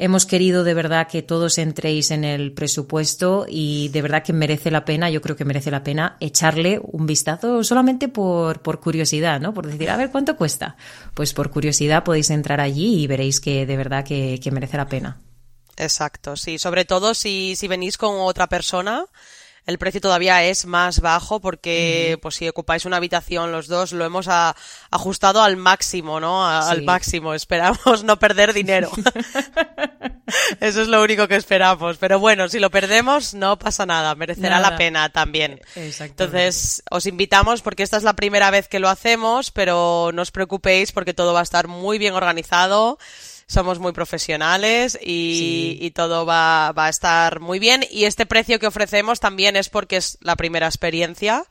Hemos 0.00 0.26
querido 0.26 0.62
de 0.62 0.74
verdad 0.74 1.08
que 1.08 1.22
todos 1.22 1.58
entréis 1.58 2.12
en 2.12 2.22
el 2.22 2.52
presupuesto 2.52 3.46
y 3.48 3.88
de 3.88 4.00
verdad 4.00 4.22
que 4.22 4.32
merece 4.32 4.70
la 4.70 4.84
pena, 4.84 5.10
yo 5.10 5.20
creo 5.20 5.34
que 5.34 5.44
merece 5.44 5.72
la 5.72 5.82
pena 5.82 6.16
echarle 6.20 6.80
un 6.80 7.04
vistazo 7.04 7.64
solamente 7.64 8.06
por, 8.06 8.62
por 8.62 8.78
curiosidad, 8.78 9.40
¿no? 9.40 9.52
Por 9.52 9.66
decir, 9.66 9.90
a 9.90 9.96
ver, 9.96 10.12
¿cuánto 10.12 10.36
cuesta? 10.36 10.76
Pues 11.14 11.34
por 11.34 11.50
curiosidad 11.50 12.04
podéis 12.04 12.30
entrar 12.30 12.60
allí 12.60 13.02
y 13.02 13.06
veréis 13.08 13.40
que 13.40 13.66
de 13.66 13.76
verdad 13.76 14.04
que, 14.04 14.38
que 14.40 14.52
merece 14.52 14.76
la 14.76 14.86
pena. 14.86 15.18
Exacto, 15.76 16.36
sí, 16.36 16.60
sobre 16.60 16.84
todo 16.84 17.12
si, 17.12 17.56
si 17.56 17.66
venís 17.66 17.98
con 17.98 18.20
otra 18.20 18.46
persona, 18.46 19.04
el 19.68 19.76
precio 19.76 20.00
todavía 20.00 20.42
es 20.44 20.64
más 20.64 21.00
bajo 21.00 21.40
porque, 21.40 22.18
pues 22.22 22.36
si 22.36 22.48
ocupáis 22.48 22.86
una 22.86 22.96
habitación 22.96 23.52
los 23.52 23.66
dos, 23.68 23.92
lo 23.92 24.06
hemos 24.06 24.26
ajustado 24.90 25.42
al 25.42 25.58
máximo, 25.58 26.20
¿no? 26.20 26.46
al 26.46 26.84
máximo. 26.84 27.34
Esperamos 27.34 28.02
no 28.02 28.18
perder 28.18 28.54
dinero. 28.54 28.90
Eso 30.60 30.80
es 30.80 30.88
lo 30.88 31.02
único 31.02 31.28
que 31.28 31.36
esperamos. 31.36 31.98
Pero 31.98 32.18
bueno, 32.18 32.48
si 32.48 32.60
lo 32.60 32.70
perdemos, 32.70 33.34
no 33.34 33.58
pasa 33.58 33.84
nada. 33.84 34.14
Merecerá 34.14 34.58
la 34.58 34.78
pena 34.78 35.10
también. 35.10 35.60
Entonces, 35.76 36.82
os 36.90 37.04
invitamos 37.04 37.60
porque 37.60 37.82
esta 37.82 37.98
es 37.98 38.04
la 38.04 38.16
primera 38.16 38.50
vez 38.50 38.68
que 38.68 38.78
lo 38.78 38.88
hacemos, 38.88 39.50
pero 39.50 40.12
no 40.14 40.22
os 40.22 40.30
preocupéis 40.30 40.92
porque 40.92 41.12
todo 41.12 41.34
va 41.34 41.40
a 41.40 41.42
estar 41.42 41.68
muy 41.68 41.98
bien 41.98 42.14
organizado 42.14 42.98
somos 43.48 43.78
muy 43.78 43.92
profesionales 43.92 44.98
y, 45.02 45.90
todo 45.94 46.26
va, 46.26 46.70
va, 46.72 46.86
a 46.86 46.90
estar 46.90 47.40
muy 47.40 47.58
bien. 47.58 47.84
Y 47.90 48.04
este 48.04 48.26
precio 48.26 48.58
que 48.58 48.66
ofrecemos 48.66 49.20
también 49.20 49.56
es 49.56 49.70
porque 49.70 49.96
es 49.96 50.18
la 50.20 50.36
primera 50.36 50.66
experiencia. 50.66 51.44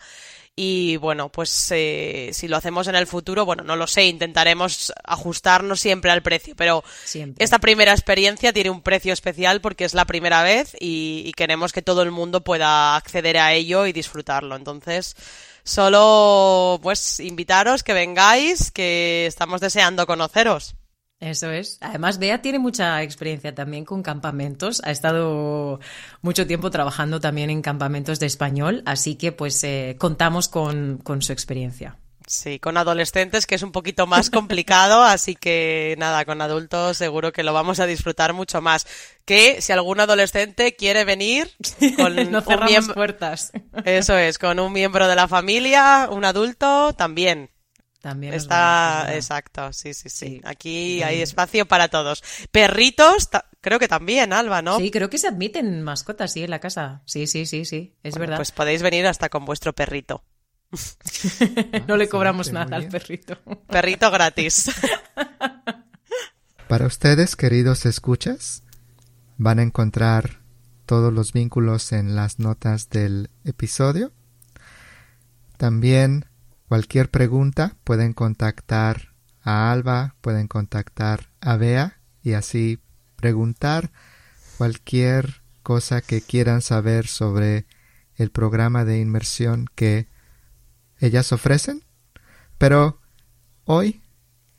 Y 0.56 0.98
bueno, 0.98 1.30
pues 1.30 1.72
eh, 1.72 2.30
si 2.34 2.48
lo 2.48 2.58
hacemos 2.58 2.88
en 2.88 2.96
el 2.96 3.06
futuro, 3.06 3.46
bueno, 3.46 3.64
no 3.64 3.76
lo 3.76 3.86
sé, 3.86 4.06
intentaremos 4.06 4.92
ajustarnos 5.04 5.80
siempre 5.80 6.10
al 6.10 6.24
precio, 6.24 6.56
pero 6.56 6.84
esta 7.38 7.60
primera 7.60 7.92
experiencia 7.92 8.52
tiene 8.54 8.72
un 8.72 8.82
precio 8.82 9.14
especial 9.14 9.62
porque 9.62 9.86
es 9.86 9.94
la 9.94 10.06
primera 10.06 10.42
vez 10.42 10.76
y, 10.80 11.22
y 11.26 11.34
queremos 11.34 11.74
que 11.74 11.84
todo 11.84 12.02
el 12.02 12.10
mundo 12.10 12.44
pueda 12.44 12.96
acceder 12.96 13.38
a 13.38 13.54
ello 13.54 13.86
y 13.86 13.94
disfrutarlo. 13.94 14.56
Entonces, 14.56 15.16
solo 15.64 16.80
pues 16.82 17.20
invitaros 17.20 17.84
que 17.84 17.94
vengáis, 17.94 18.72
que 18.72 19.28
estamos 19.28 19.62
deseando 19.62 20.08
conoceros. 20.08 20.76
Eso 21.20 21.52
es. 21.52 21.80
Además, 21.82 22.20
Bea 22.20 22.42
tiene 22.42 22.60
mucha 22.60 23.02
experiencia 23.02 23.56
también 23.56 23.86
con 23.86 24.04
campamentos. 24.04 24.82
Ha 24.84 24.92
estado 24.92 25.80
mucho 26.22 26.46
tiempo 26.46 26.70
trabajando 26.70 27.20
también 27.20 27.50
en 27.50 27.62
campamentos 27.62 28.20
de 28.20 28.28
español, 28.28 28.84
así 28.86 29.16
que 29.16 29.32
pues 29.32 29.64
eh, 29.64 29.96
contamos 29.98 30.48
con, 30.48 31.00
con 31.04 31.22
su 31.24 31.34
experiencia. 31.34 31.98
Sí, 32.28 32.60
con 32.60 32.76
adolescentes 32.76 33.48
que 33.48 33.56
es 33.56 33.64
un 33.64 33.72
poquito 33.72 34.06
más 34.06 34.30
complicado, 34.30 35.02
así 35.04 35.36
que 35.36 35.96
nada, 35.98 36.26
con 36.26 36.42
adultos 36.42 36.98
seguro 36.98 37.32
que 37.32 37.42
lo 37.42 37.54
vamos 37.54 37.80
a 37.80 37.88
disfrutar 37.88 38.34
mucho 38.34 38.62
más. 38.62 38.86
Que 39.26 39.62
si 39.62 39.72
algún 39.72 40.00
adolescente 40.00 40.76
quiere 40.76 41.04
venir 41.04 41.50
con 41.96 42.16
no 42.32 42.42
cerramos 42.42 42.90
puertas. 42.90 43.54
Eso 43.86 44.18
es, 44.18 44.38
con 44.38 44.60
un 44.60 44.72
miembro 44.72 45.08
de 45.08 45.16
la 45.16 45.28
familia, 45.28 46.10
un 46.12 46.26
adulto, 46.26 46.94
también. 46.94 47.50
También 48.08 48.34
está 48.34 49.14
exacto, 49.14 49.74
sí, 49.74 49.94
sí, 49.94 50.08
sí, 50.08 50.40
Aquí 50.46 51.04
hay 51.04 51.22
espacio 51.22 51.68
para 51.68 51.90
todos. 51.90 52.24
Perritos, 52.52 53.28
creo 53.60 53.80
que 53.80 53.90
también, 53.90 54.32
Alba, 54.32 54.62
¿no? 54.62 54.78
Sí, 54.78 54.92
creo 54.92 55.10
que 55.10 55.18
se 55.18 55.28
admiten 55.28 55.84
mascotas, 55.84 56.32
sí, 56.32 56.42
en 56.42 56.52
la 56.52 56.60
casa. 56.60 57.02
Sí, 57.04 57.28
sí, 57.28 57.46
sí, 57.46 57.66
sí, 57.66 57.98
es 58.04 58.18
verdad. 58.18 58.38
Pues 58.38 58.54
podéis 58.54 58.82
venir 58.82 59.06
hasta 59.08 59.28
con 59.28 59.44
vuestro 59.44 59.74
perrito. 59.74 60.24
no 61.90 61.98
le 61.98 62.08
cobramos 62.08 62.54
nada 62.54 62.78
al 62.78 62.88
perrito. 62.88 63.38
Perrito 63.68 64.10
gratis. 64.10 64.72
Para 66.70 66.88
ustedes, 66.88 67.36
queridos 67.36 67.86
escuchas, 67.86 68.64
van 69.36 69.60
a 69.60 69.64
encontrar 69.64 70.40
todos 70.86 71.12
los 71.12 71.34
vínculos 71.34 71.92
en 71.92 72.16
las 72.16 72.40
notas 72.40 72.88
del 72.90 73.32
episodio. 73.44 74.14
También 75.58 76.27
Cualquier 76.68 77.10
pregunta 77.10 77.78
pueden 77.86 78.14
contactar 78.14 79.14
a 79.42 79.72
Alba, 79.72 80.16
pueden 80.20 80.48
contactar 80.48 81.30
a 81.40 81.56
Bea 81.56 82.00
y 82.22 82.34
así 82.34 82.80
preguntar 83.16 83.92
cualquier 84.58 85.42
cosa 85.64 86.02
que 86.02 86.22
quieran 86.22 86.62
saber 86.62 87.08
sobre 87.08 87.66
el 88.16 88.32
programa 88.32 88.84
de 88.84 89.00
inmersión 89.00 89.68
que 89.76 90.08
ellas 91.00 91.32
ofrecen. 91.32 91.86
Pero 92.58 93.00
hoy 93.64 94.02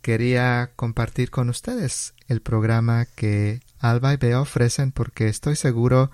quería 0.01 0.73
compartir 0.77 1.31
con 1.31 1.51
ustedes 1.51 2.15
el 2.27 2.41
programa 2.41 3.05
que 3.05 3.61
Alba 3.79 4.15
y 4.15 4.17
Bea 4.17 4.41
ofrecen 4.41 4.93
porque 4.93 5.29
estoy 5.29 5.57
seguro 5.57 6.11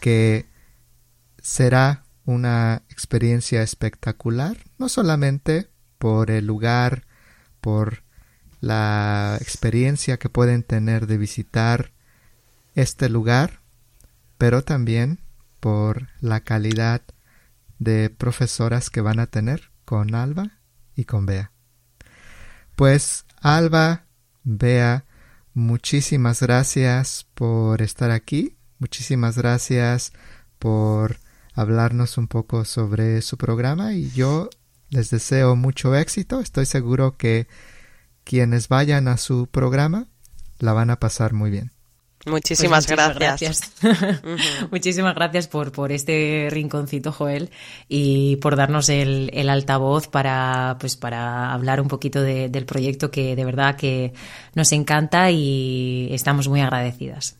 que 0.00 0.46
será 1.40 2.04
una 2.24 2.82
experiencia 2.88 3.62
espectacular, 3.62 4.56
no 4.78 4.88
solamente 4.88 5.68
por 5.98 6.30
el 6.30 6.46
lugar, 6.46 7.04
por 7.60 8.02
la 8.60 9.38
experiencia 9.40 10.18
que 10.18 10.28
pueden 10.28 10.62
tener 10.62 11.06
de 11.06 11.18
visitar 11.18 11.92
este 12.74 13.08
lugar, 13.08 13.60
pero 14.38 14.62
también 14.62 15.20
por 15.60 16.08
la 16.20 16.40
calidad 16.40 17.02
de 17.78 18.10
profesoras 18.10 18.90
que 18.90 19.00
van 19.00 19.18
a 19.18 19.26
tener 19.26 19.70
con 19.84 20.14
Alba 20.14 20.58
y 20.94 21.04
con 21.04 21.26
Bea. 21.26 21.52
Pues 22.76 23.26
Alba, 23.40 24.04
Bea, 24.44 25.04
muchísimas 25.54 26.40
gracias 26.40 27.26
por 27.34 27.82
estar 27.82 28.10
aquí. 28.10 28.56
Muchísimas 28.78 29.36
gracias 29.36 30.12
por 30.58 31.18
hablarnos 31.54 32.18
un 32.18 32.28
poco 32.28 32.64
sobre 32.64 33.22
su 33.22 33.36
programa 33.36 33.94
y 33.94 34.10
yo 34.10 34.50
les 34.90 35.10
deseo 35.10 35.56
mucho 35.56 35.94
éxito. 35.94 36.40
Estoy 36.40 36.66
seguro 36.66 37.16
que 37.16 37.46
quienes 38.24 38.68
vayan 38.68 39.08
a 39.08 39.16
su 39.16 39.46
programa 39.46 40.06
la 40.58 40.72
van 40.72 40.90
a 40.90 41.00
pasar 41.00 41.32
muy 41.32 41.50
bien. 41.50 41.72
Muchísimas, 42.24 42.86
pues 42.86 43.16
gracias. 43.16 43.72
muchísimas 44.70 45.14
gracias 45.14 45.48
por, 45.48 45.72
por 45.72 45.90
este 45.90 46.48
rinconcito, 46.50 47.10
Joel, 47.10 47.50
y 47.88 48.36
por 48.36 48.54
darnos 48.54 48.88
el, 48.88 49.30
el 49.32 49.48
altavoz 49.48 50.08
para, 50.08 50.76
pues, 50.78 50.96
para 50.96 51.52
hablar 51.52 51.80
un 51.80 51.88
poquito 51.88 52.22
del 52.22 52.64
proyecto 52.64 53.10
que 53.10 53.34
de 53.34 53.44
verdad 53.44 53.76
que 53.76 54.12
nos 54.54 54.70
encanta 54.72 55.30
y 55.30 56.08
estamos 56.12 56.48
muy 56.48 56.60
agradecidas. 56.60 57.38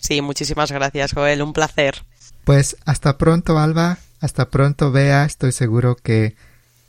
Sí, 0.00 0.20
muchísimas 0.20 0.70
gracias, 0.72 1.12
Joel. 1.12 1.42
Un 1.42 1.52
placer. 1.52 2.02
Pues 2.44 2.76
hasta 2.84 3.18
pronto, 3.18 3.58
Alba. 3.58 3.98
Hasta 4.20 4.50
pronto, 4.50 4.92
Bea. 4.92 5.24
Estoy 5.24 5.52
seguro 5.52 5.96
que 5.96 6.36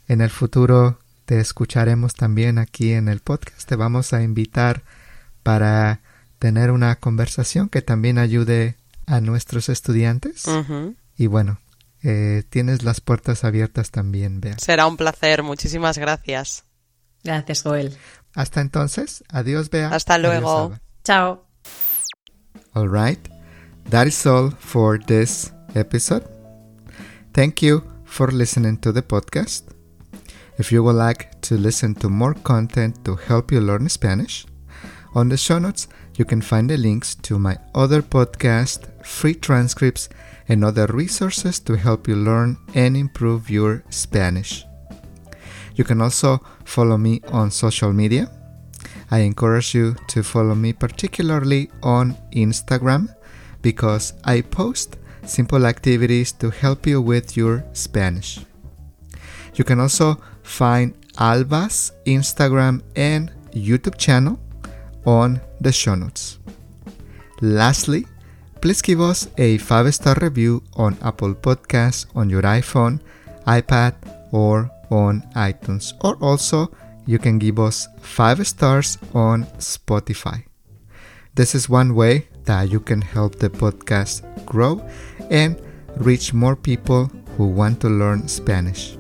en 0.08 0.22
el 0.22 0.30
futuro 0.30 1.00
te 1.26 1.40
escucharemos 1.40 2.14
también 2.16 2.58
aquí 2.58 2.94
en 2.94 3.08
el 3.08 3.20
podcast. 3.20 3.68
Te 3.68 3.76
vamos 3.76 4.14
a 4.14 4.22
invitar 4.24 4.84
para 5.42 6.02
tener 6.40 6.72
una 6.72 6.96
conversación 6.98 7.70
que 7.70 7.82
también 7.82 8.18
ayude 8.18 8.76
a 9.06 9.22
nuestros 9.22 9.70
estudiantes. 9.70 10.46
Y 11.18 11.28
bueno, 11.28 11.60
eh, 12.02 12.44
tienes 12.50 12.84
las 12.84 13.02
puertas 13.02 13.44
abiertas 13.44 13.92
también, 13.92 14.42
Bea. 14.42 14.58
Será 14.60 14.88
un 14.88 14.98
placer. 14.98 15.44
Muchísimas 15.44 15.98
gracias. 15.98 16.66
Gracias, 17.24 17.62
Joel. 17.62 17.98
Hasta 18.34 18.62
entonces. 18.62 19.24
Adiós, 19.30 19.70
Bea. 19.70 19.90
Hasta 19.90 20.18
luego. 20.18 20.78
Chao. 21.04 21.46
All 22.74 22.92
right. 22.92 23.33
That 23.86 24.08
is 24.08 24.26
all 24.26 24.50
for 24.50 24.98
this 24.98 25.52
episode. 25.76 26.26
Thank 27.34 27.62
you 27.62 27.84
for 28.06 28.28
listening 28.28 28.78
to 28.80 28.92
the 28.92 29.02
podcast. 29.02 29.64
If 30.58 30.72
you 30.72 30.84
would 30.84 30.96
like 30.96 31.42
to 31.42 31.58
listen 31.58 31.96
to 31.96 32.10
more 32.10 32.34
content 32.34 33.04
to 33.06 33.16
help 33.16 33.52
you 33.52 33.60
learn 33.60 33.90
Spanish, 33.90 34.46
on 35.16 35.30
the 35.30 35.38
show 35.38 35.60
notes 35.60 35.88
you 36.16 36.26
can 36.26 36.42
find 36.42 36.70
the 36.70 36.78
links 36.78 37.16
to 37.16 37.40
my 37.40 37.58
other 37.74 38.02
podcast, 38.02 39.06
free 39.06 39.34
transcripts, 39.34 40.10
and 40.48 40.64
other 40.64 40.88
resources 40.88 41.60
to 41.62 41.76
help 41.76 42.08
you 42.08 42.16
learn 42.16 42.58
and 42.76 42.98
improve 42.98 43.50
your 43.50 43.84
Spanish. 43.90 44.66
You 45.76 45.84
can 45.84 46.02
also 46.02 46.40
follow 46.66 46.98
me 46.98 47.22
on 47.32 47.50
social 47.50 47.92
media. 47.94 48.30
I 49.10 49.20
encourage 49.20 49.74
you 49.74 49.96
to 50.10 50.24
follow 50.24 50.56
me 50.56 50.74
particularly 50.74 51.72
on 51.82 52.16
Instagram 52.34 53.14
because 53.64 54.14
I 54.24 54.42
post 54.42 54.98
simple 55.26 55.66
activities 55.66 56.32
to 56.34 56.52
help 56.52 56.86
you 56.86 57.02
with 57.02 57.36
your 57.36 57.64
Spanish. 57.74 58.40
You 59.56 59.64
can 59.64 59.80
also 59.80 60.22
find 60.44 60.94
Alba's 61.18 61.92
Instagram 62.06 62.84
and 62.96 63.32
YouTube 63.54 63.98
channel 63.98 64.38
on 65.06 65.42
the 65.62 65.72
show 65.72 65.96
notes. 65.96 66.40
Lastly, 67.42 68.06
please 68.62 68.82
give 68.82 69.02
us 69.02 69.28
a 69.38 69.58
5 69.58 69.94
star 69.96 70.16
review 70.22 70.64
on 70.76 70.98
Apple 71.02 71.34
Podcasts 71.34 72.06
on 72.16 72.30
your 72.30 72.42
iPhone, 72.44 73.00
iPad, 73.48 73.94
or 74.32 74.70
on 74.90 75.22
iTunes. 75.36 75.94
Or 76.04 76.16
also, 76.22 76.72
you 77.06 77.20
can 77.20 77.40
give 77.40 77.60
us 77.60 77.88
5 78.02 78.48
stars 78.48 78.98
on 79.14 79.46
Spotify. 79.58 80.44
This 81.36 81.56
is 81.56 81.70
one 81.70 81.96
way 81.96 82.28
that 82.46 82.70
you 82.70 82.80
can 82.80 83.02
help 83.02 83.36
the 83.36 83.50
podcast 83.50 84.24
grow 84.46 84.82
and 85.30 85.58
reach 85.98 86.34
more 86.34 86.56
people 86.56 87.10
who 87.38 87.48
want 87.48 87.80
to 87.82 87.90
learn 87.90 88.28
Spanish. 88.28 88.98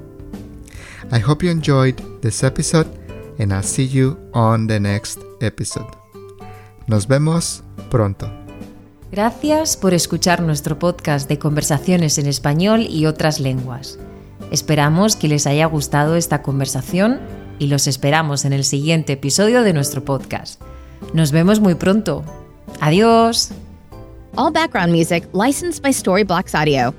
I 1.11 1.19
hope 1.19 1.43
you 1.43 1.51
enjoyed 1.51 1.97
this 2.21 2.43
episode 2.43 2.87
and 3.39 3.53
I'll 3.53 3.63
see 3.63 3.85
you 3.85 4.17
on 4.33 4.67
the 4.67 4.79
next 4.79 5.19
episode. 5.41 5.87
Nos 6.87 7.07
vemos 7.07 7.63
pronto. 7.89 8.29
Gracias 9.11 9.77
por 9.77 9.93
escuchar 9.93 10.41
nuestro 10.41 10.79
podcast 10.79 11.29
de 11.29 11.37
conversaciones 11.37 12.17
en 12.17 12.25
español 12.25 12.87
y 12.89 13.05
otras 13.05 13.39
lenguas. 13.39 13.99
Esperamos 14.51 15.15
que 15.15 15.27
les 15.27 15.45
haya 15.45 15.67
gustado 15.67 16.15
esta 16.15 16.41
conversación 16.41 17.19
y 17.59 17.67
los 17.67 17.87
esperamos 17.87 18.45
en 18.45 18.53
el 18.53 18.63
siguiente 18.63 19.13
episodio 19.13 19.61
de 19.61 19.73
nuestro 19.73 20.03
podcast. 20.03 20.59
Nos 21.13 21.31
vemos 21.31 21.59
muy 21.59 21.75
pronto. 21.75 22.23
Adiós. 22.79 23.51
All 24.37 24.51
background 24.51 24.91
music 24.91 25.23
licensed 25.33 25.81
by 25.83 25.89
Storyblocks 25.89 26.55
Audio. 26.59 26.93